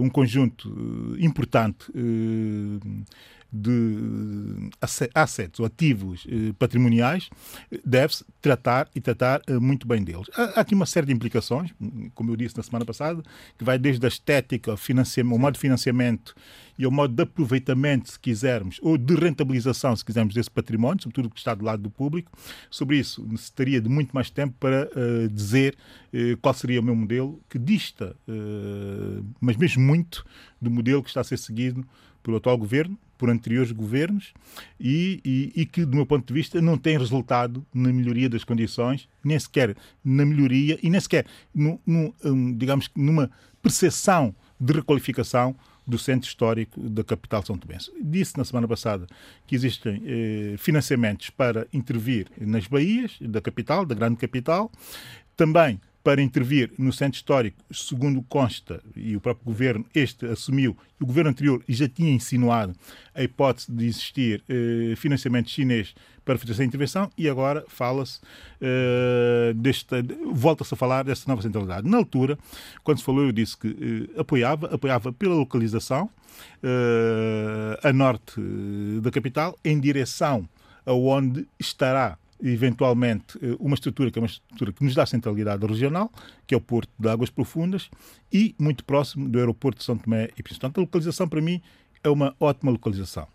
[0.00, 1.92] um conjunto importante
[3.52, 4.70] de
[5.14, 7.30] assets ou ativos eh, patrimoniais,
[7.84, 10.26] deve-se tratar e tratar eh, muito bem deles.
[10.34, 11.72] Há aqui uma série de implicações,
[12.14, 13.22] como eu disse na semana passada,
[13.56, 16.34] que vai desde a estética, o modo de financiamento
[16.78, 21.30] e ao modo de aproveitamento, se quisermos, ou de rentabilização, se quisermos, desse património, sobretudo
[21.30, 22.30] que está do lado do público.
[22.70, 25.74] Sobre isso, necessitaria de muito mais tempo para uh, dizer
[26.12, 30.24] uh, qual seria o meu modelo, que dista, uh, mas mesmo muito,
[30.60, 31.86] do modelo que está a ser seguido
[32.26, 34.34] pelo atual governo, por anteriores governos
[34.80, 38.42] e, e, e, que, do meu ponto de vista, não tem resultado na melhoria das
[38.42, 41.24] condições, nem sequer na melhoria e nem sequer,
[41.54, 42.12] no, no,
[42.56, 43.30] digamos, numa
[43.62, 45.54] percepção de requalificação
[45.86, 47.78] do centro histórico da capital São Tomé.
[48.02, 49.06] Disse na semana passada
[49.46, 54.68] que existem eh, financiamentos para intervir nas baías da capital, da grande capital,
[55.36, 61.04] também para intervir no centro histórico, segundo consta, e o próprio governo, este assumiu, o
[61.04, 62.76] governo anterior já tinha insinuado
[63.12, 68.20] a hipótese de existir eh, financiamento chinês para fazer essa intervenção e agora fala-se,
[68.60, 69.52] eh,
[70.32, 71.88] volta-se a falar desta nova centralidade.
[71.88, 72.38] Na altura,
[72.84, 73.66] quando se falou, eu disse que
[74.14, 76.08] eh, apoiava, apoiava pela localização
[77.82, 78.40] a norte
[79.02, 80.48] da capital, em direção
[80.84, 86.10] aonde estará eventualmente eh, uma estrutura que é uma estrutura que nos dá centralidade regional,
[86.46, 87.90] que é o Porto de Águas Profundas,
[88.32, 90.60] e muito próximo do aeroporto de São Tomé e Príncipe.
[90.60, 91.60] Portanto, a localização para mim
[92.02, 93.26] é uma ótima localização.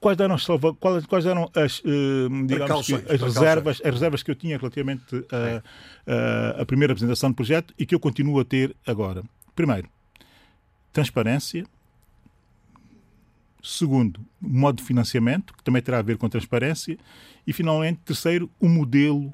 [0.00, 0.36] Quais eram,
[0.78, 5.04] quais, quais eram as, uh, digamos, as, reservas, as reservas que eu tinha relativamente
[6.58, 9.22] à primeira apresentação do projeto e que eu continuo a ter agora?
[9.54, 9.88] Primeiro,
[10.92, 11.64] transparência,
[13.68, 16.96] Segundo, modo de financiamento, que também terá a ver com transparência.
[17.44, 19.32] E, finalmente, terceiro, o modelo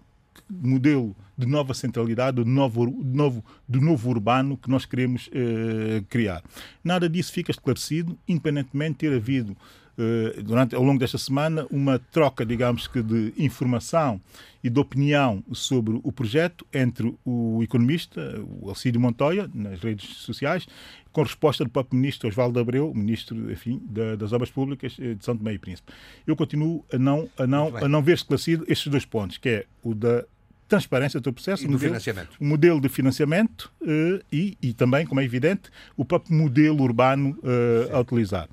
[0.48, 6.02] modelo de nova centralidade, de novo, de novo, de novo urbano que nós queremos eh,
[6.08, 6.42] criar.
[6.82, 9.56] Nada disso fica esclarecido, independentemente de ter havido
[9.98, 14.20] eh, durante, ao longo desta semana, uma troca, digamos que, de informação
[14.62, 18.20] e de opinião sobre o projeto entre o economista,
[18.60, 20.66] o Alcídio Montoya, nas redes sociais,
[21.12, 23.80] com resposta do próprio ministro Osvaldo Abreu, ministro enfim,
[24.18, 25.92] das Obras Públicas eh, de São Tomé e Príncipe.
[26.26, 29.66] Eu continuo a não, a não, a não ver esclarecido estes dois pontos, que é
[29.82, 30.24] o da
[30.72, 32.36] transparência do processo, do modelo, financiamento.
[32.40, 37.38] o modelo de financiamento uh, e, e também, como é evidente, o próprio modelo urbano
[37.42, 38.48] uh, a utilizar.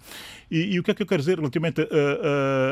[0.51, 1.87] E, e, o que é que eu quero dizer relativamente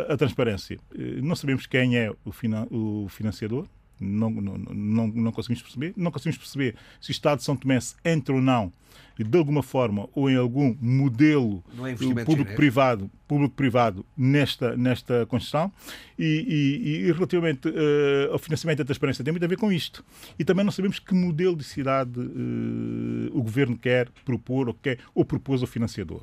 [0.09, 0.77] à transparência?
[0.93, 3.65] Uh, não sabemos quem é o, finan o financiador,
[3.99, 5.94] não, não, não, não, conseguimos perceber.
[5.95, 8.72] Não conseguimos perceber se o Estado de São Tomé entra ou não,
[9.18, 15.72] de alguma forma, ou em algum modelo é público-privado público-privado nesta, nesta construção.
[16.18, 20.03] E, e, e relativamente uh, ao financiamento da transparência, tem muito a ver com isto.
[20.40, 24.99] E também não sabemos que modelo de cidade uh, o governo quer propor ou, quer,
[25.14, 26.22] ou propôs ao financiador.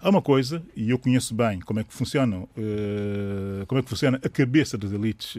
[0.00, 3.88] Há uma coisa, e eu conheço bem como é que funciona, uh, como é que
[3.88, 5.36] funciona a cabeça das elites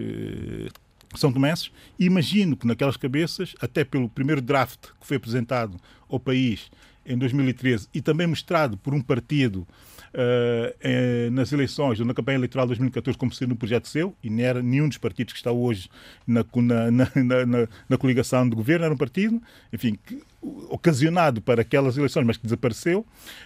[1.19, 5.77] são Tomenses, e imagino que naquelas cabeças, até pelo primeiro draft que foi apresentado
[6.09, 6.69] ao país
[7.05, 9.67] em 2013 e também mostrado por um partido
[10.15, 14.29] uh, nas eleições, ou na campanha eleitoral de 2014, como sendo um projeto seu, e
[14.29, 15.89] não era nenhum dos partidos que está hoje
[16.25, 20.21] na, na, na, na, na coligação de governo, era um partido, enfim, que,
[20.69, 23.05] ocasionado para aquelas eleições, mas que desapareceu.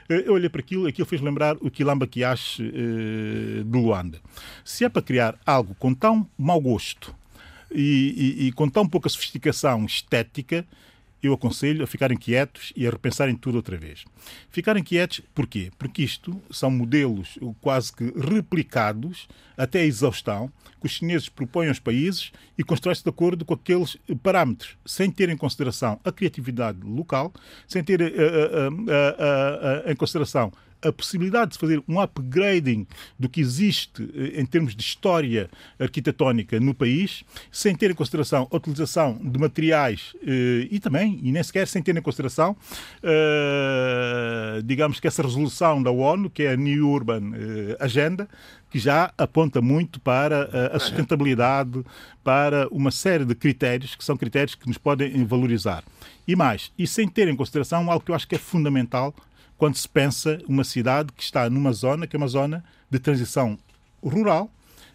[0.10, 4.20] Uh, eu olhei para aquilo, aquilo fez lembrar o Quilamba Kiash uh, de Luanda.
[4.64, 7.14] Se é para criar algo com tão mau gosto,
[7.72, 10.66] e, e, e com tão pouca sofisticação estética,
[11.22, 14.06] eu aconselho a ficarem quietos e a repensarem tudo outra vez.
[14.50, 15.70] Ficarem quietos porquê?
[15.78, 19.28] Porque isto são modelos quase que replicados
[19.58, 23.98] até a exaustão que os chineses propõem aos países e constroem-se de acordo com aqueles
[24.24, 27.34] parâmetros, sem ter em consideração a criatividade local,
[27.68, 32.88] sem ter uh, uh, uh, em consideração a possibilidade de fazer um upgrading
[33.18, 35.50] do que existe eh, em termos de história
[35.80, 41.32] arquitetónica no país, sem ter em consideração a utilização de materiais eh, e também, e
[41.32, 42.56] nem sequer sem ter em consideração,
[43.04, 47.32] eh, digamos que essa resolução da ONU, que é a New Urban
[47.80, 48.28] Agenda,
[48.70, 51.84] que já aponta muito para a sustentabilidade,
[52.24, 55.84] para uma série de critérios que são critérios que nos podem valorizar.
[56.28, 59.14] E mais, e sem ter em consideração algo que eu acho que é fundamental
[59.60, 63.60] quando se pensa uma cidade que está numa zona que é uma zona de transição
[64.02, 64.50] rural,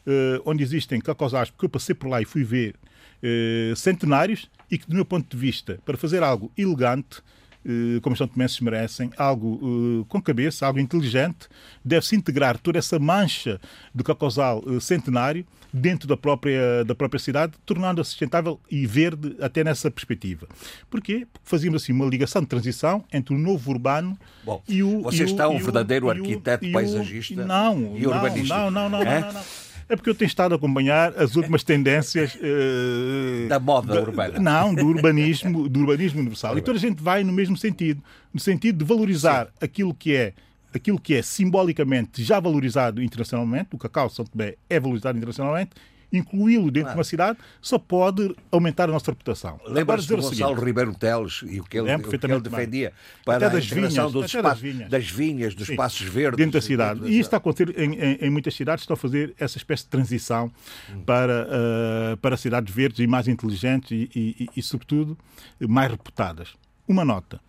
[0.06, 2.74] eh, onde existem cacosás, porque eu passei por lá e fui ver
[3.22, 7.22] eh, centenários, e que, do meu ponto de vista, para fazer algo elegante,
[7.64, 11.48] eh, como os santomenses merecem, algo com cabeça, algo inteligente,
[11.84, 13.60] deve-se integrar toda essa mancha
[13.94, 19.90] do cacosal centenário dentro da própria, da própria cidade, tornando-a sustentável e verde até nessa
[19.90, 20.46] perspectiva.
[20.88, 21.26] Porquê?
[21.32, 25.02] Porque fazíamos assim uma ligação de transição entre o novo urbano Bom, e o.
[25.02, 28.56] Você e está um verdadeiro arquiteto paisagista não, e urbanista.
[28.56, 29.42] Não, não, não, não, não, não.
[29.88, 34.38] É porque eu tenho estado a acompanhar as últimas tendências uh, da moda da, urbana.
[34.38, 36.56] Não, do urbanismo, do urbanismo universal.
[36.56, 38.02] E toda a gente vai no mesmo sentido,
[38.32, 39.52] no sentido de valorizar Sim.
[39.60, 40.32] aquilo que é
[40.74, 45.70] aquilo que é simbolicamente já valorizado internacionalmente, o cacau de São Tomé é valorizado internacionalmente,
[46.16, 46.94] incluí-lo dentro claro.
[46.94, 49.60] de uma cidade só pode aumentar a nossa reputação.
[49.66, 52.92] Lembra-se do Gonçalo Ribeiro Teles e o que ele, o que ele defendia
[53.24, 54.90] para até a integração vinhas, dos das, vinhas.
[54.90, 55.72] das vinhas, dos Sim.
[55.72, 56.36] espaços verdes.
[56.36, 57.00] Dentro da cidade.
[57.04, 59.84] E isto está a acontecer em, em, em, muitas cidades, estão a fazer essa espécie
[59.84, 60.50] de transição
[60.90, 61.00] hum.
[61.04, 65.16] para, uh, para cidades verdes e mais inteligentes e, e, e, e, sobretudo,
[65.60, 66.54] mais reputadas.
[66.86, 67.40] Uma nota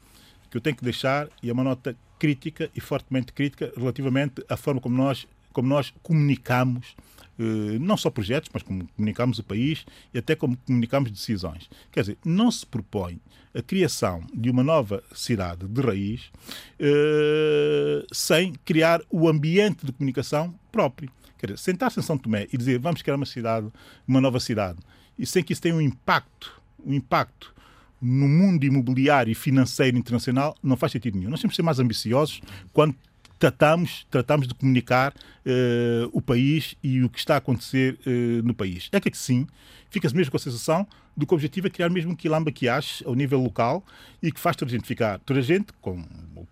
[0.49, 4.55] que eu tenho que deixar, e é uma nota crítica e fortemente crítica relativamente à
[4.55, 6.95] forma como nós, como nós comunicamos
[7.37, 11.69] não só projetos, mas como comunicamos o país e até como comunicamos decisões.
[11.91, 13.19] Quer dizer, não se propõe
[13.53, 16.29] a criação de uma nova cidade de raiz
[16.77, 21.09] eh, sem criar o ambiente de comunicação próprio.
[21.37, 23.67] Quer dizer, sentar-se em São Tomé e dizer vamos criar uma cidade,
[24.05, 24.79] uma nova cidade,
[25.17, 27.55] e sem que isso tenha um impacto, um impacto
[28.01, 31.31] no mundo imobiliário e financeiro internacional não faz sentido nenhum.
[31.31, 32.41] Nós temos que ser mais ambiciosos
[32.73, 32.93] quando
[33.37, 38.53] tratamos, tratamos de comunicar uh, o país e o que está a acontecer uh, no
[38.53, 38.89] país.
[38.91, 39.47] É que sim,
[39.89, 42.67] fica-se mesmo com a sensação do que o objetivo é criar mesmo um quilamba que
[42.67, 43.83] ache ao nível local
[44.21, 46.03] e que faz toda a gente ficar, toda a gente com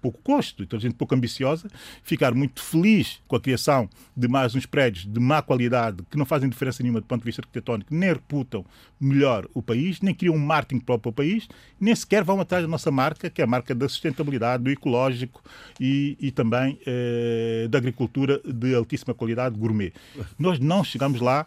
[0.02, 1.70] pouco custo e toda a gente pouco ambiciosa,
[2.04, 6.26] ficar muito feliz com a criação de mais uns prédios de má qualidade que não
[6.26, 8.66] fazem diferença nenhuma do ponto de vista arquitetónico, nem reputam
[9.00, 11.48] melhor o país, nem criam um marketing próprio ao país,
[11.80, 15.42] nem sequer vão atrás da nossa marca, que é a marca da sustentabilidade, do ecológico
[15.80, 19.94] e, e também eh, da agricultura de altíssima qualidade gourmet.
[20.38, 21.46] Nós não chegamos lá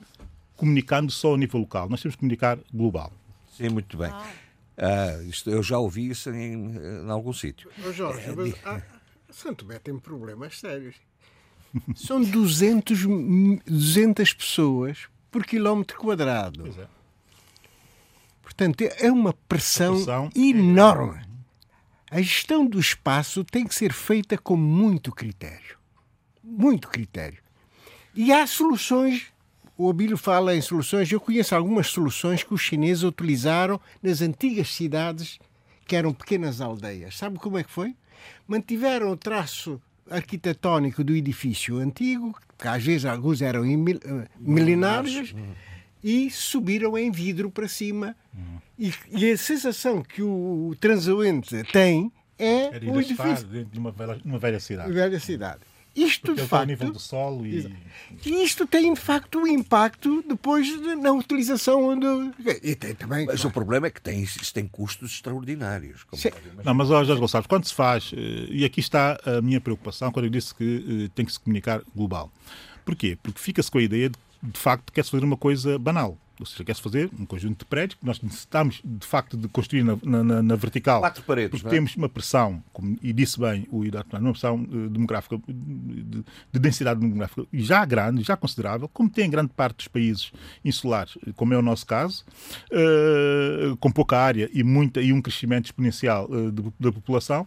[0.57, 3.13] comunicando só a nível local, nós temos que comunicar global.
[3.57, 4.11] Sim, muito bem.
[4.11, 4.31] Ah.
[4.79, 7.71] Ah, isto, eu já ouvi isso em, em algum sítio.
[7.95, 8.83] Jorge, é, mas, ah,
[9.31, 10.97] Santo Tomé tem problemas sérios.
[11.97, 13.07] São 200,
[13.67, 16.67] 200 pessoas por quilómetro quadrado.
[16.79, 16.87] É.
[18.43, 21.25] Portanto, é uma pressão, pressão enorme.
[22.11, 25.77] A gestão do espaço tem que ser feita com muito critério.
[26.43, 27.43] Muito critério.
[28.15, 29.33] E há soluções
[29.77, 31.11] o Abílio fala em soluções.
[31.11, 35.39] Eu conheço algumas soluções que os chineses utilizaram nas antigas cidades
[35.87, 37.17] que eram pequenas aldeias.
[37.17, 37.95] Sabe como é que foi?
[38.49, 39.81] Mantiveram o traço
[40.11, 45.35] arquitetónico do edifício antigo, que às vezes alguns eram eh, milenários,
[46.03, 48.17] e subiram em vidro para cima.
[48.79, 54.39] E, e a sensação que o transeunte tem é o edifício de uma velha, uma
[54.39, 54.93] velha cidade.
[54.93, 55.61] Velha cidade.
[55.97, 56.67] Isto de facto.
[56.69, 57.75] nível do solo e.
[58.25, 60.69] Isto tem de facto um impacto depois
[60.99, 62.35] na utilização do.
[62.63, 63.25] E tem também.
[63.25, 63.49] Mas claro.
[63.49, 66.05] o problema é que tem, tem custos extraordinários.
[66.65, 70.13] Não, mas ó, Jorge Gonçalves, quando se faz, eh, e aqui está a minha preocupação
[70.13, 72.31] quando eu disse que eh, tem que se comunicar global.
[72.85, 73.19] Porquê?
[73.23, 76.65] Porque fica-se com a ideia de, de facto, quer-se fazer uma coisa banal ou seja,
[76.65, 80.43] quer-se fazer um conjunto de prédios que nós necessitamos, de facto, de construir na, na,
[80.43, 81.01] na vertical.
[81.01, 81.71] Quatro paredes, Porque é?
[81.71, 86.59] temos uma pressão, como, e disse bem o Idato, uma pressão uh, demográfica, de, de,
[86.59, 90.33] densidade demográfica já grande, já considerável, como tem em grande parte dos países
[90.65, 92.25] insulares, como é o nosso caso,
[92.71, 97.47] uh, com pouca área e, muita, e um crescimento exponencial uh, da população,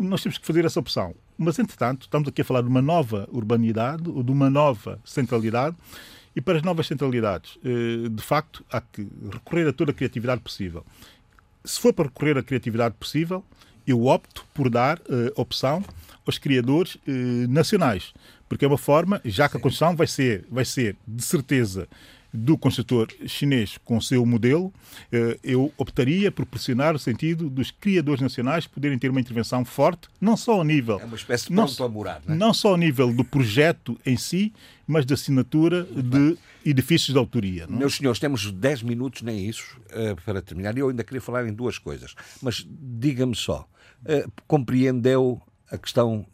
[0.00, 1.14] nós temos que fazer essa opção.
[1.36, 5.76] Mas, entretanto, estamos aqui a falar de uma nova urbanidade ou de uma nova centralidade
[6.38, 10.40] e para as novas centralidades, eh, de facto, há que recorrer a toda a criatividade
[10.40, 10.86] possível.
[11.64, 13.44] Se for para recorrer à criatividade possível,
[13.84, 15.82] eu opto por dar uh, opção
[16.24, 17.00] aos criadores uh,
[17.48, 18.14] nacionais,
[18.48, 21.88] porque é uma forma, já que a construção vai ser, vai ser de certeza
[22.32, 24.72] do construtor chinês com o seu modelo,
[25.10, 30.08] eh, eu optaria por pressionar o sentido dos criadores nacionais poderem ter uma intervenção forte,
[30.20, 31.00] não só ao nível.
[31.00, 32.38] É uma espécie de não, a morar, não, é?
[32.38, 34.52] não só ao nível do projeto em si,
[34.86, 37.66] mas da assinatura de edifícios de autoria.
[37.66, 37.76] Não?
[37.76, 37.78] É?
[37.80, 40.76] Meus senhores, temos 10 minutos, nem isso, eh, para terminar.
[40.76, 42.14] E eu ainda queria falar em duas coisas.
[42.42, 43.66] Mas diga-me só,
[44.04, 45.40] eh, compreendeu
[45.70, 46.24] a questão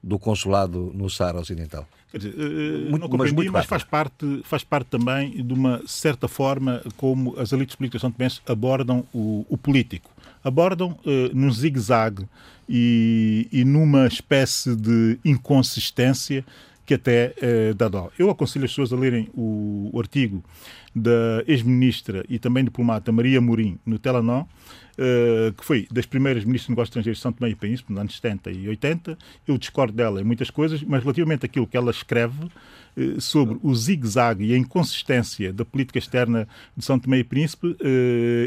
[0.00, 1.88] do consulado no Saara Ocidental?
[2.14, 5.82] Quer dizer, eh, muito, não compreendi, mas, mas, faz, parte, faz parte também de uma
[5.84, 10.08] certa forma como as elites políticas são Tomé abordam o, o, político.
[10.44, 12.24] Abordam uh, num zigue-zague
[12.68, 16.44] e, e numa espécie de inconsistência
[16.86, 18.12] que até uh, dá dó.
[18.16, 20.44] Eu aconselho as pessoas a lerem o, o artigo
[20.94, 24.46] da ex-ministra e também diplomata Maria Mourim no Telenor,
[24.96, 28.00] Uh, que foi das primeiras ministras de negócios estrangeiros de São Tomé e Príncipe, nos
[28.00, 29.18] anos 70 e 80.
[29.44, 33.74] Eu discordo dela em muitas coisas, mas relativamente àquilo que ela escreve uh, sobre o
[33.74, 36.46] zigue-zague e a inconsistência da política externa
[36.76, 37.76] de São Tomé e Príncipe, uh,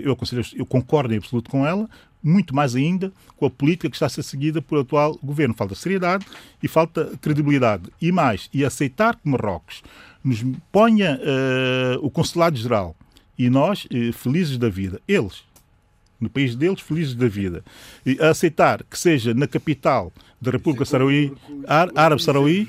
[0.01, 0.17] eu,
[0.55, 1.89] eu concordo em absoluto com ela,
[2.23, 5.53] muito mais ainda com a política que está a ser seguida pelo atual governo.
[5.53, 6.25] Falta seriedade
[6.63, 7.89] e falta credibilidade.
[8.01, 9.83] E mais, e aceitar que Marrocos
[10.23, 11.19] nos ponha
[12.01, 12.95] o consulado-geral
[13.37, 15.43] e nós, felizes da vida, eles,
[16.19, 17.63] no país deles, felizes da vida.
[18.05, 20.11] E a aceitar que seja na capital
[20.41, 21.33] da República Saraui,
[21.95, 22.67] Árabe Saraui.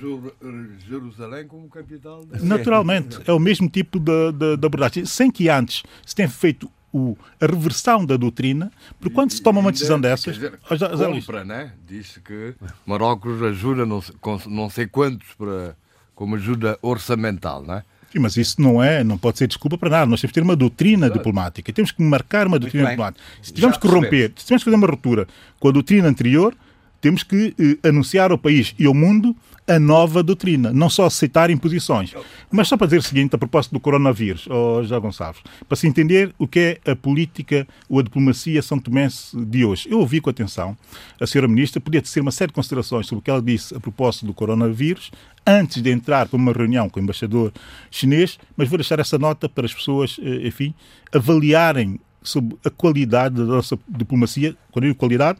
[0.87, 2.27] Jerusalém como capital.
[2.41, 6.70] Naturalmente, é o mesmo tipo de, de, de abordagem, sem que antes se tenha feito
[6.93, 10.35] o, a reversão da doutrina, porque quando se toma uma decisão dessas.
[10.35, 11.73] Dizer, compra, né?
[11.87, 12.55] Disse que
[12.87, 14.03] Marrocos ajuda não,
[14.47, 15.77] não sei quantos para,
[16.15, 17.85] como ajuda orçamental, né?
[18.12, 20.06] Sim, mas isso não é, não pode ser desculpa para nada.
[20.06, 21.18] Nós temos que ter uma doutrina Exato.
[21.18, 21.72] diplomática.
[21.72, 23.22] Temos que marcar uma doutrina diplomática.
[23.43, 25.28] Se tivermos que romper, se tivermos que fazer uma ruptura
[25.60, 26.55] com a doutrina anterior,
[27.01, 29.37] temos que eh, anunciar ao país e ao mundo
[29.69, 32.15] a nova doutrina, não só aceitar imposições.
[32.51, 35.87] Mas só para dizer o seguinte, a propósito do coronavírus, oh, José Gonçalves, para se
[35.87, 39.87] entender o que é a política ou a diplomacia são tomense de hoje.
[39.91, 40.77] Eu ouvi com atenção
[41.20, 43.81] a senhora ministra, podia ter uma série de considerações sobre o que ela disse a
[43.81, 45.11] propósito do coronavírus,
[45.47, 47.53] antes de entrar para uma reunião com o embaixador
[47.91, 50.75] chinês, mas vou deixar essa nota para as pessoas, eh, enfim,
[51.12, 55.39] avaliarem sobre a qualidade da nossa diplomacia, quando eu digo qualidade,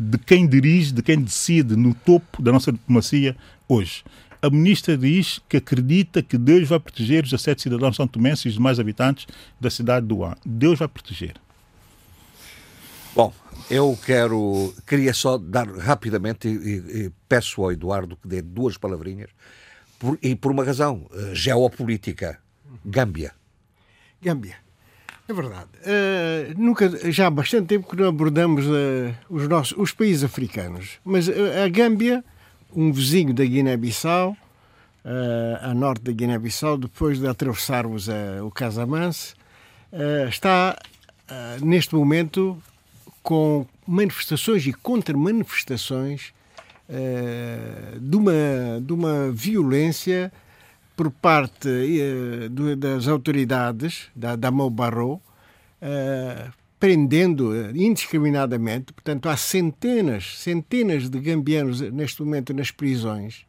[0.00, 3.36] de quem dirige, de quem decide no topo da nossa diplomacia
[3.68, 4.02] hoje.
[4.40, 8.48] a ministra diz que acredita que Deus vai proteger os 17 cidadãos são tomenses e
[8.48, 9.26] os demais habitantes
[9.60, 10.34] da cidade do An.
[10.46, 11.34] Deus vai proteger.
[13.14, 13.34] Bom,
[13.70, 19.28] eu quero, queria só dar rapidamente e, e, peço ao Eduardo que dê duas palavrinhas
[19.98, 22.38] por, e por uma razão uh, geopolítica.
[22.86, 23.34] Gâmbia.
[24.22, 24.56] Gâmbia.
[25.30, 25.68] É verdade.
[25.78, 30.98] Uh, nunca, já há bastante tempo que não abordamos uh, os, nossos, os países africanos.
[31.04, 32.24] Mas a Gâmbia,
[32.74, 34.36] um vizinho da Guiné-Bissau,
[35.62, 38.08] a norte da Guiné-Bissau, depois de atravessarmos
[38.44, 39.34] o Casamance,
[40.28, 40.76] está
[41.62, 42.60] neste momento
[43.22, 46.32] com manifestações e contra-manifestações
[46.88, 48.32] uh, de, uma,
[48.82, 50.32] de uma violência
[51.00, 55.14] por parte uh, das autoridades da, da Barro,
[55.80, 58.92] uh, prendendo indiscriminadamente.
[58.92, 63.46] Portanto, há centenas, centenas de gambianos neste momento nas prisões,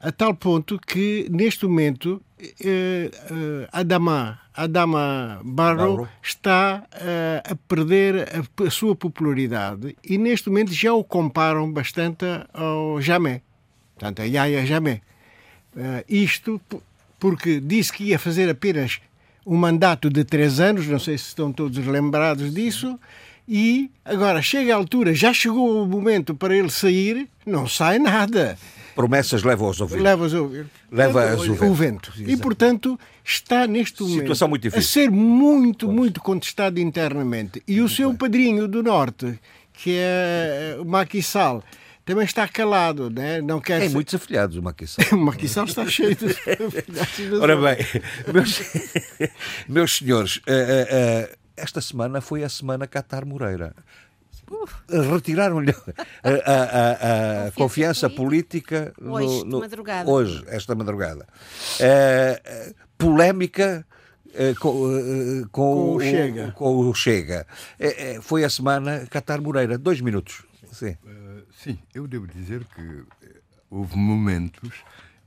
[0.00, 2.20] a tal ponto que, neste momento,
[3.72, 6.08] Adama Adama Barrow, Barrow.
[6.22, 12.24] está uh, a perder a, a, sua popularidade e neste momento já o comparam bastante
[12.52, 13.42] ao Jamé,
[13.94, 15.02] portanto a Yaya Jamé.
[15.76, 16.60] Uh, isto
[17.18, 19.00] porque disse que ia fazer apenas
[19.46, 22.98] um mandato de três anos, não sei se estão todos lembrados disso,
[23.48, 28.56] e agora chega a altura, já chegou o momento para ele sair, não sai nada.
[28.94, 30.02] Promessas levam aos ouvidos.
[30.02, 30.70] Leva aos ouvidos.
[30.90, 31.64] Leva, Leva o, vento.
[31.64, 32.12] O vento.
[32.18, 34.80] E, portanto, está neste momento Situação muito difícil.
[34.80, 37.62] a ser muito, muito contestado internamente.
[37.66, 39.38] E o seu padrinho do Norte,
[39.72, 41.64] que é o Maquissal,
[42.04, 43.40] também está calado, né?
[43.40, 43.94] não quer Tem ser...
[43.94, 45.04] muitos afilhados o Maquissal.
[45.12, 46.26] o Maquissal está cheio de
[47.00, 47.40] afilhados.
[47.40, 47.76] Ora bem,
[48.32, 48.62] meus,
[49.68, 53.74] meus senhores, uh, uh, uh, esta semana foi a semana Catar Moreira.
[54.88, 55.72] Retiraram-lhe
[56.24, 61.24] a, a, a, a, confiança política hoje, no, no, hoje, esta madrugada.
[61.78, 63.86] Uh, polémica
[64.26, 66.52] uh, com, uh, com, com, o Chega.
[66.52, 67.46] Com o Chega.
[68.22, 69.78] foi a semana Catar Moreira.
[69.78, 70.42] Dois minutos.
[70.72, 70.88] Sim.
[70.88, 70.96] sim,
[71.94, 73.04] eu devo dizer que
[73.70, 74.72] houve momentos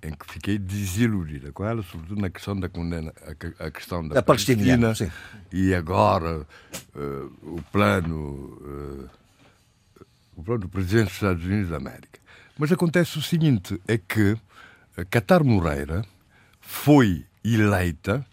[0.02, 3.14] em que fiquei desiludida com ela, sobretudo na questão da condena,
[3.60, 5.10] a, questão da, Palestina, sim.
[5.52, 6.46] e agora
[6.94, 9.10] uh, o plano uh,
[10.36, 12.20] o plano do presidente dos Estados Unidos da América.
[12.58, 14.38] Mas acontece o seguinte, é que
[15.10, 16.04] Catar Moreira
[16.60, 18.26] foi eleita,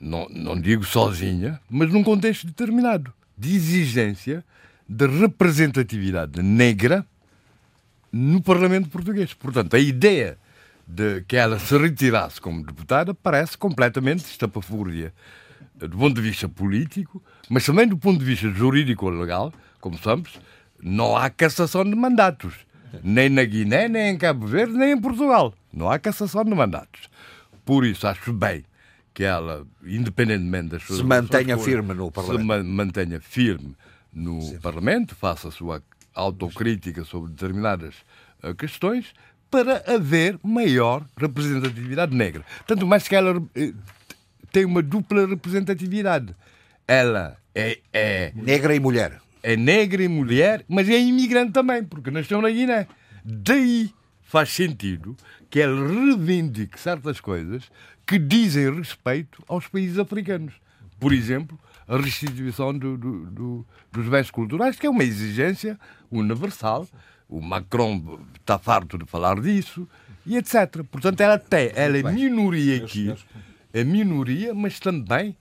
[0.00, 4.44] não, não digo sozinha, mas num contexto determinado, de exigência
[4.88, 7.06] de representatividade negra
[8.12, 9.32] no Parlamento português.
[9.32, 10.38] Portanto, a ideia
[10.86, 15.12] de que ela se retirasse como deputada parece completamente estapafúrdia
[15.74, 20.38] do ponto de vista político, mas também do ponto de vista jurídico legal, como sabemos,
[20.80, 22.54] não há cassação de mandatos.
[23.02, 25.54] Nem na Guiné, nem em Cabo Verde, nem em Portugal.
[25.72, 27.08] Não há cassação de mandatos.
[27.64, 28.64] Por isso, acho bem
[29.14, 30.98] que ela, independentemente das suas.
[30.98, 32.40] Se mantenha firme no Parlamento.
[32.40, 33.74] Se ma mantenha firme
[34.12, 34.58] no Sim.
[34.60, 35.82] Parlamento, faça a sua
[36.14, 37.94] autocrítica sobre determinadas
[38.42, 39.12] uh, questões,
[39.50, 42.44] para haver maior representatividade negra.
[42.66, 43.74] Tanto mais que ela uh,
[44.50, 46.34] tem uma dupla representatividade.
[46.86, 48.32] Ela é, é.
[48.34, 49.20] Negra e mulher.
[49.42, 52.86] É negra e mulher, mas é imigrante também, porque nasceu na Guiné.
[53.24, 55.16] Daí faz sentido
[55.50, 57.64] que ela reivindique certas coisas
[58.06, 60.54] que dizem respeito aos países africanos.
[60.98, 61.58] Por exemplo,
[61.88, 65.78] a restituição do, do, do, dos bens culturais, que é uma exigência
[66.18, 66.86] universal.
[67.28, 69.88] O Macron está farto de falar disso,
[70.26, 70.84] e etc.
[70.90, 73.14] Portanto, ela tem, ela é minoria aqui,
[73.72, 75.36] é minoria, mas também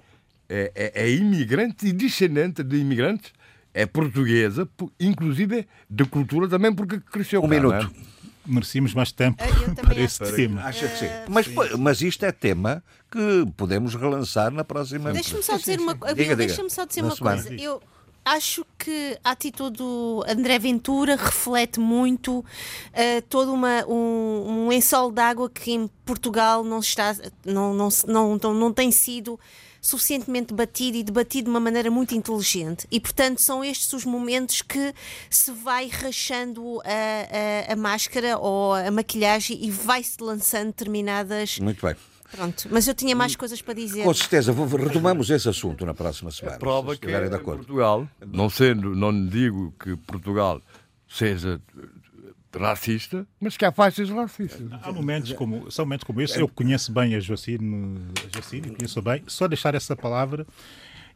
[0.48, 3.34] é, é, é imigrante e descendente de imigrantes,
[3.74, 4.68] é portuguesa,
[5.00, 7.92] inclusive de cultura também, porque cresceu um cá, minuto.
[8.08, 8.12] É?
[8.46, 9.44] merecíamos mais tempo
[9.82, 10.64] para esse tema.
[10.64, 11.06] Acha que sim.
[11.30, 15.12] Mas, mas isto é tema que podemos relançar na próxima.
[15.12, 17.54] Deixa-me só dizer uma, diga, deixa só dizer uma coisa.
[17.54, 17.82] Eu
[18.24, 25.22] acho que a atitude do André Ventura reflete muito uh, todo uma, um, um de
[25.22, 27.16] água que em Portugal não, está,
[27.46, 29.40] não, não, não, não, não tem sido
[29.82, 32.88] suficientemente batido e debatido de uma maneira muito inteligente.
[32.92, 34.94] E, portanto, são estes os momentos que
[35.28, 41.58] se vai rachando a, a, a máscara ou a maquilhagem e vai-se lançando determinadas.
[41.58, 41.96] Muito bem.
[42.32, 44.04] Pronto, mas eu tinha mais coisas para dizer.
[44.04, 46.56] Com certeza, retomamos esse assunto na próxima semana.
[46.56, 50.62] A prova que é Portugal, não sendo, não digo que Portugal
[51.08, 51.62] seja
[52.58, 54.68] racista, mas que há faixas racistas.
[54.82, 56.40] Há momentos como, são momentos como esse.
[56.40, 59.24] Eu conheço bem a Joacine, a Joacine conheço bem.
[59.28, 60.46] Só deixar essa palavra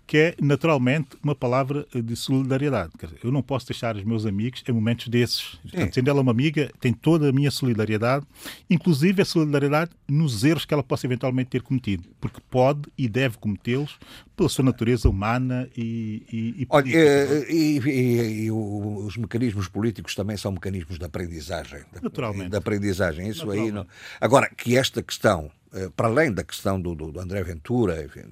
[0.08, 2.92] que é naturalmente uma palavra de solidariedade.
[3.24, 5.58] Eu não posso deixar os meus amigos em momentos desses.
[5.64, 8.26] Portanto, sendo ela uma amiga, tem toda a minha solidariedade,
[8.70, 13.38] inclusive a solidariedade nos erros que ela possa eventualmente ter cometido, porque pode e deve
[13.38, 13.98] cometê-los
[14.36, 20.14] pela sua natureza humana e, e, e Olha, eh, e, e, e, os mecanismos políticos
[20.14, 21.82] também são mecanismos de aprendizagem.
[22.02, 22.50] Naturalmente.
[22.50, 23.30] De aprendizagem.
[23.30, 23.88] Isso aí não...
[24.22, 28.24] Agora, que esta questão, eh, para além da questão do, do André Ventura, enfim,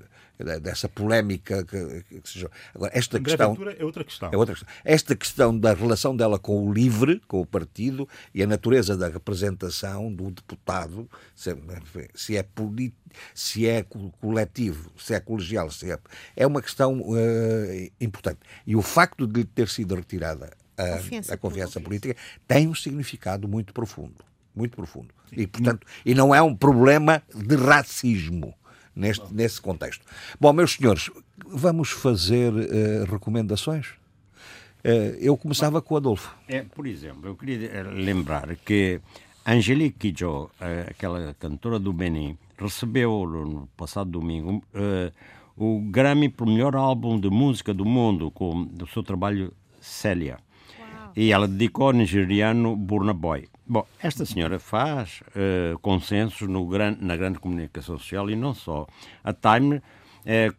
[0.62, 2.46] dessa polémica que, que se
[2.76, 4.30] Agora, esta André questão Ventura é outra questão.
[4.32, 4.74] É outra questão.
[4.84, 9.08] Esta questão da relação dela com o LIVRE, com o partido, e a natureza da
[9.08, 11.56] representação do deputado, se,
[12.14, 12.98] se é político,
[13.34, 13.86] se é
[14.20, 16.00] coletivo, se é colegial, se é,
[16.36, 18.40] é uma questão uh, importante.
[18.66, 22.16] E o facto de lhe ter sido retirada a confiança, a confiança política
[22.48, 24.26] tem um significado muito profundo.
[24.56, 25.14] Muito profundo.
[25.30, 25.42] Sim.
[25.42, 28.54] E, portanto, e não é um problema de racismo
[28.96, 30.06] neste, nesse contexto.
[30.40, 31.10] Bom, meus senhores,
[31.46, 33.88] vamos fazer uh, recomendações?
[34.84, 36.36] Uh, eu começava com o Adolfo.
[36.48, 39.00] É, por exemplo, eu queria eh, lembrar que
[39.46, 40.50] Angelique Kidjo,
[40.90, 45.12] aquela cantora do Benin, recebeu no passado domingo uh,
[45.56, 50.40] o Grammy para o melhor álbum de música do mundo com o seu trabalho Célia.
[51.16, 53.48] E ela dedicou ao nigeriano Burna Boy.
[53.66, 58.86] Bom, esta senhora faz uh, consensos no gran, na grande comunicação social e não só.
[59.24, 59.82] A Time uh,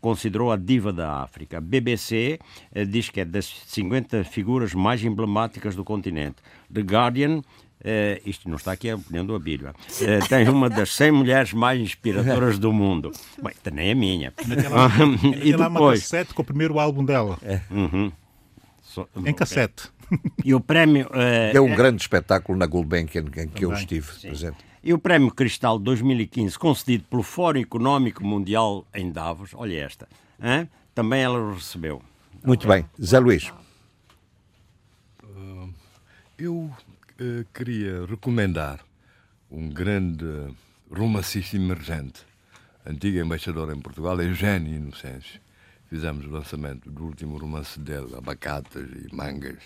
[0.01, 1.59] considerou a diva da África.
[1.59, 2.39] A BBC
[2.75, 6.37] uh, diz que é das 50 figuras mais emblemáticas do continente.
[6.73, 7.43] The Guardian
[7.85, 9.69] Uh, isto não está aqui a opinião do Abílio.
[9.69, 13.13] Uh, tem uma das 100 mulheres mais inspiradoras do mundo.
[13.43, 14.33] Bem, também é minha.
[14.47, 14.89] Naquela,
[15.43, 16.01] e depois...
[16.01, 17.37] cassete com o primeiro álbum dela.
[17.43, 17.61] É.
[17.71, 18.11] Uhum.
[18.83, 19.91] So, em cassete.
[20.45, 21.07] E o prémio.
[21.07, 24.29] Uh, é um grande espetáculo na Gulbenkian em que eu estive sim.
[24.29, 24.59] presente.
[24.83, 30.07] E o Prémio Cristal 2015, concedido pelo Fórum Económico Mundial em Davos, olha esta,
[30.39, 30.69] hein?
[30.95, 32.03] também ela recebeu.
[32.45, 32.83] Muito okay.
[32.83, 32.91] bem.
[33.03, 33.51] Zé Luís.
[35.23, 35.73] Uh,
[36.39, 38.81] eu uh, queria recomendar
[39.51, 40.27] um grande
[40.91, 42.21] romancista emergente,
[42.85, 45.41] antigo embaixador em Portugal, Eugênio Inocêncio.
[45.89, 49.63] Fizemos o lançamento do último romance dele, Abacatas e Mangas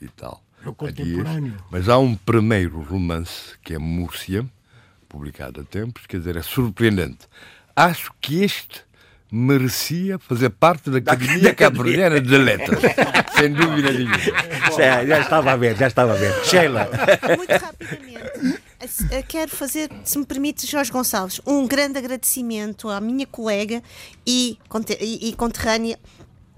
[0.00, 0.42] e tal.
[0.64, 1.56] É o contemporâneo.
[1.70, 4.44] Mas há um primeiro romance, que é Múrcia,
[5.08, 7.28] publicado há tempos, quer dizer, é surpreendente.
[7.74, 8.86] Acho que este
[9.30, 12.80] merecia fazer parte da Academia Cabo-Verdiana de Letras,
[13.38, 14.18] sem dúvida nenhuma.
[14.76, 16.32] Já, já estava a ver, já estava a ver.
[16.44, 16.88] Sheila.
[17.36, 18.62] Muito rapidamente.
[19.26, 23.82] Quero fazer, se me permite, Jorge Gonçalves, um grande agradecimento à minha colega
[24.26, 24.56] e,
[25.00, 25.98] e, e conterrânea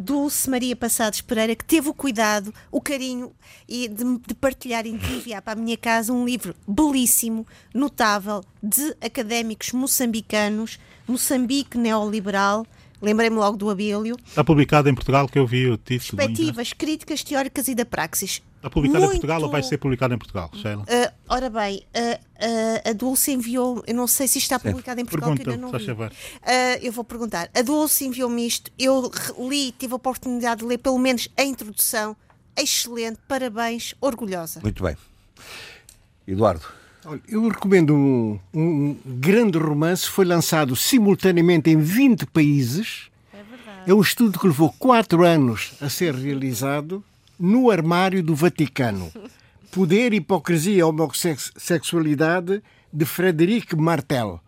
[0.03, 3.33] Dulce Maria Passados Pereira, que teve o cuidado, o carinho
[3.69, 8.43] e de, de, partilhar e de enviar para a minha casa um livro belíssimo, notável,
[8.63, 12.65] de académicos moçambicanos, Moçambique Neoliberal.
[13.01, 14.17] Lembrei-me logo do Abílio.
[14.27, 16.19] Está publicado em Portugal, que eu vi o título.
[16.19, 18.43] Perspectivas críticas teóricas e da praxis.
[18.57, 19.13] Está publicado Muito...
[19.13, 20.83] em Portugal ou vai ser publicado em Portugal, Sheila?
[20.83, 25.05] Uh, ora bem, uh, uh, a Dulce enviou, eu não sei se está publicado em
[25.07, 26.13] Portugal, Pergunta, que ainda não vi.
[26.13, 27.49] Uh, eu vou perguntar.
[27.55, 32.15] A Dulce enviou-me isto, eu li, tive a oportunidade de ler pelo menos a introdução.
[32.55, 34.61] Excelente, parabéns, orgulhosa.
[34.63, 34.95] Muito bem.
[36.29, 36.80] Eduardo.
[37.05, 43.11] Olha, eu recomendo um, um grande romance, foi lançado simultaneamente em 20 países.
[43.33, 43.91] É verdade.
[43.91, 47.03] É um estudo que levou quatro anos a ser realizado
[47.39, 49.11] no armário do Vaticano.
[49.73, 52.63] Poder, Hipocrisia e Homossexualidade,
[52.93, 54.41] de Frederic Martel.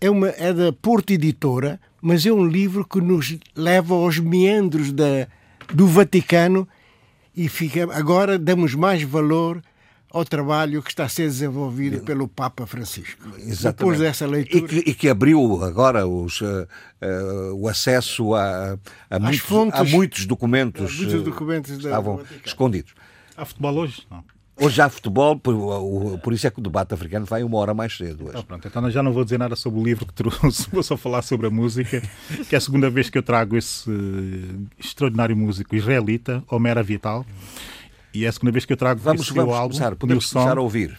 [0.00, 4.92] É, uma, é da Porto Editora, mas é um livro que nos leva aos meandros
[4.92, 5.26] da,
[5.72, 6.68] do Vaticano
[7.34, 9.62] e fica, agora damos mais valor
[10.10, 13.22] ao trabalho que está a ser desenvolvido pelo Papa Francisco.
[13.38, 13.76] Exatamente.
[13.78, 14.64] Depois dessa leitura.
[14.64, 16.66] E que, e que abriu agora os, uh,
[17.02, 18.78] uh, o acesso a,
[19.10, 22.94] a, muitos, fontes, a muitos documentos, muitos eh, documentos que estavam escondidos.
[23.36, 24.06] Há futebol hoje?
[24.10, 24.24] Não.
[24.60, 27.96] Hoje há futebol, por, por, isso é que o debate africano vai uma hora mais
[27.96, 28.24] cedo.
[28.24, 28.38] Hoje.
[28.38, 30.96] Ah, pronto, então já não vou dizer nada sobre o livro que trouxe, vou só
[30.96, 32.02] falar sobre a música,
[32.48, 33.88] que é a segunda vez que eu trago esse
[34.76, 37.24] extraordinário músico israelita, Homero Vital.
[38.12, 39.74] E é a segunda vez que eu trago vamos, esse vamos álbum.
[39.74, 40.98] Começar, podemos começar a ouvir.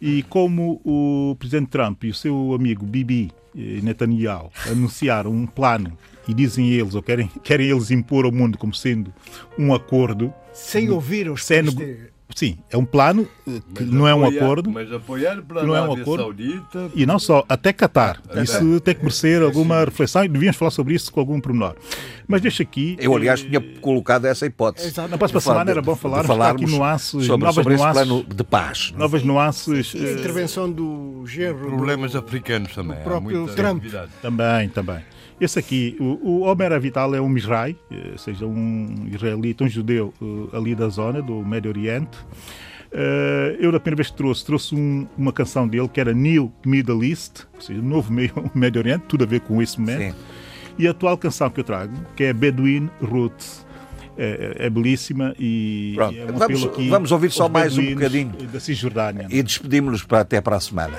[0.00, 5.96] E como o presidente Trump e o seu amigo Bibi eh, Netanyahu anunciaram um plano
[6.26, 9.12] e dizem eles, ou querem, querem eles impor ao mundo como sendo
[9.58, 10.32] um acordo.
[10.52, 11.64] Sem ouvir os sem,
[12.34, 14.70] Sim, é um plano eh, que mas não é um acordo.
[14.70, 16.22] Mas apoiar para não é um acordo.
[16.22, 16.90] Saudita.
[16.94, 18.20] E não só, até Qatar.
[18.28, 21.74] Até isso tem que merecer alguma reflexão e devíamos falar sobre isso com algum pormenor.
[22.26, 22.96] Mas deixa aqui.
[23.00, 24.88] Eu, aliás, tinha colocado essa hipótese.
[24.88, 25.08] Exato.
[25.08, 28.44] Na próxima semana era bom falar, falarmos aqui nuances, sobre, novas sobre nuances, plano de
[28.44, 28.92] paz.
[28.96, 29.94] Novas nuances.
[29.94, 31.66] E a intervenção do genro.
[31.66, 32.98] Problemas africanos também.
[32.98, 33.84] O próprio Trump.
[34.22, 35.00] Também, também.
[35.40, 37.76] Esse aqui, o, o Omer Avital é um Mizrahi,
[38.12, 40.12] ou seja, um israelita, um judeu
[40.52, 42.18] ali da zona, do Médio Oriente.
[42.92, 46.52] Uh, eu, da primeira vez que trouxe, trouxe um, uma canção dele que era New
[46.66, 50.12] Middle East, ou seja, Novo Meio, Médio Oriente, tudo a ver com esse momento.
[50.12, 50.20] Sim.
[50.76, 53.68] E a atual canção que eu trago, que é Bedouin Roots.
[54.18, 58.60] É, é, é belíssima e, é um vamos, vamos ouvir só mais um bocadinho da
[58.60, 59.26] Cisjordânia.
[59.30, 60.98] E despedimos-nos para até para a semana.